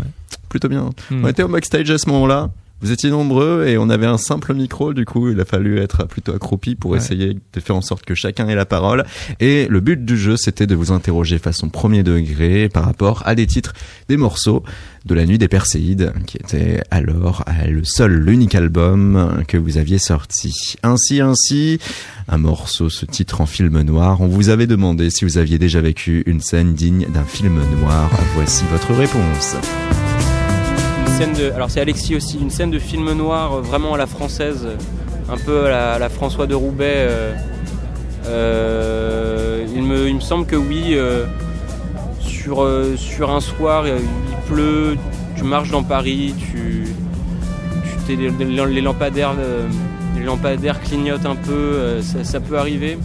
Plutôt 0.48 0.68
bien. 0.68 0.90
Hmm. 1.10 1.24
On 1.24 1.28
était 1.28 1.42
au 1.42 1.48
backstage 1.48 1.90
à 1.90 1.98
ce 1.98 2.08
moment-là. 2.10 2.50
Vous 2.82 2.90
étiez 2.90 3.10
nombreux 3.10 3.64
et 3.68 3.78
on 3.78 3.88
avait 3.90 4.06
un 4.06 4.18
simple 4.18 4.54
micro, 4.54 4.92
du 4.92 5.04
coup 5.04 5.30
il 5.30 5.40
a 5.40 5.44
fallu 5.44 5.78
être 5.78 6.04
plutôt 6.08 6.32
accroupi 6.32 6.74
pour 6.74 6.96
essayer 6.96 7.34
de 7.34 7.60
faire 7.60 7.76
en 7.76 7.80
sorte 7.80 8.04
que 8.04 8.16
chacun 8.16 8.48
ait 8.48 8.56
la 8.56 8.66
parole. 8.66 9.04
Et 9.38 9.68
le 9.68 9.78
but 9.78 10.04
du 10.04 10.16
jeu 10.16 10.36
c'était 10.36 10.66
de 10.66 10.74
vous 10.74 10.90
interroger 10.90 11.38
façon 11.38 11.68
premier 11.68 12.02
degré 12.02 12.68
par 12.68 12.84
rapport 12.84 13.22
à 13.24 13.36
des 13.36 13.46
titres, 13.46 13.72
des 14.08 14.16
morceaux 14.16 14.64
de 15.04 15.14
la 15.14 15.26
nuit 15.26 15.38
des 15.38 15.46
Perséides, 15.46 16.12
qui 16.26 16.38
était 16.38 16.82
alors 16.90 17.44
le 17.68 17.84
seul, 17.84 18.14
l'unique 18.14 18.56
album 18.56 19.44
que 19.46 19.56
vous 19.56 19.78
aviez 19.78 19.98
sorti. 19.98 20.74
Ainsi, 20.82 21.20
ainsi, 21.20 21.78
un 22.28 22.38
morceau, 22.38 22.88
ce 22.88 23.06
titre 23.06 23.40
en 23.40 23.46
film 23.46 23.80
noir. 23.82 24.20
On 24.20 24.28
vous 24.28 24.48
avait 24.48 24.66
demandé 24.66 25.10
si 25.10 25.24
vous 25.24 25.38
aviez 25.38 25.58
déjà 25.58 25.80
vécu 25.80 26.24
une 26.26 26.40
scène 26.40 26.74
digne 26.74 27.06
d'un 27.12 27.24
film 27.24 27.60
noir. 27.80 28.10
Voici 28.34 28.64
votre 28.72 28.92
réponse 28.92 29.56
alors 31.54 31.70
c'est 31.70 31.80
Alexis 31.80 32.16
aussi, 32.16 32.38
une 32.38 32.50
scène 32.50 32.70
de 32.70 32.78
film 32.78 33.12
noir 33.12 33.52
euh, 33.52 33.60
vraiment 33.60 33.94
à 33.94 33.96
la 33.96 34.06
française, 34.06 34.66
un 35.28 35.36
peu 35.36 35.66
à 35.66 35.98
la, 35.98 36.08
François 36.08 36.46
de 36.46 36.54
Roubaix. 36.54 36.94
Euh, 36.96 37.34
euh, 38.26 39.66
il, 39.74 39.82
me, 39.82 40.20
semble 40.20 40.46
que 40.46 40.56
oui, 40.56 40.96
sur, 42.20 42.60
un 43.30 43.40
soir, 43.40 43.86
il 43.86 44.52
pleut, 44.52 44.96
tu 45.36 45.44
marches 45.44 45.70
dans 45.70 45.82
Paris, 45.82 46.34
tu, 46.38 46.86
les, 48.08 48.80
lampadaires, 48.80 49.34
les 50.16 50.24
lampadaires 50.24 50.80
clignotent 50.80 51.26
un 51.26 51.36
peu, 51.36 52.00
ça, 52.00 52.40
peut 52.40 52.58
arriver, 52.58 52.98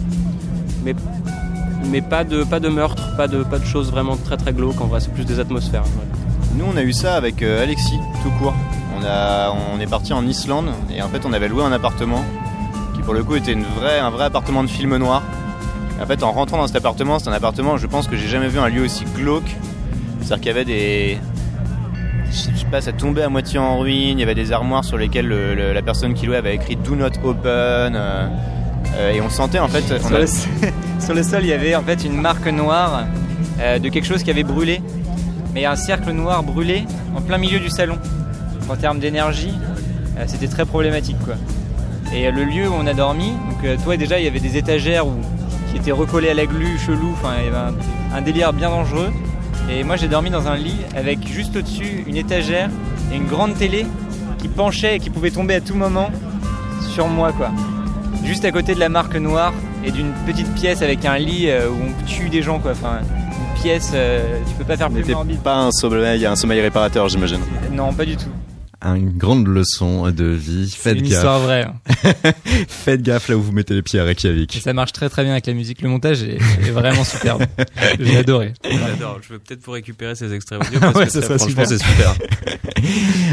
mais, 0.84 2.00
pas, 2.00 2.24
de, 2.24 2.68
meurtre, 2.68 3.16
pas 3.16 3.28
de, 3.28 3.42
pas 3.42 3.58
de 3.58 3.64
choses 3.64 3.90
vraiment 3.90 4.16
très 4.16 4.36
très 4.36 4.52
glauques 4.52 4.80
en 4.80 4.86
vrai, 4.86 5.00
c'est 5.00 5.12
plus 5.12 5.24
des 5.24 5.40
atmosphères. 5.40 5.84
Nous, 6.54 6.64
on 6.64 6.76
a 6.76 6.82
eu 6.82 6.92
ça 6.92 7.14
avec 7.14 7.42
euh, 7.42 7.62
Alexis, 7.62 7.98
tout 8.22 8.30
court. 8.38 8.54
On, 8.96 9.04
a, 9.04 9.54
on 9.74 9.80
est 9.80 9.86
parti 9.86 10.12
en 10.12 10.26
Islande 10.26 10.70
et 10.94 11.02
en 11.02 11.08
fait, 11.08 11.24
on 11.24 11.32
avait 11.32 11.48
loué 11.48 11.62
un 11.62 11.72
appartement 11.72 12.24
qui, 12.94 13.02
pour 13.02 13.14
le 13.14 13.22
coup, 13.22 13.36
était 13.36 13.52
une 13.52 13.64
vraie, 13.64 13.98
un 13.98 14.10
vrai 14.10 14.24
appartement 14.24 14.64
de 14.64 14.68
film 14.68 14.96
noir. 14.96 15.22
en 16.00 16.06
fait, 16.06 16.22
en 16.22 16.32
rentrant 16.32 16.56
dans 16.56 16.66
cet 16.66 16.76
appartement, 16.76 17.18
c'est 17.18 17.28
un 17.28 17.32
appartement, 17.32 17.76
je 17.76 17.86
pense 17.86 18.08
que 18.08 18.16
j'ai 18.16 18.28
jamais 18.28 18.48
vu 18.48 18.58
un 18.58 18.68
lieu 18.68 18.82
aussi 18.82 19.04
glauque. 19.14 19.56
C'est-à-dire 20.20 20.36
qu'il 20.38 20.46
y 20.46 20.50
avait 20.50 20.64
des. 20.64 21.18
Je 22.30 22.58
sais 22.58 22.66
pas, 22.70 22.80
ça 22.80 22.92
tombait 22.92 23.22
à 23.22 23.28
moitié 23.28 23.58
en 23.58 23.78
ruine, 23.78 24.18
il 24.18 24.20
y 24.20 24.22
avait 24.22 24.34
des 24.34 24.52
armoires 24.52 24.84
sur 24.84 24.98
lesquelles 24.98 25.28
la 25.28 25.82
personne 25.82 26.14
qui 26.14 26.26
louait 26.26 26.36
avait 26.36 26.54
écrit 26.54 26.76
Do 26.76 26.96
not 26.96 27.06
open. 27.24 27.44
Euh, 27.46 28.28
euh, 28.96 29.12
et 29.12 29.20
on 29.20 29.30
sentait 29.30 29.58
en 29.58 29.68
fait. 29.68 29.82
Sur, 29.82 30.18
le, 30.18 30.26
sur, 30.98 31.14
le, 31.14 31.22
sol, 31.22 31.40
il 31.42 31.48
y 31.48 31.52
avait 31.52 31.74
en 31.74 31.82
fait 31.82 32.04
une 32.04 32.20
marque 32.20 32.46
noire 32.48 33.04
de 33.58 33.88
quelque 33.88 34.04
chose 34.04 34.22
qui 34.22 34.30
avait 34.30 34.44
brûlé 34.44 34.80
mais 35.54 35.64
un 35.64 35.76
cercle 35.76 36.12
noir 36.12 36.42
brûlé 36.42 36.84
en 37.16 37.20
plein 37.20 37.38
milieu 37.38 37.58
du 37.58 37.70
salon. 37.70 37.98
En 38.68 38.76
termes 38.76 38.98
d'énergie, 38.98 39.54
euh, 40.18 40.24
c'était 40.26 40.48
très 40.48 40.66
problématique 40.66 41.16
quoi. 41.24 41.34
Et 42.12 42.26
euh, 42.26 42.30
le 42.30 42.44
lieu 42.44 42.68
où 42.68 42.72
on 42.72 42.86
a 42.86 42.94
dormi, 42.94 43.30
donc 43.30 43.64
euh, 43.64 43.76
toi 43.82 43.96
déjà 43.96 44.18
il 44.18 44.24
y 44.24 44.28
avait 44.28 44.40
des 44.40 44.56
étagères 44.56 45.04
qui 45.70 45.78
étaient 45.78 45.92
recollées 45.92 46.30
à 46.30 46.34
la 46.34 46.46
glu, 46.46 46.78
chelou, 46.78 47.12
enfin 47.12 47.30
avait 47.30 48.16
un, 48.16 48.22
délire 48.22 48.52
bien 48.52 48.70
dangereux. 48.70 49.10
Et 49.70 49.84
moi 49.84 49.96
j'ai 49.96 50.08
dormi 50.08 50.30
dans 50.30 50.48
un 50.48 50.56
lit 50.56 50.76
avec 50.96 51.26
juste 51.26 51.56
au-dessus 51.56 52.04
une 52.06 52.16
étagère 52.16 52.70
et 53.12 53.16
une 53.16 53.26
grande 53.26 53.54
télé 53.54 53.86
qui 54.38 54.48
penchait 54.48 54.96
et 54.96 54.98
qui 54.98 55.10
pouvait 55.10 55.30
tomber 55.30 55.54
à 55.54 55.60
tout 55.60 55.74
moment 55.74 56.10
sur 56.90 57.08
moi 57.08 57.32
quoi. 57.32 57.50
Juste 58.24 58.44
à 58.44 58.50
côté 58.50 58.74
de 58.74 58.80
la 58.80 58.88
marque 58.88 59.16
noire 59.16 59.52
et 59.84 59.90
d'une 59.90 60.12
petite 60.26 60.52
pièce 60.54 60.82
avec 60.82 61.04
un 61.04 61.18
lit 61.18 61.48
où 61.50 61.74
on 61.74 62.06
tue 62.06 62.28
des 62.28 62.42
gens 62.42 62.58
quoi. 62.58 62.72
Pièce, 63.62 63.90
euh, 63.94 64.38
tu 64.46 64.54
peux 64.54 64.64
pas 64.64 64.76
faire 64.76 64.90
plus 64.90 65.04
morbide. 65.06 65.40
Pas 65.40 65.56
un 65.56 65.70
sommeil, 65.70 66.24
un 66.26 66.36
sommeil 66.36 66.60
réparateur, 66.60 67.08
j'imagine. 67.08 67.40
Non, 67.72 67.92
pas 67.92 68.04
du 68.04 68.16
tout. 68.16 68.30
Une 68.84 69.10
grande 69.10 69.48
leçon 69.48 70.08
de 70.12 70.24
vie. 70.24 70.70
Faites 70.70 70.98
une 70.98 71.02
gaffe. 71.02 71.12
histoire 71.12 71.40
vraie. 71.40 71.64
Hein. 71.64 72.12
Faites 72.68 73.02
gaffe 73.02 73.28
là 73.28 73.36
où 73.36 73.42
vous 73.42 73.50
mettez 73.50 73.74
les 73.74 73.82
pieds 73.82 73.98
à 73.98 74.04
Reykjavik. 74.04 74.60
ça 74.62 74.72
marche 74.72 74.92
très 74.92 75.08
très 75.08 75.24
bien 75.24 75.32
avec 75.32 75.46
la 75.46 75.54
musique. 75.54 75.82
Le 75.82 75.88
montage 75.88 76.22
est, 76.22 76.38
vraiment 76.70 77.02
superbe. 77.02 77.42
J'ai 78.00 78.18
adoré. 78.18 78.54
J'adore. 78.62 79.18
Je 79.22 79.32
veux 79.32 79.40
peut-être 79.40 79.64
vous 79.64 79.72
récupérer 79.72 80.14
ces 80.14 80.32
extraits 80.32 80.60
audio 80.64 80.78
parce 80.92 81.06
que 81.06 81.20
ça, 81.20 81.38
franchement 81.38 81.64
c'est 81.66 81.78
super. 81.78 82.14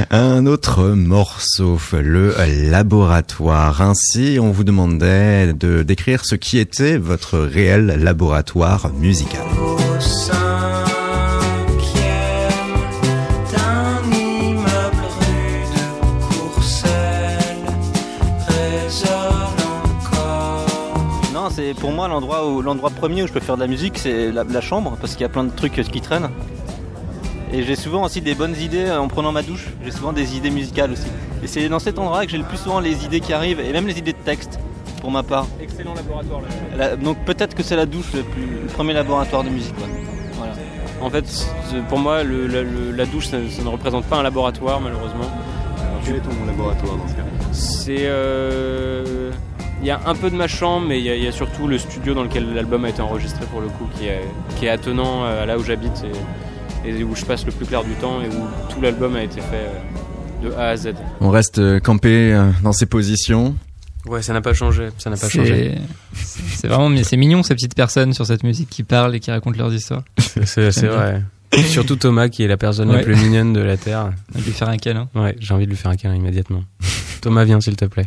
Un 0.10 0.48
autre 0.48 0.90
morceau, 0.90 1.80
le 1.94 2.36
laboratoire. 2.72 3.84
Ainsi, 3.84 4.40
on 4.42 4.50
vous 4.50 4.64
demandait 4.64 5.54
de 5.54 5.84
décrire 5.84 6.26
ce 6.26 6.34
qui 6.34 6.58
était 6.58 6.98
votre 6.98 7.38
réel 7.38 8.00
laboratoire 8.02 8.92
musical. 8.94 9.44
Non, 21.34 21.50
c'est 21.50 21.74
pour 21.76 21.92
moi 21.92 22.10
l'endroit 22.10 22.46
où 22.46 22.62
l'endroit 22.62 22.90
premier 22.90 23.24
où 23.24 23.28
je 23.28 23.32
peux 23.32 23.40
faire 23.40 23.56
de 23.56 23.62
la 23.62 23.68
musique, 23.68 23.98
c'est 23.98 24.34
la, 24.34 24.62
chambre 24.62 24.98
parce 25.00 25.14
qu'il 25.14 25.22
y 25.22 25.26
a 25.26 25.30
plein 25.30 25.46
de 25.46 25.52
trucs 25.52 25.74
qui 25.74 26.02
traînent. 26.02 26.30
Et 27.54 27.64
j'ai 27.64 27.78
souvent 27.78 28.04
aussi 28.04 28.20
des 28.20 28.36
bonnes 28.36 28.58
idées 28.58 28.88
euh, 28.88 29.00
en 29.00 29.08
prenant 29.08 29.32
ma 29.32 29.44
douche. 29.44 29.68
J'ai 29.86 29.92
souvent 29.92 30.12
des 30.12 30.36
idées 30.36 30.50
musicales 30.50 30.92
aussi. 30.92 31.08
Et 31.42 31.48
c'est 31.48 31.70
dans 31.70 31.80
cet 31.80 32.00
endroit 32.00 32.26
que 32.26 32.32
j'ai 32.32 32.38
le 32.38 32.44
plus 32.44 32.58
souvent 32.58 32.82
les 32.82 33.06
idées 33.06 33.22
qui 33.22 33.32
arrivent 33.32 33.62
et 33.62 33.72
même 33.72 33.88
les 33.88 33.98
idées 33.98 34.12
de 34.12 34.18
texte 34.18 34.60
pour 35.06 35.12
ma 35.12 35.22
part. 35.22 35.46
Excellent 35.62 35.94
laboratoire 35.94 36.42
là. 36.76 36.96
donc 36.96 37.24
peut-être 37.26 37.54
que 37.54 37.62
c'est 37.62 37.76
la 37.76 37.86
douche 37.86 38.12
le, 38.16 38.24
premier 38.74 38.92
laboratoire 38.94 39.44
de 39.44 39.50
musique. 39.50 39.76
Voilà. 40.34 40.54
En 41.00 41.12
fait, 41.12 41.48
pour 41.90 42.00
moi, 42.00 42.24
la 42.24 43.06
douche, 43.06 43.28
ça, 43.28 43.38
ne 43.38 43.68
représente 43.68 44.06
pas 44.06 44.16
un 44.16 44.24
laboratoire 44.24 44.82
malheureusement. 44.82 45.30
quel 46.04 46.16
est 46.16 46.22
ton 46.22 46.32
laboratoire 46.48 46.98
dans 46.98 47.08
ce 47.08 47.14
cas 47.14 47.22
C'est 47.52 48.08
euh, 48.08 49.30
il 49.80 49.86
y 49.86 49.92
a 49.92 50.02
un 50.08 50.16
peu 50.16 50.32
de 50.32 50.36
ma 50.36 50.48
chambre, 50.48 50.88
mais 50.88 51.00
il 51.00 51.06
y, 51.06 51.28
a 51.28 51.32
surtout 51.32 51.68
le 51.68 51.78
studio 51.78 52.16
dans 52.16 52.24
lequel 52.24 52.56
l'album 52.56 52.84
a 52.86 52.90
été 52.90 53.04
enregistré 53.04 53.46
pour 53.46 53.62
le 53.62 53.68
coup, 53.68 53.88
qui 54.00 54.08
est, 54.08 54.24
qui 54.58 54.66
est 54.66 54.70
attenant 54.70 55.24
à 55.24 55.46
là 55.46 55.60
où 55.60 55.64
j'habite 55.64 56.04
et, 56.84 57.04
où 57.04 57.16
je 57.16 57.26
passe 57.26 57.46
le 57.46 57.52
plus 57.52 57.68
clair 57.68 57.84
du 57.84 57.94
temps 57.94 58.24
et 58.24 58.28
où 58.28 58.74
tout 58.74 58.82
l'album 58.82 59.16
a 59.16 59.22
été 59.22 59.40
fait 59.40 59.68
euh, 59.68 60.50
de 60.50 60.52
A 60.56 60.70
à 60.70 60.78
Z. 60.78 60.96
On 61.22 61.30
reste 61.30 61.60
euh, 61.60 61.80
campé 61.80 62.34
euh, 62.34 62.50
dans 62.64 62.74
ces 62.74 62.88
positions. 62.88 63.56
Ouais, 64.08 64.22
ça 64.22 64.34
n'a 64.34 64.42
pas 64.42 64.54
changé. 64.54 64.90
Ça 64.98 65.10
n'a 65.10 65.18
pas 65.18 65.30
changé. 65.30 65.78
C'est 66.14 66.68
vraiment, 66.68 66.96
c'est 67.04 67.18
mignon 67.18 67.44
ces 67.44 67.56
petites 67.56 67.76
personnes 67.76 68.14
sur 68.14 68.26
cette 68.26 68.44
musique 68.44 68.70
qui 68.70 68.84
parlent 68.84 69.16
et 69.16 69.20
qui 69.20 69.32
racontent 69.32 69.58
leurs 69.58 69.74
histoires. 69.74 70.04
C'est 70.46 70.70
vrai. 70.88 71.24
Surtout 71.68 71.96
Thomas 71.96 72.28
qui 72.28 72.44
est 72.44 72.48
la 72.48 72.58
personne 72.58 72.92
la 72.92 73.00
plus 73.00 73.16
mignonne 73.16 73.54
de 73.54 73.62
la 73.62 73.78
terre. 73.78 74.12
J'ai 74.34 74.38
envie 74.38 74.44
de 74.44 74.50
lui 74.50 74.54
faire 74.54 74.70
un 74.70 74.78
câlin. 74.78 75.10
Ouais, 75.16 75.36
j'ai 75.40 75.54
envie 75.54 75.66
de 75.66 75.70
lui 75.70 75.78
faire 75.78 75.92
un 75.92 75.96
câlin 75.96 76.16
immédiatement. 76.16 76.64
Thomas, 77.26 77.44
viens 77.44 77.60
s'il 77.60 77.76
te 77.76 77.86
plaît. 77.86 78.06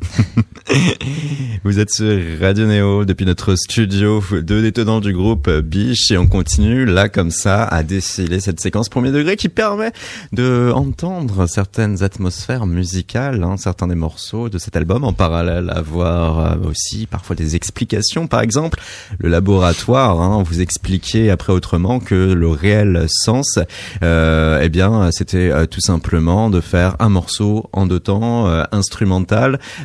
Vous 1.64 1.80
êtes 1.80 1.90
sur 1.90 2.16
Radio 2.40 2.66
Néo 2.66 3.04
depuis 3.04 3.26
notre 3.26 3.56
studio, 3.56 4.22
deux 4.30 4.62
détenants 4.62 5.00
du 5.00 5.12
groupe 5.12 5.50
Biche 5.50 6.12
et 6.12 6.18
on 6.18 6.28
continue 6.28 6.84
là 6.84 7.08
comme 7.08 7.32
ça 7.32 7.64
à 7.64 7.82
défiler 7.82 8.38
cette 8.38 8.60
séquence 8.60 8.88
premier 8.88 9.10
degré 9.10 9.34
qui 9.34 9.48
permet 9.48 9.90
de 10.32 10.70
entendre 10.72 11.48
certaines 11.48 12.04
atmosphères 12.04 12.66
musicales, 12.66 13.42
hein, 13.42 13.56
certains 13.56 13.88
des 13.88 13.96
morceaux 13.96 14.48
de 14.48 14.58
cet 14.58 14.76
album 14.76 15.02
en 15.02 15.12
parallèle, 15.12 15.72
avoir 15.74 16.38
euh, 16.38 16.70
aussi 16.70 17.06
parfois 17.06 17.34
des 17.34 17.56
explications. 17.56 18.28
Par 18.28 18.42
exemple, 18.42 18.78
le 19.18 19.28
laboratoire, 19.28 20.20
hein, 20.20 20.44
vous 20.44 20.60
expliquez 20.60 21.28
après 21.28 21.52
autrement 21.52 21.98
que 21.98 22.14
le 22.14 22.48
réel 22.48 23.06
sens, 23.08 23.58
euh, 24.04 24.60
eh 24.62 24.68
bien, 24.68 25.10
c'était 25.10 25.50
euh, 25.50 25.66
tout 25.66 25.80
simplement 25.80 26.50
de 26.50 26.60
faire 26.60 26.94
un 27.00 27.08
morceau 27.08 27.68
en 27.72 27.86
deux 27.86 27.98
temps, 27.98 28.46
euh, 28.46 28.62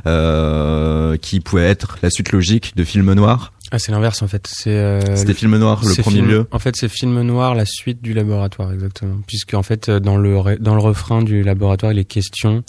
euh, 0.05 1.17
qui 1.17 1.39
pouvait 1.39 1.67
être 1.67 1.97
la 2.01 2.09
suite 2.09 2.31
logique 2.31 2.75
de 2.75 2.83
film 2.83 3.13
noir. 3.13 3.53
Ah, 3.71 3.79
c'est 3.79 3.91
l'inverse 3.91 4.21
en 4.21 4.27
fait. 4.27 4.45
C'est 4.47 4.69
euh, 4.69 5.15
c'était 5.15 5.33
film 5.33 5.57
noir 5.57 5.81
le 5.83 6.01
premier 6.01 6.21
lieu. 6.21 6.47
En 6.51 6.59
fait, 6.59 6.75
c'est 6.75 6.89
film 6.89 7.21
noir 7.21 7.55
la 7.55 7.65
suite 7.65 8.01
du 8.01 8.13
laboratoire 8.13 8.71
exactement, 8.71 9.17
puisque 9.25 9.53
en 9.55 9.63
fait 9.63 9.89
dans 9.89 10.17
le 10.17 10.57
dans 10.59 10.75
le 10.75 10.81
refrain 10.81 11.23
du 11.23 11.43
laboratoire, 11.43 11.91
il 11.91 11.99
est 11.99 12.05
question 12.05 12.63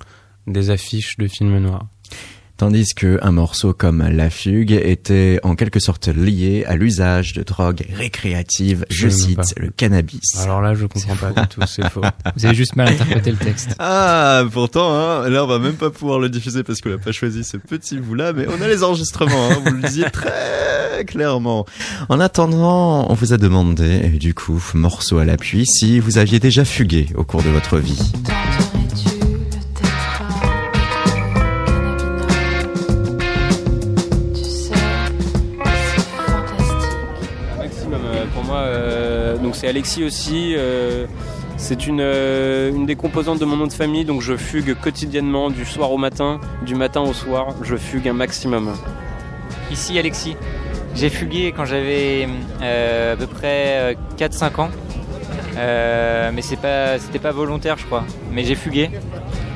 des 0.47 0.71
affiches 0.71 1.17
de 1.19 1.27
film 1.29 1.59
noir 1.59 1.87
tandis 2.57 2.95
que 2.95 3.19
un 3.23 3.33
morceau 3.33 3.73
comme 3.73 4.03
La 4.03 4.31
Fugue 4.31 4.73
était 4.73 5.41
en 5.43 5.55
quelque 5.55 5.81
sorte 5.81 6.09
lié 6.09 6.65
à 6.67 6.77
l'usage 6.77 7.33
de 7.33 7.43
drogues 7.43 7.87
récréatives, 7.97 8.85
je, 8.91 9.09
cite 9.09 9.55
le 9.57 9.71
cannabis. 9.71 10.21
Alors 10.41 10.61
là, 10.61 10.75
je 10.75 10.87
comprends 10.87 11.17
pas 11.17 11.33
du 11.33 11.49
tout, 11.49 11.61
c'est 11.67 11.89
faux. 11.91 12.03
Vous 12.37 12.47
avez 12.47 12.55
juste 12.55 12.77
mal 12.77 12.89
interprété 12.89 13.31
le 13.31 13.37
texte. 13.37 13.71
Ah, 13.87 14.45
pourtant, 14.53 14.93
hein, 14.95 15.29
là, 15.29 15.45
on 15.45 15.47
va 15.47 15.59
même 15.59 15.75
pas 15.75 15.91
pouvoir 15.91 16.19
le 16.19 16.29
diffuser 16.29 16.63
parce 16.63 16.81
qu'on 16.81 16.91
n'a 16.91 16.99
pas 16.99 17.13
choisi 17.13 17.45
ce 17.45 17.57
petit 17.57 17.99
bout-là, 17.99 18.33
mais 18.33 18.47
on 18.49 18.61
a 18.63 18.69
les 18.69 18.83
enregistrements, 18.83 19.51
hein, 19.51 19.63
vous 19.65 19.73
le 19.73 19.83
disiez 19.83 20.11
très 20.11 21.05
clairement. 21.07 21.67
En 22.09 22.21
attendant, 22.21 23.11
on 23.11 23.15
vous 23.15 23.33
a 23.33 23.37
demandé, 23.37 24.09
du 24.11 24.35
coup, 24.35 24.63
morceau 24.75 25.19
à 25.19 25.25
l'appui, 25.25 25.67
si 25.67 26.01
vous 26.01 26.19
aviez 26.19 26.39
déjà 26.39 26.65
fugué 26.65 27.09
au 27.15 27.25
cours 27.25 27.43
de 27.43 27.51
votre 27.51 27.79
vie. 27.79 28.13
C'est 39.55 39.69
Alexis 39.69 40.05
aussi. 40.05 40.55
Euh, 40.57 41.07
c'est 41.57 41.87
une, 41.87 42.01
euh, 42.01 42.71
une, 42.71 42.85
des 42.85 42.97
composantes 42.97 43.39
de 43.39 43.45
mon 43.45 43.57
nom 43.57 43.67
de 43.67 43.73
famille, 43.73 44.05
donc 44.05 44.21
je 44.21 44.37
fugue 44.37 44.75
quotidiennement, 44.75 45.51
du 45.51 45.65
soir 45.65 45.93
au 45.93 45.97
matin, 45.97 46.41
du 46.67 46.75
matin 46.75 47.01
au 47.01 47.13
soir, 47.13 47.55
je 47.63 47.77
fugue 47.77 48.09
un 48.09 48.13
maximum. 48.13 48.75
Ici 49.71 49.99
Alexis, 49.99 50.37
j'ai 50.97 51.09
fugué 51.09 51.55
quand 51.57 51.65
j'avais 51.65 52.29
euh, 52.61 53.15
à 53.15 53.17
peu 53.17 53.27
près 53.27 53.97
4-5 54.19 54.61
ans, 54.61 54.71
mais 55.57 56.43
c'est 56.43 56.61
pas, 56.61 56.99
c'était 56.99 57.21
pas 57.21 57.31
volontaire 57.31 57.77
je 57.79 57.87
crois, 57.87 58.05
mais 58.33 58.45
j'ai 58.45 58.57
fugué. 58.57 58.91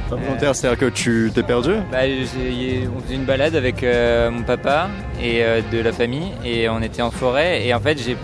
Pas 0.08 0.16
volontaire, 0.16 0.54
c'est-à-dire 0.54 0.78
que 0.78 0.94
tu 0.94 1.32
t'es 1.34 1.42
perdu? 1.42 1.74
Bah, 1.90 1.98
On 2.04 3.00
faisait 3.02 3.14
une 3.14 3.24
balade 3.24 3.56
avec 3.56 3.82
mon 3.82 4.44
papa 4.44 4.88
et 5.20 5.42
de 5.72 5.80
la 5.80 5.92
famille, 5.92 6.30
et 6.44 6.68
on 6.68 6.80
était 6.80 7.02
en 7.02 7.10
forêt, 7.10 7.66
et 7.66 7.74
en 7.74 7.80
fait 7.80 7.98
j'ai 8.00 8.16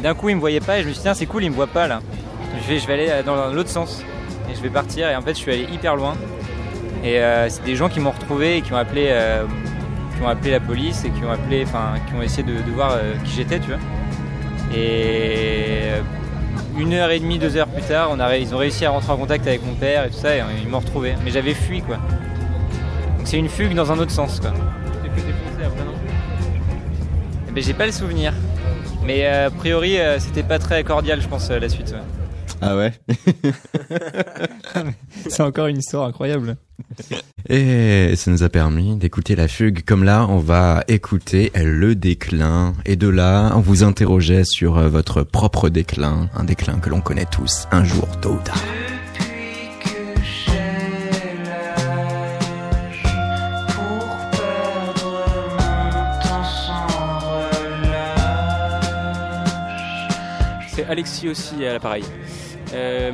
d'un 0.00 0.14
coup 0.14 0.28
il 0.28 0.36
me 0.36 0.40
voyait 0.40 0.60
pas 0.60 0.78
et 0.78 0.82
je 0.82 0.88
me 0.88 0.92
suis 0.92 0.98
dit 0.98 1.02
tiens 1.04 1.14
c'est 1.14 1.26
cool 1.26 1.44
il 1.44 1.50
me 1.50 1.54
voit 1.54 1.66
pas 1.66 1.86
là. 1.86 2.00
Je 2.62 2.68
vais, 2.68 2.78
je 2.78 2.86
vais 2.86 2.92
aller 2.94 3.22
dans 3.24 3.52
l'autre 3.52 3.70
sens 3.70 4.02
et 4.50 4.54
je 4.54 4.60
vais 4.60 4.70
partir 4.70 5.08
et 5.08 5.16
en 5.16 5.22
fait 5.22 5.34
je 5.34 5.38
suis 5.38 5.52
allé 5.52 5.66
hyper 5.72 5.96
loin. 5.96 6.14
Et 7.04 7.18
euh, 7.20 7.48
c'est 7.48 7.64
des 7.64 7.76
gens 7.76 7.88
qui 7.88 8.00
m'ont 8.00 8.10
retrouvé 8.10 8.56
et 8.56 8.62
qui 8.62 8.72
ont 8.72 8.76
appelé 8.76 9.06
euh, 9.08 9.44
qui 10.16 10.22
ont 10.22 10.28
appelé 10.28 10.50
la 10.50 10.60
police 10.60 11.04
et 11.04 11.10
qui 11.10 11.24
ont 11.24 11.30
appelé 11.30 11.62
enfin 11.64 11.94
qui 12.08 12.14
ont 12.14 12.22
essayé 12.22 12.42
de, 12.42 12.70
voir 12.72 12.92
euh, 12.92 13.14
qui 13.24 13.32
j'étais 13.32 13.60
tu 13.60 13.68
vois. 13.68 13.78
Et 14.76 15.90
une 16.76 16.92
heure 16.92 17.10
et 17.10 17.18
demie, 17.18 17.38
deux 17.38 17.56
heures 17.56 17.68
plus 17.68 17.82
tard, 17.82 18.10
on 18.12 18.20
a, 18.20 18.36
ils 18.36 18.54
ont 18.54 18.58
réussi 18.58 18.84
à 18.84 18.90
rentrer 18.90 19.12
en 19.12 19.16
contact 19.16 19.46
avec 19.46 19.64
mon 19.64 19.74
père 19.74 20.04
et 20.04 20.10
tout 20.10 20.18
ça 20.18 20.36
et 20.36 20.42
ils 20.62 20.68
m'ont 20.68 20.80
retrouvé. 20.80 21.14
Mais 21.24 21.30
j'avais 21.30 21.54
fui 21.54 21.82
quoi. 21.82 21.96
Donc 21.96 23.26
c'est 23.26 23.38
une 23.38 23.48
fugue 23.48 23.74
dans 23.74 23.90
un 23.92 23.98
autre 23.98 24.10
sens 24.10 24.40
quoi. 24.40 24.52
Eh 27.48 27.52
ben, 27.52 27.62
j'ai 27.62 27.74
pas 27.74 27.86
le 27.86 27.92
souvenir. 27.92 28.32
Mais 29.08 29.24
euh, 29.24 29.46
a 29.46 29.50
priori, 29.50 29.98
euh, 29.98 30.18
c'était 30.20 30.42
pas 30.42 30.58
très 30.58 30.84
cordial, 30.84 31.22
je 31.22 31.28
pense, 31.28 31.48
euh, 31.48 31.58
la 31.58 31.70
suite. 31.70 31.94
Ah 32.60 32.76
ouais 32.76 32.92
C'est 35.30 35.42
encore 35.42 35.68
une 35.68 35.78
histoire 35.78 36.06
incroyable. 36.06 36.58
Et 37.48 38.12
ça 38.16 38.30
nous 38.30 38.42
a 38.42 38.50
permis 38.50 38.96
d'écouter 38.96 39.34
la 39.34 39.48
fugue. 39.48 39.82
Comme 39.82 40.04
là, 40.04 40.26
on 40.28 40.40
va 40.40 40.84
écouter 40.88 41.50
le 41.54 41.94
déclin. 41.94 42.74
Et 42.84 42.96
de 42.96 43.08
là, 43.08 43.52
on 43.54 43.60
vous 43.60 43.82
interrogeait 43.82 44.44
sur 44.44 44.74
votre 44.90 45.22
propre 45.22 45.70
déclin. 45.70 46.28
Un 46.36 46.44
déclin 46.44 46.78
que 46.78 46.90
l'on 46.90 47.00
connaît 47.00 47.24
tous, 47.24 47.66
un 47.70 47.84
jour, 47.84 48.08
tôt 48.20 48.32
ou 48.32 48.42
tard. 48.44 48.62
Alexis 60.88 61.28
aussi 61.28 61.64
à 61.64 61.72
l'appareil. 61.74 62.04
Euh, 62.74 63.10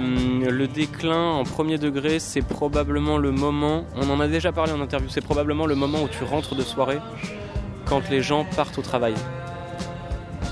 le 0.50 0.66
déclin 0.66 1.32
en 1.32 1.44
premier 1.44 1.78
degré, 1.78 2.18
c'est 2.18 2.42
probablement 2.42 3.18
le 3.18 3.30
moment, 3.30 3.84
on 3.96 4.08
en 4.10 4.20
a 4.20 4.26
déjà 4.28 4.52
parlé 4.52 4.72
en 4.72 4.80
interview, 4.80 5.08
c'est 5.08 5.20
probablement 5.20 5.66
le 5.66 5.74
moment 5.74 6.02
où 6.02 6.08
tu 6.08 6.24
rentres 6.24 6.54
de 6.54 6.62
soirée 6.62 6.98
quand 7.84 8.08
les 8.10 8.22
gens 8.22 8.44
partent 8.56 8.78
au 8.78 8.82
travail. 8.82 9.14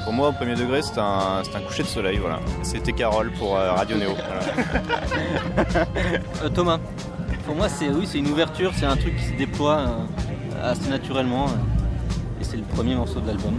Pour 0.04 0.12
moi, 0.12 0.28
au 0.28 0.32
premier 0.32 0.54
degré, 0.54 0.82
c'est 0.82 0.98
un, 0.98 1.42
coucher 1.66 1.84
de 1.84 1.88
soleil, 1.88 2.18
voilà. 2.18 2.40
C'était 2.62 2.92
Carole 2.92 3.30
pour 3.38 3.56
euh, 3.56 3.72
Radio 3.72 3.96
Néo. 3.96 4.10
Euh, 6.42 6.48
Thomas, 6.48 6.78
pour 7.46 7.54
moi, 7.54 7.68
c'est 7.68 7.88
oui, 7.88 8.06
c'est 8.06 8.18
une 8.18 8.28
ouverture, 8.28 8.72
c'est 8.74 8.86
un 8.86 8.96
truc 8.96 9.16
qui 9.16 9.24
se 9.24 9.32
déploie 9.34 9.86
assez 10.62 10.88
naturellement, 10.88 11.46
et 12.40 12.44
c'est 12.44 12.56
le 12.56 12.64
premier 12.64 12.94
morceau 12.94 13.20
de 13.20 13.28
l'album. 13.28 13.54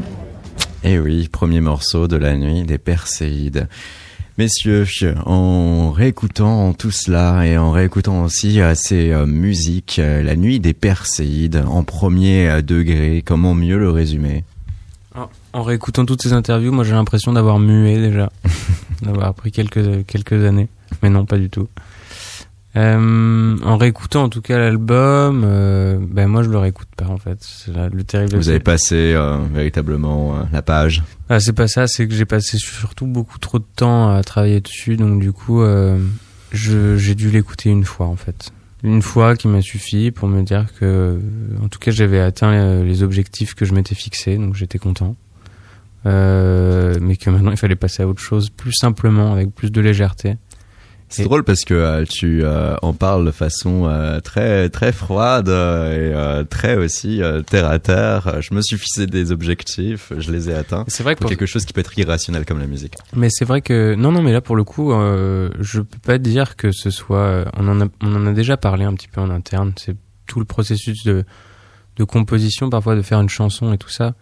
Eh 0.86 1.00
oui, 1.00 1.30
premier 1.30 1.62
morceau 1.62 2.10
de 2.10 2.18
la 2.18 2.36
nuit 2.36 2.64
des 2.64 2.78
Perséides. 2.78 3.70
Messieurs, 4.38 4.86
en 5.26 5.92
réécoutant 5.92 6.74
tout 6.74 6.92
cela 6.92 7.48
et 7.48 7.58
en 7.58 7.72
réécoutant 7.72 8.26
aussi 8.26 8.60
euh, 8.60 8.74
ces 8.76 9.12
euh, 9.12 9.26
musiques, 9.26 10.00
euh, 10.00 10.22
la 10.22 10.36
nuit 10.36 10.60
des 10.60 10.74
Perséides 10.74 11.64
en 11.66 11.86
premier 11.86 12.62
degré, 12.62 13.24
comment 13.26 13.54
mieux 13.54 13.78
le 13.78 13.92
résumer? 13.92 14.44
En 15.54 15.64
réécoutant 15.64 16.06
toutes 16.06 16.22
ces 16.22 16.34
interviews, 16.34 16.74
moi 16.74 16.84
j'ai 16.84 16.92
l'impression 16.92 17.32
d'avoir 17.32 17.60
mué 17.60 18.02
déjà, 18.02 18.30
d'avoir 19.02 19.34
pris 19.36 19.54
quelques 19.54 20.06
quelques 20.06 20.44
années, 20.44 20.68
mais 21.02 21.10
non, 21.10 21.26
pas 21.26 21.38
du 21.38 21.50
tout. 21.50 21.70
Euh, 22.76 23.56
en 23.64 23.78
réécoutant 23.78 24.24
en 24.24 24.30
tout 24.30 24.42
cas 24.42 24.58
l'album, 24.58 25.44
euh, 25.46 26.00
ben 26.02 26.28
moi 26.28 26.42
je 26.42 26.50
le 26.50 26.58
réécoute 26.58 26.88
pas 26.98 27.06
en 27.06 27.18
fait. 27.18 27.38
C'est 27.40 27.72
le 27.72 28.04
terrible. 28.04 28.36
Vous 28.36 28.50
avez 28.50 28.60
passé 28.60 29.14
euh, 29.14 29.38
véritablement 29.54 30.36
euh, 30.36 30.44
la 30.52 30.64
page. 30.64 31.04
Ah, 31.30 31.40
c'est 31.40 31.54
pas 31.54 31.68
ça, 31.68 31.86
c'est 31.86 32.08
que 32.08 32.16
j'ai 32.16 32.26
passé 32.26 32.58
surtout 32.58 33.06
beaucoup 33.06 33.38
trop 33.38 33.60
de 33.60 33.66
temps 33.76 34.10
à 34.10 34.24
travailler 34.24 34.60
dessus, 34.60 34.98
donc 34.98 35.22
du 35.22 35.32
coup 35.32 35.62
euh, 35.62 36.00
j'ai 36.52 37.14
dû 37.14 37.30
l'écouter 37.30 37.70
une 37.70 37.86
fois 37.86 38.08
en 38.08 38.16
fait. 38.16 38.52
Une 38.82 39.04
fois 39.04 39.36
qui 39.36 39.48
m'a 39.48 39.62
suffi 39.62 40.10
pour 40.10 40.28
me 40.28 40.42
dire 40.42 40.66
que, 40.78 41.18
en 41.64 41.70
tout 41.70 41.80
cas, 41.80 41.92
j'avais 41.92 42.20
atteint 42.20 42.84
les 42.84 43.02
objectifs 43.02 43.54
que 43.54 43.64
je 43.64 43.74
m'étais 43.74 43.96
fixés, 43.96 44.38
donc 44.38 44.56
j'étais 44.56 44.78
content. 44.78 45.16
mais 46.04 47.16
que 47.16 47.30
maintenant 47.30 47.52
il 47.52 47.58
fallait 47.58 47.78
passer 47.78 48.04
à 48.04 48.08
autre 48.08 48.22
chose 48.22 48.50
plus 48.50 48.74
simplement, 48.74 49.32
avec 49.32 49.56
plus 49.56 49.72
de 49.72 49.80
légèreté. 49.80 50.36
C'est 51.14 51.24
drôle 51.24 51.44
parce 51.44 51.64
que 51.64 51.76
euh, 51.76 52.06
tu 52.10 52.44
euh, 52.44 52.76
en 52.82 52.94
parles 52.94 53.26
de 53.26 53.32
façon 53.32 53.86
euh, 53.86 54.20
très 54.20 54.70
très 54.70 54.92
froide 54.92 55.48
et 55.48 56.14
très 56.50 56.76
aussi 56.76 57.22
terre 57.48 57.70
à 57.70 57.80
terre. 57.80 58.42
Je 58.42 58.54
me 58.54 58.62
suis 58.62 58.78
fixé 58.78 59.06
des 59.06 59.32
objectifs, 59.32 60.12
je 60.18 60.32
les 60.32 60.50
ai 60.50 60.56
atteints. 60.56 60.86
C'est 60.88 61.04
vrai 61.04 61.16
que 61.16 61.20
pour 61.20 61.30
quelque 61.30 61.46
chose 61.46 61.66
qui 61.66 61.74
peut 61.74 61.82
être 61.82 61.98
irrationnel 61.98 62.46
comme 62.46 62.60
la 62.60 62.68
musique. 62.68 62.96
Mais 63.16 63.30
c'est 63.30 63.46
vrai 63.46 63.62
que 63.62 63.96
non 63.96 64.12
non 64.12 64.22
mais 64.22 64.32
là 64.32 64.42
pour 64.42 64.56
le 64.56 64.64
coup, 64.64 64.92
je 64.92 65.82
peux 65.82 66.00
pas 66.00 66.18
dire 66.18 66.56
que 66.56 66.72
ce 66.72 66.90
soit. 66.90 67.46
On 67.58 67.68
en 67.68 67.82
a 67.82 67.86
on 68.02 68.16
en 68.16 68.26
a 68.26 68.32
déjà 68.32 68.58
parlé 68.58 68.86
un 68.86 68.94
petit 68.94 69.08
peu 69.08 69.22
en 69.22 69.30
interne. 69.30 69.74
C'est 69.78 69.96
tout 70.26 70.40
le 70.40 70.46
processus 70.46 71.04
de 71.04 71.24
de 71.98 72.04
composition 72.04 72.70
parfois 72.70 72.96
de 72.96 73.04
faire 73.04 73.22
une 73.22 73.30
chanson 73.30 73.72
et 73.72 73.78
tout 73.78 73.90
ça 73.90 74.16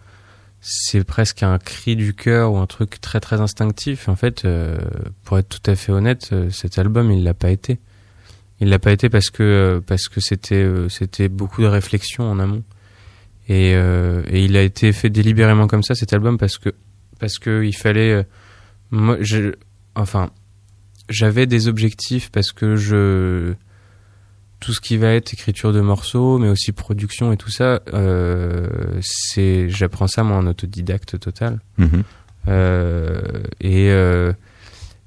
c'est 0.64 1.02
presque 1.02 1.42
un 1.42 1.58
cri 1.58 1.96
du 1.96 2.14
cœur 2.14 2.52
ou 2.52 2.58
un 2.58 2.66
truc 2.66 3.00
très 3.00 3.18
très 3.18 3.40
instinctif. 3.40 4.08
En 4.08 4.14
fait, 4.14 4.44
euh, 4.44 4.78
pour 5.24 5.36
être 5.38 5.48
tout 5.48 5.70
à 5.70 5.74
fait 5.74 5.90
honnête, 5.90 6.30
euh, 6.32 6.50
cet 6.50 6.78
album 6.78 7.10
il 7.10 7.24
l'a 7.24 7.34
pas 7.34 7.50
été. 7.50 7.80
Il 8.60 8.68
l'a 8.68 8.78
pas 8.78 8.92
été 8.92 9.08
parce 9.08 9.28
que 9.28 9.42
euh, 9.42 9.80
parce 9.84 10.08
que 10.08 10.20
c'était 10.20 10.64
c'était 10.88 11.28
beaucoup 11.28 11.62
de 11.62 11.66
réflexion 11.66 12.30
en 12.30 12.38
amont 12.38 12.62
et, 13.48 13.72
et 13.72 14.44
il 14.44 14.56
a 14.56 14.62
été 14.62 14.92
fait 14.92 15.10
délibérément 15.10 15.66
comme 15.66 15.82
ça 15.82 15.96
cet 15.96 16.12
album 16.12 16.38
parce 16.38 16.58
que 16.58 16.72
parce 17.18 17.38
que 17.38 17.64
il 17.64 17.74
fallait 17.74 18.24
moi 18.92 19.16
je 19.20 19.54
enfin 19.96 20.30
j'avais 21.08 21.46
des 21.46 21.66
objectifs 21.66 22.30
parce 22.30 22.52
que 22.52 22.76
je 22.76 23.54
tout 24.62 24.72
ce 24.72 24.80
qui 24.80 24.96
va 24.96 25.08
être 25.08 25.34
écriture 25.34 25.72
de 25.72 25.80
morceaux, 25.80 26.38
mais 26.38 26.48
aussi 26.48 26.70
production 26.70 27.32
et 27.32 27.36
tout 27.36 27.50
ça, 27.50 27.82
euh, 27.92 28.68
c'est 29.00 29.68
j'apprends 29.68 30.06
ça 30.06 30.22
moi 30.22 30.36
en 30.36 30.46
autodidacte 30.46 31.18
total. 31.18 31.58
Mhm. 31.78 32.04
Euh, 32.48 33.20
et 33.60 33.90
euh, 33.90 34.32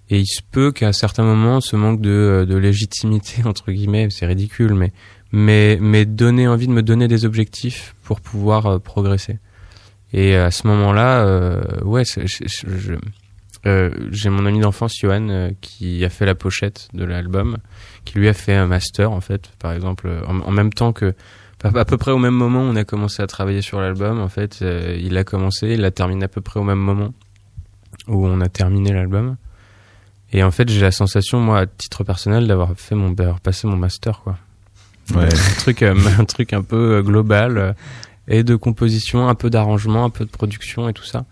et 0.09 0.19
il 0.19 0.27
se 0.27 0.41
peut 0.43 0.71
qu'à 0.73 0.91
certains 0.91 1.23
moments, 1.23 1.61
ce 1.61 1.77
manque 1.77 2.01
de, 2.01 2.45
de 2.47 2.55
légitimité 2.57 3.43
entre 3.45 3.71
guillemets, 3.71 4.09
c'est 4.11 4.25
ridicule, 4.25 4.73
mais 4.73 4.91
mais 5.31 5.77
mais 5.81 6.05
donner 6.05 6.49
envie 6.49 6.67
de 6.67 6.73
me 6.73 6.83
donner 6.83 7.07
des 7.07 7.23
objectifs 7.23 7.95
pour 8.03 8.19
pouvoir 8.19 8.65
euh, 8.65 8.79
progresser. 8.79 9.39
Et 10.11 10.35
à 10.35 10.51
ce 10.51 10.67
moment-là, 10.67 11.25
euh, 11.25 11.61
ouais, 11.83 12.03
je, 12.05 12.43
euh, 12.67 12.97
j'ai 13.65 14.29
mon 14.29 14.45
ami 14.45 14.59
d'enfance 14.59 14.93
Johan 14.99 15.49
qui 15.61 16.05
a 16.05 16.09
fait 16.09 16.25
la 16.25 16.35
pochette 16.35 16.87
de 16.93 17.03
l'album 17.03 17.57
qui 18.05 18.19
lui 18.19 18.27
a 18.27 18.33
fait 18.33 18.53
un 18.53 18.67
master 18.67 19.11
en 19.11 19.21
fait, 19.21 19.49
par 19.59 19.71
exemple, 19.71 20.09
en, 20.27 20.51
même 20.51 20.71
temps 20.71 20.93
que 20.93 21.15
à 21.73 21.85
peu 21.85 21.97
près 21.97 22.11
au 22.11 22.17
même 22.17 22.33
moment 22.33 22.61
on 22.61 22.75
a 22.75 22.83
commencé 22.83 23.21
à 23.23 23.27
travailler 23.27 23.61
sur 23.61 23.79
l'album. 23.79 24.19
En 24.19 24.29
fait, 24.29 24.59
euh, 24.61 24.97
il 25.01 25.17
a 25.17 25.23
commencé, 25.23 25.69
il 25.69 25.81
l'a 25.81 25.91
terminé 25.91 26.25
à 26.25 26.27
peu 26.27 26.41
près 26.41 26.59
au 26.59 26.63
même 26.63 26.79
moment 26.79 27.13
où 28.07 28.27
on 28.27 28.41
a 28.41 28.49
terminé 28.49 28.93
l'album. 28.93 29.37
Et 30.31 30.43
en 30.43 30.51
fait, 30.51 30.69
j'ai 30.69 30.81
la 30.81 30.91
sensation, 30.91 31.39
moi, 31.39 31.61
à 31.61 31.65
titre 31.65 32.03
personnel, 32.03 32.47
d'avoir 32.47 32.73
fait 32.75 32.95
mon, 32.95 33.11
d'avoir 33.11 33.39
passé 33.39 33.67
mon 33.67 33.77
master, 33.77 34.21
quoi. 34.21 34.37
Ouais. 35.13 35.25
un 35.33 35.59
truc, 35.59 35.81
euh, 35.81 35.95
un 36.19 36.25
truc 36.25 36.53
un 36.53 36.61
peu 36.61 36.97
euh, 36.97 37.01
global 37.01 37.75
et 38.27 38.43
de 38.43 38.55
composition, 38.55 39.29
un 39.29 39.35
peu 39.35 39.49
d'arrangement, 39.49 40.03
un 40.03 40.09
peu 40.09 40.25
de 40.25 40.31
production 40.31 40.89
et 40.89 40.93
tout 40.93 41.03
ça. 41.03 41.25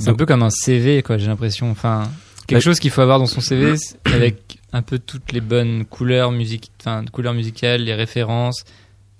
C'est 0.00 0.10
un 0.10 0.14
peu 0.14 0.26
comme 0.26 0.42
un 0.42 0.50
CV, 0.50 1.02
quoi. 1.02 1.18
J'ai 1.18 1.26
l'impression. 1.26 1.70
Enfin, 1.70 2.10
quelque 2.50 2.62
chose 2.62 2.80
qu'il 2.80 2.90
faut 2.90 3.00
avoir 3.00 3.18
dans 3.18 3.26
son 3.26 3.40
CV 3.40 3.74
avec 4.04 4.58
un 4.72 4.82
peu 4.82 4.98
toutes 4.98 5.32
les 5.32 5.40
bonnes 5.40 5.84
couleurs 5.84 6.32
musique 6.32 6.70
enfin 6.80 7.04
couleurs 7.10 7.34
musicales 7.34 7.82
les 7.82 7.94
références 7.94 8.64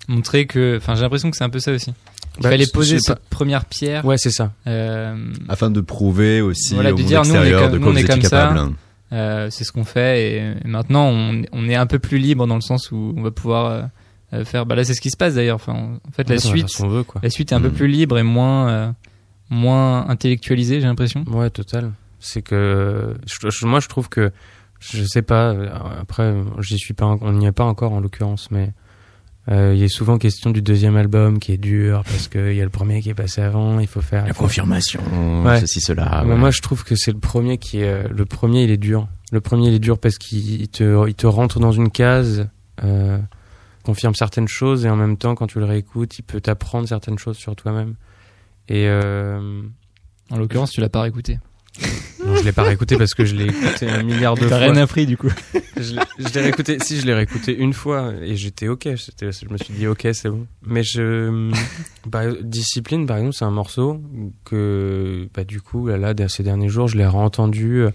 montrer 0.07 0.45
que 0.45 0.77
enfin 0.77 0.95
j'ai 0.95 1.01
l'impression 1.01 1.29
que 1.31 1.37
c'est 1.37 1.43
un 1.43 1.49
peu 1.49 1.59
ça 1.59 1.71
aussi 1.71 1.93
il 2.37 2.43
bah, 2.43 2.49
fallait 2.49 2.67
poser 2.67 2.99
cette 2.99 3.27
première 3.29 3.65
pierre 3.65 4.05
ouais 4.05 4.17
c'est 4.17 4.31
ça 4.31 4.53
euh, 4.67 5.15
afin 5.49 5.69
de 5.69 5.81
prouver 5.81 6.41
aussi 6.41 6.73
voilà, 6.73 6.93
au 6.93 6.97
de 6.97 7.03
dire 7.03 7.23
nous 7.23 7.35
on 7.35 7.43
est 7.43 7.51
comme, 7.51 7.77
nous, 7.77 7.87
on 7.87 7.95
est 7.95 8.03
comme 8.03 8.21
ça 8.21 8.69
euh, 9.13 9.49
c'est 9.49 9.65
ce 9.65 9.73
qu'on 9.73 9.83
fait 9.83 10.31
et, 10.35 10.53
maintenant 10.65 11.07
on, 11.09 11.41
on, 11.51 11.67
est 11.67 11.75
un 11.75 11.85
peu 11.85 11.99
plus 11.99 12.17
libre 12.17 12.47
dans 12.47 12.55
le 12.55 12.61
sens 12.61 12.91
où 12.91 13.13
on 13.17 13.21
va 13.21 13.31
pouvoir 13.31 13.89
euh, 14.33 14.45
faire 14.45 14.65
bah 14.65 14.75
là 14.75 14.85
c'est 14.85 14.93
ce 14.93 15.01
qui 15.01 15.09
se 15.09 15.17
passe 15.17 15.35
d'ailleurs 15.35 15.57
enfin 15.57 15.73
en 16.07 16.11
fait 16.13 16.29
la 16.29 16.37
suite 16.37 16.69
veut, 16.79 17.03
quoi. 17.03 17.19
la 17.21 17.29
suite 17.29 17.51
est 17.51 17.55
un 17.55 17.61
peu 17.61 17.67
mm. 17.67 17.73
plus 17.73 17.87
libre 17.87 18.17
et 18.17 18.23
moins 18.23 18.95
moins 19.51 20.09
intellectualisée 20.09 20.81
j'ai 20.81 20.87
l'impression. 20.87 21.23
Ouais 21.27 21.51
total. 21.51 21.91
C'est 22.19 22.41
que 22.41 23.13
moi 23.63 23.79
je 23.79 23.87
trouve 23.87 24.09
que 24.09 24.31
je 24.79 25.03
sais 25.03 25.21
pas 25.21 25.55
après 25.99 26.33
j'y 26.59 26.77
suis 26.77 26.95
pas 26.95 27.05
on 27.21 27.33
n'y 27.33 27.45
est 27.45 27.51
pas 27.51 27.65
encore 27.65 27.91
en 27.91 27.99
l'occurrence 27.99 28.49
mais 28.49 28.73
euh, 29.49 29.73
il 29.73 29.81
y 29.81 29.83
a 29.83 29.89
souvent 29.89 30.17
question 30.17 30.51
du 30.51 30.61
deuxième 30.61 30.95
album 30.95 31.39
qui 31.39 31.51
est 31.51 31.57
dur 31.57 32.03
parce 32.05 32.27
qu'il 32.27 32.53
y 32.53 32.61
a 32.61 32.63
le 32.63 32.69
premier 32.69 33.01
qui 33.01 33.09
est 33.09 33.15
passé 33.15 33.41
avant 33.41 33.79
il 33.79 33.87
faut 33.87 34.01
faire 34.01 34.25
la 34.25 34.33
confirmation 34.33 35.01
ceci 35.59 35.81
cela 35.81 36.23
moi 36.23 36.51
je 36.51 36.61
trouve 36.61 36.83
que 36.83 36.95
c'est 36.95 37.11
le 37.11 37.19
premier 37.19 37.57
qui 37.57 37.79
est 37.79 38.07
le 38.07 38.25
premier 38.25 38.63
il 38.63 38.71
est 38.71 38.77
dur. 38.77 39.07
Le 39.31 39.41
premier 39.41 39.67
il 39.67 39.73
est 39.73 39.79
dur 39.79 39.97
parce 39.97 40.17
qu'il 40.17 40.67
te 40.69 41.07
il 41.07 41.15
te 41.15 41.27
rentre 41.27 41.59
dans 41.59 41.71
une 41.71 41.89
case 41.89 42.47
euh, 42.83 43.17
confirme 43.83 44.13
certaines 44.15 44.47
choses 44.47 44.85
et 44.85 44.89
en 44.89 44.95
même 44.95 45.17
temps 45.17 45.35
quand 45.35 45.47
tu 45.47 45.59
le 45.59 45.65
réécoutes 45.65 46.19
il 46.19 46.23
peut 46.23 46.41
t'apprendre 46.41 46.87
certaines 46.87 47.17
choses 47.17 47.37
sur 47.37 47.55
toi-même 47.55 47.95
et 48.71 48.87
euh, 48.87 49.61
en 50.29 50.37
l'occurrence 50.37 50.71
tu 50.71 50.79
l'as 50.79 50.89
pas 50.89 51.01
réécouté 51.01 51.39
non, 52.25 52.35
je 52.35 52.43
l'ai 52.43 52.51
pas 52.51 52.63
réécouté 52.63 52.97
parce 52.97 53.13
que 53.13 53.25
je 53.25 53.35
l'ai 53.35 53.45
écouté 53.45 53.89
un 53.89 54.03
milliard 54.03 54.35
de 54.35 54.41
fois. 54.41 54.49
T'as 54.49 54.57
rien 54.57 54.75
appris 54.75 55.05
du 55.05 55.15
coup. 55.15 55.29
je 55.77 55.95
l'ai 56.33 56.41
réécouté. 56.41 56.77
Si 56.79 56.99
je 56.99 57.05
l'ai 57.05 57.13
réécouté 57.13 57.57
une 57.57 57.73
fois 57.73 58.13
et 58.21 58.35
j'étais 58.35 58.67
ok. 58.67 58.89
Je 59.21 59.49
me 59.49 59.57
suis 59.57 59.73
dit 59.73 59.87
ok 59.87 60.09
c'est 60.11 60.29
bon. 60.29 60.45
Mais 60.63 60.83
je 60.83 61.49
bah, 62.05 62.25
discipline 62.41 63.05
par 63.05 63.17
exemple 63.17 63.35
c'est 63.35 63.45
un 63.45 63.51
morceau 63.51 64.01
que 64.43 65.29
bah 65.33 65.45
du 65.45 65.61
coup 65.61 65.87
là, 65.87 65.97
là 65.97 66.27
ces 66.27 66.43
derniers 66.43 66.67
jours 66.67 66.89
je 66.89 66.97
l'ai 66.97 67.07
réentendu 67.07 67.85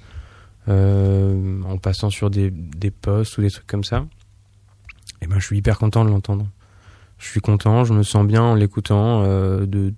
euh, 0.69 1.63
en 1.65 1.77
passant 1.77 2.09
sur 2.09 2.31
des 2.31 2.51
des 2.51 2.91
posts 2.91 3.37
ou 3.37 3.43
des 3.43 3.51
trucs 3.51 3.67
comme 3.67 3.85
ça. 3.85 4.07
Et 5.21 5.27
ben 5.27 5.39
je 5.39 5.45
suis 5.45 5.59
hyper 5.59 5.79
content 5.79 6.03
de 6.03 6.11
l'entendre. 6.11 6.49
Je 7.19 7.29
suis 7.29 7.41
content, 7.41 7.85
je 7.85 7.95
me 7.95 8.03
sens 8.03 8.27
bien 8.27 8.43
en 8.43 8.55
l'écoutant 8.55 9.23
euh, 9.23 9.65
de 9.67 9.95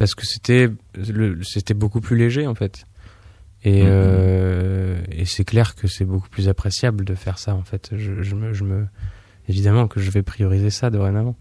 parce 0.00 0.14
que 0.14 0.24
c'était 0.24 0.70
c'était 1.42 1.74
beaucoup 1.74 2.00
plus 2.00 2.16
léger 2.16 2.46
en 2.46 2.54
fait. 2.54 2.86
Et, 3.64 3.82
mm-hmm. 3.82 3.86
euh, 3.86 4.98
et 5.12 5.26
c'est 5.26 5.44
clair 5.44 5.74
que 5.74 5.88
c'est 5.88 6.06
beaucoup 6.06 6.30
plus 6.30 6.48
appréciable 6.48 7.04
de 7.04 7.14
faire 7.14 7.36
ça 7.36 7.54
en 7.54 7.64
fait. 7.64 7.90
Je, 7.94 8.22
je, 8.22 8.34
me, 8.34 8.54
je 8.54 8.64
me 8.64 8.86
évidemment 9.46 9.88
que 9.88 10.00
je 10.00 10.10
vais 10.10 10.22
prioriser 10.22 10.70
ça 10.70 10.88
dorénavant. 10.88 11.36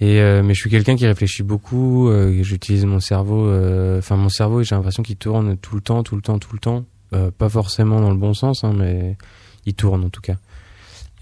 Et 0.00 0.20
euh, 0.20 0.42
mais 0.42 0.54
je 0.54 0.60
suis 0.60 0.68
quelqu'un 0.68 0.96
qui 0.96 1.06
réfléchit 1.06 1.44
beaucoup. 1.44 2.08
Euh, 2.08 2.42
J'utilise 2.42 2.84
mon 2.86 2.98
cerveau. 2.98 3.48
Enfin 3.98 4.16
mon 4.16 4.30
cerveau, 4.30 4.64
j'ai 4.64 4.74
l'impression 4.74 5.04
qu'il 5.04 5.16
tourne 5.16 5.56
tout 5.56 5.76
le 5.76 5.80
temps, 5.80 6.02
tout 6.02 6.16
le 6.16 6.22
temps, 6.22 6.40
tout 6.40 6.52
le 6.52 6.58
temps. 6.58 6.84
Pas 7.38 7.48
forcément 7.48 8.00
dans 8.00 8.10
le 8.10 8.16
bon 8.16 8.34
sens, 8.34 8.64
hein, 8.64 8.72
mais 8.76 9.16
il 9.64 9.74
tourne 9.74 10.02
en 10.04 10.10
tout 10.10 10.22
cas. 10.22 10.38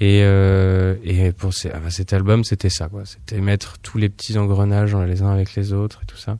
Et, 0.00 0.22
euh, 0.22 0.94
et 1.02 1.32
pour 1.32 1.52
ces, 1.52 1.72
enfin, 1.72 1.90
cet 1.90 2.12
album, 2.12 2.44
c'était 2.44 2.70
ça, 2.70 2.88
quoi. 2.88 3.04
C'était 3.04 3.40
mettre 3.40 3.78
tous 3.78 3.98
les 3.98 4.08
petits 4.08 4.38
engrenages 4.38 4.94
les 4.94 5.22
uns 5.22 5.30
avec 5.30 5.54
les 5.54 5.72
autres 5.72 6.00
et 6.02 6.06
tout 6.06 6.16
ça. 6.16 6.38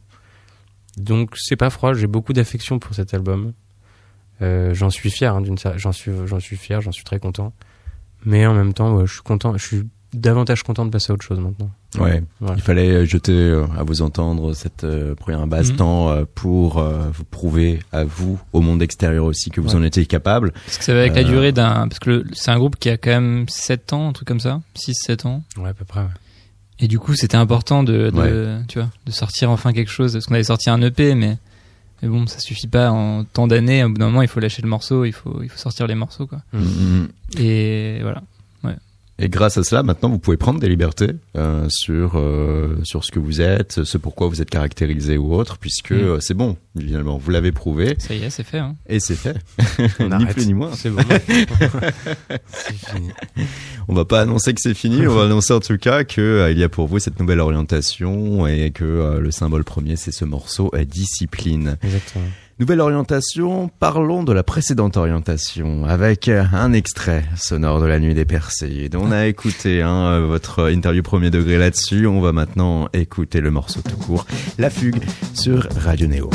Donc 0.97 1.37
c'est 1.37 1.57
pas 1.57 1.71
froid, 1.71 1.95
j'ai 1.95 2.07
beaucoup 2.07 2.33
d'affection 2.33 2.79
pour 2.79 2.95
cet 2.95 3.15
album. 3.15 3.53
Euh, 4.43 4.75
j'en 4.75 4.91
suis 4.91 5.11
fier, 5.11 5.35
hein, 5.35 5.43
j'en 5.77 5.93
suis, 5.93 6.13
j'en 6.27 6.41
suis 6.41 6.57
fier, 6.57 6.81
j'en 6.81 6.93
suis 6.93 7.05
très 7.05 7.19
content. 7.19 7.53
Mais 8.25 8.47
en 8.47 8.55
même 8.55 8.75
temps, 8.75 9.05
je 9.07 9.13
suis 9.13 9.23
content, 9.23 9.57
je 9.57 9.65
suis 9.65 9.89
davantage 10.13 10.63
content 10.63 10.85
de 10.85 10.91
passer 10.91 11.13
à 11.13 11.15
autre 11.15 11.25
chose 11.25 11.39
maintenant. 11.39 11.71
Ouais, 11.99 12.23
il 12.55 12.61
fallait 12.61 13.07
jeter 13.07 13.33
euh, 13.33 13.65
à 13.77 13.83
vous 13.83 14.03
entendre 14.03 14.53
cette 14.53 14.85
euh, 14.85 15.15
première 15.15 15.47
base 15.47 15.71
mhm. 15.71 15.77
temps 15.77 16.11
euh, 16.11 16.25
pour 16.35 16.83
vous 16.83 17.25
prouver 17.25 17.81
à 17.93 18.05
vous, 18.05 18.39
au 18.53 18.61
monde 18.61 18.83
extérieur 18.83 19.25
aussi, 19.25 19.51
que 19.51 19.61
vous 19.61 19.75
en 19.75 19.83
étiez 19.83 20.05
capable. 20.05 20.53
Parce 20.67 20.79
que 20.79 20.85
ça 20.85 20.93
va 20.93 21.01
avec 21.01 21.15
la 21.15 21.25
durée 21.25 21.53
d'un, 21.53 21.89
parce 21.89 21.99
que 21.99 22.25
c'est 22.33 22.51
un 22.51 22.59
groupe 22.59 22.77
qui 22.77 22.91
a 22.91 22.99
quand 22.99 23.11
même 23.11 23.47
7 23.49 23.93
ans, 23.95 24.09
un 24.09 24.13
truc 24.13 24.29
comme 24.29 24.41
ça, 24.41 24.61
6-7 24.77 25.27
ans. 25.27 25.43
Ouais, 25.57 25.71
à 25.71 25.75
peu 25.75 25.85
près. 25.85 26.01
Ouais. 26.01 26.07
Et 26.81 26.89
du 26.89 26.99
coup, 26.99 27.15
c'était 27.15 27.37
important 27.37 27.83
de, 27.83 28.11
de 28.11 28.59
tu 28.69 28.79
vois, 28.79 28.89
de 29.07 29.11
sortir 29.11 29.51
enfin 29.51 29.73
quelque 29.73 29.91
chose. 29.91 30.13
Parce 30.13 30.27
qu'on 30.27 30.35
avait 30.35 30.45
sorti 30.45 30.71
un 30.71 30.81
EP, 30.83 31.15
mais, 31.15 31.39
mais 32.03 32.09
bon, 32.09 32.27
ça 32.27 32.39
suffit 32.39 32.69
pas 32.69 32.91
en 32.91 33.25
tant 33.25 33.47
d'années. 33.49 33.83
Au 33.83 33.89
bout 33.89 33.99
d'un 33.99 34.07
moment, 34.07 34.23
il 34.23 34.29
faut 34.29 34.41
lâcher 34.41 34.63
le 34.63 34.69
morceau, 34.69 35.05
il 35.05 35.13
faut, 35.13 35.43
il 35.43 35.49
faut 35.49 35.59
sortir 35.59 35.87
les 35.87 35.97
morceaux, 35.97 36.27
quoi. 36.27 36.41
Mm, 36.53 36.59
mm, 36.59 37.01
mm. 37.01 37.09
Et 37.41 37.99
voilà. 38.03 38.23
Et 39.21 39.29
grâce 39.29 39.59
à 39.59 39.65
cela, 39.65 39.83
maintenant, 39.83 40.11
vous 40.11 40.19
pouvez 40.19 40.37
prendre 40.37 40.61
des 40.61 40.69
libertés 40.69 41.11
euh, 41.37 41.67
sur 41.71 42.13
euh, 42.15 42.79
sur 42.85 43.05
ce 43.05 43.11
que 43.11 43.19
vous 43.19 43.41
êtes, 43.41 43.85
ce 43.85 43.99
pourquoi 43.99 44.29
vous 44.29 44.41
êtes 44.41 44.51
caractérisé 44.51 45.19
ou 45.19 45.35
autre, 45.35 45.59
puisque 45.59 45.91
mm. 45.91 45.97
euh, 45.97 46.21
c'est 46.21 46.35
bon, 46.35 46.57
finalement, 46.79 47.19
vous 47.19 47.31
l'avez 47.31 47.51
prouvé. 47.51 47.97
Ça 47.99 48.15
y 48.15 48.23
est, 48.23 48.31
c'est 48.31 48.45
fait. 48.45 48.59
Hein. 48.59 48.77
Et 48.89 49.01
c'est 49.01 49.17
fait. 49.17 49.39
ni 50.01 50.27
plus 50.27 50.47
ni 50.47 50.55
moins. 50.55 50.73
C'est 50.73 50.91
bon. 50.91 51.03
c'est 52.47 52.75
fini. 52.75 53.11
On 53.89 53.95
va 53.95 54.05
pas 54.05 54.21
annoncer 54.21 54.55
que 54.55 54.61
c'est 54.61 54.75
fini, 54.75 55.07
on 55.07 55.15
va 55.15 55.25
annoncer 55.25 55.55
en 55.55 55.61
tout 55.61 55.79
cas 55.79 56.05
que 56.05 56.21
euh, 56.21 56.53
il 56.53 56.59
y 56.59 56.63
a 56.63 56.69
pour 56.69 56.87
vous 56.87 56.99
cette 56.99 57.19
nouvelle 57.19 57.41
orientation 57.41 58.47
et 58.47 58.71
que 58.71 58.85
euh, 58.85 59.19
le 59.19 59.31
symbole 59.31 59.65
premier, 59.65 59.97
c'est 59.97 60.13
ce 60.13 60.25
morceau 60.25 60.71
discipline. 60.87 61.77
Exactement. 61.83 62.27
Nouvelle 62.61 62.81
orientation, 62.81 63.71
parlons 63.79 64.25
de 64.25 64.33
la 64.33 64.43
précédente 64.43 64.97
orientation 64.97 65.85
avec 65.85 66.27
un 66.27 66.73
extrait 66.73 67.25
sonore 67.37 67.81
de 67.81 67.87
la 67.87 68.01
nuit 68.01 68.15
des 68.15 68.25
percées. 68.25 68.91
On 68.97 69.13
a 69.13 69.27
écouté 69.29 69.81
hein, 69.83 70.19
votre 70.27 70.69
interview 70.69 71.05
premier 71.05 71.31
degré 71.31 71.57
là-dessus. 71.57 72.09
On 72.09 72.21
va 72.21 72.33
maintenant 72.33 72.89
écouter 72.93 73.41
le 73.41 73.53
morceau 73.53 73.81
tout 73.83 73.97
court, 73.97 74.27
La 74.59 74.71
Fugue 74.71 75.05
sur 75.35 75.69
Radio 75.77 76.09
Néo. 76.09 76.31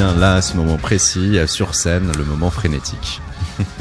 Bien 0.00 0.14
là, 0.14 0.40
ce 0.40 0.56
moment 0.56 0.78
précis, 0.78 1.36
euh, 1.36 1.46
sur 1.46 1.74
scène, 1.74 2.10
le 2.16 2.24
moment 2.24 2.50
frénétique. 2.50 3.20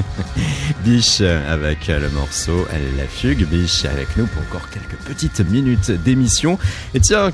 Biche 0.84 1.22
avec 1.22 1.88
le 1.88 2.10
morceau 2.10 2.68
La 2.98 3.06
Fugue. 3.06 3.48
Biche 3.48 3.86
avec 3.86 4.18
nous 4.18 4.28
pour 4.28 4.42
encore 4.42 4.70
quelques 4.70 4.98
petites 5.06 5.40
minutes 5.40 5.92
d'émission. 5.92 6.60
Et 6.94 7.00
tiens, 7.00 7.32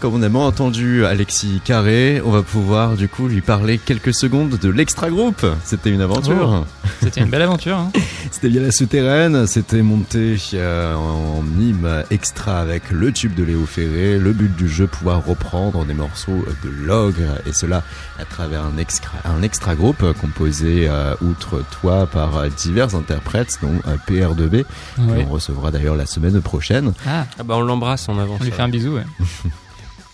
comme 0.00 0.14
on 0.14 0.22
a 0.22 0.30
moins 0.30 0.46
entendu 0.46 1.04
Alexis 1.04 1.60
Carré, 1.62 2.22
on 2.24 2.30
va 2.30 2.42
pouvoir 2.42 2.96
du 2.96 3.06
coup 3.06 3.28
lui 3.28 3.42
parler 3.42 3.76
quelques 3.76 4.14
secondes 4.14 4.56
de 4.56 4.68
l'extra 4.70 5.10
groupe. 5.10 5.44
C'était 5.62 5.90
une 5.90 6.00
aventure. 6.00 6.64
Oh, 6.64 6.88
c'était 7.02 7.20
une 7.20 7.28
belle 7.28 7.42
aventure. 7.42 7.76
Hein. 7.76 7.92
c'était 8.30 8.48
bien 8.48 8.62
la 8.62 8.70
souterraine, 8.70 9.46
c'était 9.46 9.82
monté 9.82 10.36
euh, 10.54 10.94
en 10.94 11.42
mime 11.42 12.04
extra 12.10 12.60
avec 12.60 12.90
le 12.90 13.12
tube 13.12 13.34
de 13.34 13.42
Léo 13.42 13.66
Ferré. 13.66 14.18
Le 14.18 14.32
but 14.32 14.54
du 14.54 14.68
jeu, 14.68 14.86
pouvoir 14.86 15.24
reprendre 15.24 15.84
des 15.84 15.94
morceaux 15.94 16.44
de 16.64 16.70
l'ogre 16.70 17.38
et 17.46 17.52
cela 17.52 17.82
à 18.18 18.24
travers 18.24 18.64
un 18.64 18.76
extra, 18.78 19.18
un 19.24 19.42
extra 19.42 19.74
groupe 19.74 20.04
composé 20.20 20.86
euh, 20.88 21.14
outre 21.22 21.64
toi 21.80 22.06
par 22.06 22.48
divers 22.48 22.94
interprètes 22.94 23.58
dont 23.62 23.80
euh, 23.86 23.96
PR2B 24.08 24.54
ouais. 24.54 24.64
qu'on 24.98 25.30
recevra 25.30 25.70
d'ailleurs 25.70 25.96
la 25.96 26.06
semaine 26.06 26.40
prochaine. 26.40 26.92
Ah, 27.06 27.26
ah 27.38 27.42
bah 27.42 27.54
on 27.56 27.62
l'embrasse 27.62 28.08
en 28.08 28.18
avance. 28.18 28.38
On 28.40 28.44
lui 28.44 28.52
fait 28.52 28.62
un 28.62 28.68
bisou. 28.68 28.96
Ouais. 28.96 29.04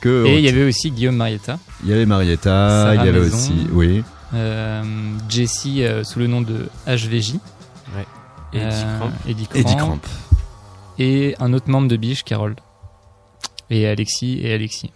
Et 0.04 0.38
il 0.38 0.44
y 0.44 0.48
avait 0.48 0.64
aussi 0.64 0.90
Guillaume 0.90 1.16
Marietta. 1.16 1.58
Il 1.82 1.90
y 1.90 1.92
avait 1.92 2.06
Marietta, 2.06 2.94
il 2.94 3.04
y 3.04 3.08
avait 3.08 3.18
aussi, 3.18 3.66
oui. 3.72 4.04
Euh, 4.34 4.82
Jessie 5.28 5.84
euh, 5.84 6.04
sous 6.04 6.18
le 6.18 6.26
nom 6.26 6.40
de 6.40 6.68
HVJ. 6.86 7.34
Ouais. 8.52 8.68
Eddie 9.28 9.48
euh, 9.54 9.62
Cramp. 9.62 10.00
Et 10.98 11.34
un 11.38 11.52
autre 11.52 11.68
membre 11.68 11.88
de 11.88 11.96
Biche, 11.96 12.24
Carole. 12.24 12.56
Et 13.70 13.86
Alexis 13.86 14.40
et 14.42 14.52
Alexis. 14.52 14.90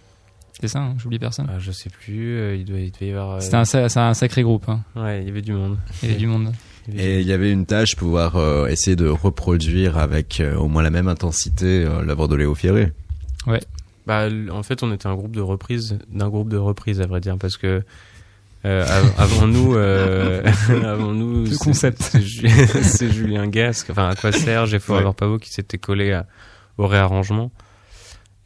C'est 0.59 0.67
ça, 0.67 0.79
hein, 0.79 0.95
j'oublie 0.97 1.19
personne. 1.19 1.47
Ah, 1.49 1.59
je 1.59 1.71
sais 1.71 1.89
plus, 1.89 2.57
il, 2.57 2.65
doit, 2.65 2.79
il 2.79 2.91
devait 2.91 3.07
y 3.07 3.11
avoir. 3.11 3.41
C'était 3.41 3.55
un, 3.55 3.63
un, 3.95 4.13
sacré 4.13 4.43
groupe. 4.43 4.69
Hein. 4.69 4.81
Ouais, 4.95 5.21
il 5.21 5.27
y 5.27 5.29
avait 5.29 5.41
du 5.41 5.53
monde. 5.53 5.77
Il 6.01 6.09
y 6.09 6.11
avait 6.11 6.19
du 6.19 6.27
monde. 6.27 6.51
Et 6.95 7.19
il 7.19 7.27
y 7.27 7.33
avait 7.33 7.51
une 7.51 7.65
tâche, 7.65 7.95
pouvoir 7.95 8.67
essayer 8.67 8.95
de 8.95 9.07
reproduire 9.07 9.97
avec 9.97 10.41
au 10.57 10.67
moins 10.67 10.81
la 10.81 10.89
même 10.89 11.07
intensité 11.07 11.85
l'œuvre 12.03 12.27
de 12.27 12.35
Léo 12.35 12.55
Ferré. 12.55 12.91
Ouais. 13.45 13.61
Bah, 14.07 14.27
en 14.51 14.63
fait, 14.63 14.83
on 14.83 14.91
était 14.91 15.07
un 15.07 15.15
groupe 15.15 15.35
de 15.35 15.41
reprise, 15.41 15.99
d'un 16.09 16.29
groupe 16.29 16.49
de 16.49 16.57
reprise, 16.57 17.01
à 17.01 17.05
vrai 17.05 17.21
dire, 17.21 17.37
parce 17.37 17.57
que 17.57 17.83
euh, 18.63 18.85
avant 19.17 19.47
nous, 19.47 19.75
euh, 19.75 20.43
avant 20.83 21.13
nous, 21.13 21.45
le 21.45 21.57
concept, 21.57 22.01
c'est 22.81 23.11
Julien 23.11 23.47
Gasque, 23.47 23.89
enfin 23.89 24.09
à 24.09 24.15
quoi 24.15 24.31
Serge 24.31 24.73
et 24.73 24.79
Forever 24.79 25.11
Pavo 25.17 25.39
qui 25.39 25.49
s'étaient 25.49 25.79
collés 25.79 26.11
à, 26.13 26.27
au 26.77 26.87
réarrangement. 26.87 27.51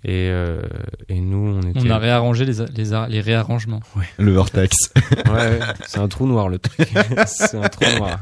Et, 0.06 0.30
euh, 0.30 0.62
et 1.10 1.20
nous, 1.20 1.60
on 1.60 1.62
était. 1.68 1.80
On 1.82 1.90
a 1.90 1.98
réarrangé 1.98 2.46
les, 2.46 2.64
les, 2.76 3.06
les 3.10 3.22
réarrangements. 3.22 3.82
Ouais. 3.96 4.06
Le 4.18 4.34
vortex. 4.34 4.76
ouais, 4.96 5.60
c'est 5.88 6.00
un 6.00 6.08
trou 6.08 6.28
noir 6.28 6.48
le 6.48 6.60
truc. 6.60 6.88
c'est 7.26 7.58
un 7.58 7.68
trou 7.68 7.86
noir. 7.98 8.20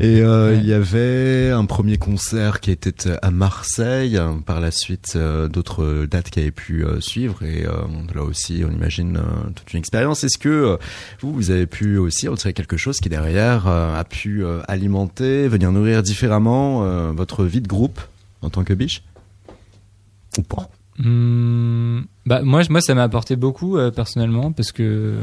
Et 0.00 0.20
euh, 0.20 0.54
il 0.54 0.64
y 0.64 0.72
avait 0.72 1.50
un 1.50 1.64
premier 1.64 1.98
concert 1.98 2.60
qui 2.60 2.70
était 2.70 3.16
à 3.20 3.32
Marseille. 3.32 4.18
Par 4.46 4.60
la 4.60 4.70
suite, 4.70 5.14
euh, 5.16 5.48
d'autres 5.48 6.06
dates 6.08 6.30
qui 6.30 6.38
avaient 6.38 6.52
pu 6.52 6.84
euh, 6.84 7.00
suivre. 7.00 7.42
Et 7.42 7.64
là 8.14 8.22
aussi, 8.22 8.62
on 8.64 8.70
imagine 8.70 9.20
toute 9.56 9.72
une 9.72 9.80
expérience. 9.80 10.22
Est-ce 10.22 10.38
que 10.38 10.78
vous, 11.20 11.32
vous 11.32 11.50
avez 11.50 11.66
pu 11.66 11.98
aussi 11.98 12.28
retirer 12.28 12.52
quelque 12.52 12.76
chose 12.76 12.98
qui 12.98 13.08
derrière 13.08 13.66
a 13.66 14.04
pu 14.04 14.44
alimenter, 14.68 15.48
venir 15.48 15.72
nourrir 15.72 16.02
différemment 16.02 17.12
votre 17.12 17.44
vie 17.44 17.60
de 17.60 17.68
groupe 17.68 18.00
en 18.42 18.50
tant 18.50 18.64
que 18.64 18.74
biche? 18.74 19.02
Ou 20.38 20.42
pas? 20.42 20.70
Mmh, 20.98 22.02
bah 22.26 22.42
moi, 22.42 22.62
moi, 22.70 22.80
ça 22.80 22.94
m'a 22.94 23.02
apporté 23.02 23.36
beaucoup 23.36 23.78
personnellement 23.94 24.52
parce 24.52 24.72
que 24.72 25.16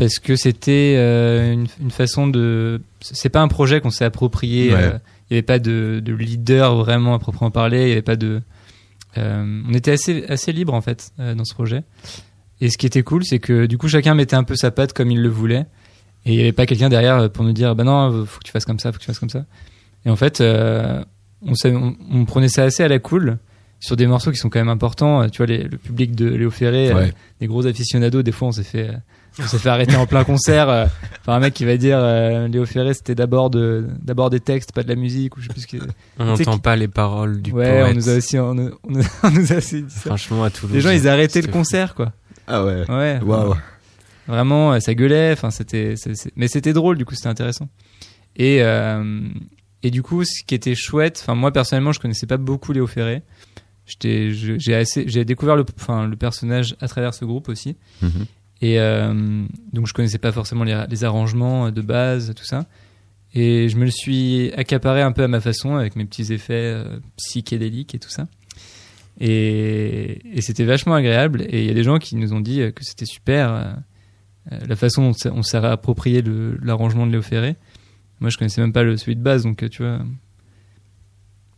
parce 0.00 0.18
que 0.18 0.34
c'était 0.34 0.94
euh, 0.96 1.52
une, 1.52 1.66
une, 1.78 1.90
façon 1.90 2.26
de. 2.26 2.80
C'est 3.02 3.28
pas 3.28 3.42
un 3.42 3.48
projet 3.48 3.82
qu'on 3.82 3.90
s'est 3.90 4.06
approprié. 4.06 4.72
Euh, 4.72 4.92
il 5.28 5.34
n'y 5.34 5.36
avait 5.36 5.42
pas 5.42 5.58
de, 5.58 6.00
de, 6.02 6.14
leader 6.14 6.74
vraiment 6.74 7.12
à 7.12 7.18
proprement 7.18 7.50
parler. 7.50 7.82
Il 7.82 7.88
y 7.90 7.92
avait 7.92 8.00
pas 8.00 8.16
de. 8.16 8.40
Euh, 9.18 9.62
on 9.68 9.74
était 9.74 9.92
assez 9.92 10.24
assez 10.24 10.52
libre 10.52 10.72
en 10.72 10.80
fait 10.80 11.12
dans 11.18 11.44
ce 11.44 11.52
projet. 11.52 11.82
Et 12.62 12.70
ce 12.70 12.78
qui 12.78 12.86
était 12.86 13.02
cool, 13.02 13.24
c'est 13.24 13.40
que 13.40 13.66
du 13.66 13.76
coup 13.76 13.88
chacun 13.88 14.14
mettait 14.14 14.36
un 14.36 14.42
peu 14.42 14.56
sa 14.56 14.70
patte 14.70 14.94
comme 14.94 15.10
il 15.10 15.20
le 15.20 15.28
voulait. 15.28 15.66
Et 16.24 16.32
il 16.32 16.36
n'y 16.36 16.40
avait 16.40 16.52
pas 16.52 16.64
quelqu'un 16.64 16.88
derrière 16.88 17.30
pour 17.30 17.44
nous 17.44 17.52
dire 17.52 17.74
bah 17.74 17.84
non, 17.84 18.24
faut 18.24 18.38
que 18.38 18.44
tu 18.44 18.52
fasses 18.52 18.64
comme 18.64 18.78
ça, 18.78 18.92
faut 18.92 18.96
que 18.96 19.02
tu 19.02 19.06
fasses 19.06 19.18
comme 19.18 19.28
ça. 19.28 19.44
Et 20.06 20.08
en 20.08 20.16
fait, 20.16 20.40
on, 20.40 21.04
on, 21.42 21.96
on, 22.10 22.24
prenait 22.24 22.48
ça 22.48 22.64
assez 22.64 22.82
à 22.82 22.88
la 22.88 23.00
cool 23.00 23.36
sur 23.80 23.96
des 23.96 24.06
morceaux 24.06 24.30
qui 24.30 24.38
sont 24.38 24.48
quand 24.48 24.60
même 24.60 24.70
importants. 24.70 25.28
Tu 25.28 25.36
vois, 25.36 25.46
les, 25.46 25.64
le 25.64 25.76
public 25.76 26.16
de 26.16 26.26
Léo 26.26 26.50
Ferré, 26.50 26.90
des 27.38 27.46
gros 27.46 27.66
aficionados, 27.66 28.22
des 28.22 28.32
fois 28.32 28.48
on 28.48 28.52
s'est 28.52 28.62
fait 28.62 28.88
on 29.42 29.46
s'est 29.46 29.58
fait 29.58 29.68
arrêter 29.68 29.96
en 29.96 30.06
plein 30.06 30.24
concert 30.24 30.68
euh, 30.68 30.86
par 31.24 31.34
un 31.34 31.40
mec 31.40 31.54
qui 31.54 31.64
va 31.64 31.76
dire 31.76 31.98
euh, 32.00 32.48
Léo 32.48 32.66
Ferré 32.66 32.94
c'était 32.94 33.14
d'abord 33.14 33.50
de 33.50 33.86
d'abord 34.02 34.30
des 34.30 34.40
textes 34.40 34.72
pas 34.72 34.82
de 34.82 34.88
la 34.88 34.96
musique 34.96 35.36
ou 35.36 35.40
je 35.40 35.46
sais 35.46 35.52
plus 35.52 35.62
ce 35.62 35.66
que 35.66 35.76
on 36.18 36.24
n'entend 36.24 36.58
pas 36.58 36.76
les 36.76 36.88
paroles 36.88 37.40
du 37.42 37.52
ouais 37.52 37.68
poète. 37.70 37.92
on 37.92 37.94
nous 37.94 38.08
a 38.08 38.14
aussi 38.16 38.38
on, 38.38 38.54
nous, 38.54 38.70
on 39.22 39.30
nous 39.30 39.52
a 39.52 39.56
aussi 39.56 39.82
dit 39.82 39.92
ça. 39.94 40.00
franchement 40.10 40.44
à 40.44 40.50
Toulouse 40.50 40.74
les 40.74 40.80
gens 40.80 40.90
ils 40.90 41.08
arrêtaient 41.08 41.42
le 41.42 41.48
concert 41.48 41.94
quoi. 41.94 42.12
Ah 42.46 42.64
ouais. 42.64 42.84
Ouais. 42.90 43.20
Waouh. 43.22 43.54
Vraiment. 44.26 44.78
Ça 44.80 44.94
gueulait 44.94 45.32
enfin 45.32 45.50
c'était 45.50 45.94
mais 46.36 46.48
c'était 46.48 46.72
drôle 46.72 46.98
du 46.98 47.04
coup 47.04 47.14
c'était 47.14 47.28
intéressant. 47.28 47.68
Et 48.36 48.58
euh, 48.62 49.20
et 49.82 49.90
du 49.90 50.02
coup 50.02 50.24
ce 50.24 50.44
qui 50.44 50.54
était 50.54 50.74
chouette 50.74 51.18
enfin 51.22 51.34
moi 51.34 51.52
personnellement 51.52 51.92
je 51.92 52.00
connaissais 52.00 52.26
pas 52.26 52.36
beaucoup 52.36 52.72
Léo 52.72 52.86
Ferré. 52.86 53.22
J'ai 54.00 55.24
découvert 55.24 55.56
le 55.56 55.64
enfin 55.76 56.06
le 56.06 56.16
personnage 56.16 56.76
à 56.80 56.88
travers 56.88 57.14
ce 57.14 57.24
groupe 57.24 57.48
aussi. 57.48 57.76
Mm-hmm. 58.02 58.26
Et 58.62 58.78
euh, 58.78 59.44
donc 59.72 59.86
je 59.86 59.94
connaissais 59.94 60.18
pas 60.18 60.32
forcément 60.32 60.64
les, 60.64 61.04
arrangements 61.04 61.70
de 61.70 61.80
base, 61.80 62.34
tout 62.36 62.44
ça. 62.44 62.66
Et 63.32 63.68
je 63.68 63.76
me 63.76 63.84
le 63.84 63.90
suis 63.90 64.52
accaparé 64.56 65.02
un 65.02 65.12
peu 65.12 65.22
à 65.22 65.28
ma 65.28 65.40
façon 65.40 65.76
avec 65.76 65.96
mes 65.96 66.04
petits 66.04 66.32
effets 66.32 66.74
euh, 66.74 66.98
psychédéliques 67.16 67.94
et 67.94 67.98
tout 67.98 68.10
ça. 68.10 68.26
Et, 69.20 70.20
et 70.36 70.40
c'était 70.42 70.64
vachement 70.64 70.94
agréable. 70.94 71.42
Et 71.48 71.60
il 71.60 71.66
y 71.66 71.70
a 71.70 71.74
des 71.74 71.84
gens 71.84 71.98
qui 71.98 72.16
nous 72.16 72.32
ont 72.32 72.40
dit 72.40 72.60
que 72.74 72.84
c'était 72.84 73.06
super 73.06 73.52
euh, 73.52 74.58
la 74.66 74.76
façon 74.76 75.10
dont 75.10 75.30
on 75.32 75.42
s'est 75.42 75.58
approprié 75.58 76.22
l'arrangement 76.62 77.06
de 77.06 77.12
Léo 77.12 77.22
Ferré. 77.22 77.56
Moi, 78.20 78.30
je 78.30 78.36
connaissais 78.36 78.60
même 78.60 78.72
pas 78.72 78.82
le 78.82 78.96
celui 78.96 79.16
de 79.16 79.22
base, 79.22 79.44
donc 79.44 79.68
tu 79.70 79.82
vois, 79.82 80.00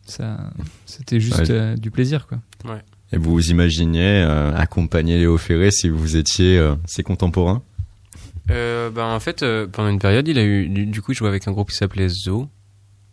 ça, 0.04 0.52
c'était 0.86 1.18
juste 1.18 1.50
du 1.50 1.90
plaisir, 1.90 2.28
quoi. 2.28 2.38
Ouais. 2.64 2.82
Et 3.12 3.18
vous 3.18 3.32
vous 3.32 3.50
imaginiez 3.50 4.22
euh, 4.22 4.54
accompagner 4.56 5.18
Léo 5.18 5.36
Ferré 5.36 5.70
si 5.70 5.88
vous 5.90 6.16
étiez 6.16 6.58
euh, 6.58 6.74
ses 6.86 7.02
contemporains? 7.02 7.62
Euh, 8.50 8.90
ben, 8.90 9.04
En 9.04 9.20
fait, 9.20 9.42
euh, 9.42 9.66
pendant 9.66 9.90
une 9.90 9.98
période, 9.98 10.26
il 10.28 10.38
a 10.38 10.44
eu, 10.44 10.68
du, 10.68 11.02
coup, 11.02 11.12
il 11.12 11.14
jouait 11.14 11.28
avec 11.28 11.46
un 11.46 11.52
groupe 11.52 11.70
qui 11.70 11.76
s'appelait 11.76 12.08
Zo. 12.08 12.48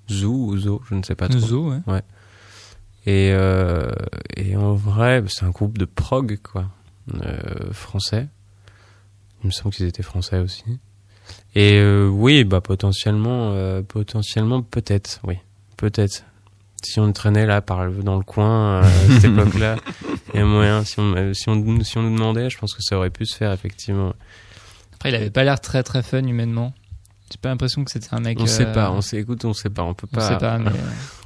Zoo 0.09 0.33
ou 0.33 0.57
Zo, 0.57 0.81
je 0.89 0.95
ne 0.95 1.03
sais 1.03 1.15
pas 1.15 1.27
trop. 1.27 1.39
Zo, 1.39 1.69
ouais. 1.69 1.79
ouais. 1.87 2.01
Et, 3.05 3.29
et 4.37 4.55
en 4.55 4.73
vrai, 4.75 5.23
c'est 5.27 5.43
un 5.43 5.49
groupe 5.49 5.77
de 5.77 5.85
prog, 5.85 6.37
quoi. 6.43 6.69
français. 7.71 8.27
Il 9.43 9.47
me 9.47 9.51
semble 9.51 9.73
qu'ils 9.73 9.87
étaient 9.87 10.03
français 10.03 10.39
aussi. 10.39 10.63
Et 11.55 11.81
oui, 12.07 12.43
bah 12.43 12.61
potentiellement, 12.61 13.81
potentiellement 13.83 14.61
peut-être, 14.61 15.19
oui, 15.23 15.37
peut-être 15.77 16.23
si 16.83 16.99
on 16.99 17.11
traînait 17.11 17.45
là 17.45 17.61
par 17.61 17.89
dans 17.89 18.17
le 18.17 18.23
coin 18.23 18.81
euh, 18.81 18.81
à 18.83 19.13
cette 19.13 19.23
époque-là, 19.31 19.77
il 20.33 20.39
y 20.39 20.43
a 20.43 20.45
moyen. 20.45 20.83
Si 20.83 20.99
on, 20.99 21.15
euh, 21.15 21.33
si, 21.33 21.49
on, 21.49 21.83
si 21.83 21.97
on 21.97 22.03
nous 22.03 22.15
demandait, 22.15 22.49
je 22.49 22.57
pense 22.57 22.73
que 22.73 22.81
ça 22.81 22.97
aurait 22.97 23.09
pu 23.09 23.25
se 23.25 23.35
faire 23.35 23.51
effectivement. 23.51 24.13
Après, 24.93 25.09
il 25.09 25.15
avait 25.15 25.29
pas 25.29 25.43
l'air 25.43 25.59
très 25.61 25.83
très 25.83 26.03
fun 26.03 26.23
humainement. 26.23 26.73
J'ai 27.31 27.37
pas 27.37 27.49
l'impression 27.49 27.83
que 27.83 27.91
c'était 27.91 28.07
un 28.11 28.21
mec. 28.21 28.39
On 28.41 28.47
sait 28.47 28.65
euh, 28.65 28.73
pas, 28.73 28.91
on 28.91 29.01
sait, 29.01 29.17
écoute, 29.17 29.45
on 29.45 29.53
sait 29.53 29.69
pas, 29.69 29.83
on 29.83 29.93
peut 29.93 30.07
pas. 30.07 30.25
On 30.25 30.29
sait 30.29 30.37
pas, 30.37 30.57
mais 30.57 30.71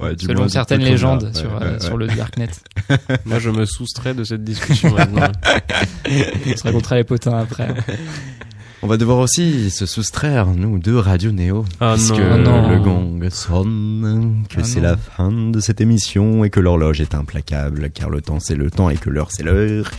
ouais, 0.00 0.14
selon 0.18 0.48
certaines 0.48 0.82
légendes 0.82 1.34
sur, 1.34 1.50
sur 1.80 1.96
le 1.96 2.08
Darknet. 2.08 2.50
Moi, 3.24 3.38
je 3.38 3.48
me 3.48 3.64
soustrais 3.64 4.12
de 4.12 4.22
cette 4.22 4.44
discussion 4.44 4.92
maintenant. 4.92 5.32
on 6.06 6.56
se 6.56 6.62
racontera 6.62 6.96
les 6.96 7.04
potins 7.04 7.38
après. 7.38 7.68
On 8.84 8.86
va 8.86 8.98
devoir 8.98 9.16
aussi 9.16 9.70
se 9.70 9.86
soustraire, 9.86 10.48
nous, 10.48 10.78
de 10.78 10.92
Radio 10.92 11.32
Néo. 11.32 11.64
Ah 11.80 11.94
puisque 11.94 12.18
non. 12.18 12.68
le 12.68 12.78
gong 12.78 13.30
sonne, 13.30 14.44
que 14.50 14.60
ah 14.60 14.62
c'est 14.62 14.82
la 14.82 14.98
fin 14.98 15.32
de 15.32 15.58
cette 15.58 15.80
émission 15.80 16.44
et 16.44 16.50
que 16.50 16.60
l'horloge 16.60 17.00
est 17.00 17.14
implacable, 17.14 17.88
car 17.88 18.10
le 18.10 18.20
temps 18.20 18.40
c'est 18.40 18.54
le 18.54 18.70
temps 18.70 18.90
et 18.90 18.98
que 18.98 19.08
l'heure 19.08 19.30
c'est 19.30 19.42
l'heure 19.42 19.90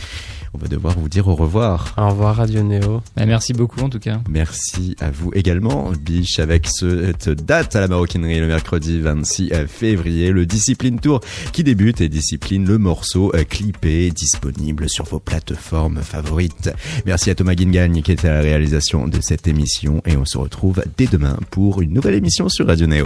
on 0.56 0.58
va 0.58 0.68
devoir 0.68 0.98
vous 0.98 1.08
dire 1.10 1.28
au 1.28 1.34
revoir. 1.34 1.94
Au 1.98 2.08
revoir 2.08 2.36
Radio 2.36 2.62
Néo. 2.62 3.02
Bah, 3.14 3.26
merci 3.26 3.52
beaucoup 3.52 3.80
en 3.80 3.90
tout 3.90 3.98
cas. 3.98 4.20
Merci 4.28 4.96
à 5.00 5.10
vous 5.10 5.30
également. 5.34 5.92
Biche 6.00 6.38
avec 6.38 6.66
cette 6.66 7.28
date 7.28 7.76
à 7.76 7.80
la 7.80 7.88
maroquinerie 7.88 8.40
le 8.40 8.46
mercredi 8.46 8.98
26 9.00 9.52
février, 9.66 10.32
le 10.32 10.46
Discipline 10.46 10.98
Tour 10.98 11.20
qui 11.52 11.62
débute 11.62 12.00
et 12.00 12.08
discipline 12.08 12.66
le 12.66 12.78
morceau 12.78 13.32
euh, 13.34 13.44
clippé 13.44 14.10
disponible 14.10 14.88
sur 14.88 15.04
vos 15.04 15.20
plateformes 15.20 16.00
favorites. 16.00 16.70
Merci 17.04 17.28
à 17.30 17.34
Thomas 17.34 17.54
Guingagne 17.54 18.00
qui 18.00 18.12
était 18.12 18.28
à 18.28 18.34
la 18.34 18.40
réalisation 18.40 19.08
de 19.08 19.20
cette 19.20 19.46
émission 19.46 20.00
et 20.06 20.16
on 20.16 20.24
se 20.24 20.38
retrouve 20.38 20.82
dès 20.96 21.06
demain 21.06 21.36
pour 21.50 21.82
une 21.82 21.92
nouvelle 21.92 22.14
émission 22.14 22.48
sur 22.48 22.66
Radio 22.66 22.86
Néo. 22.86 23.04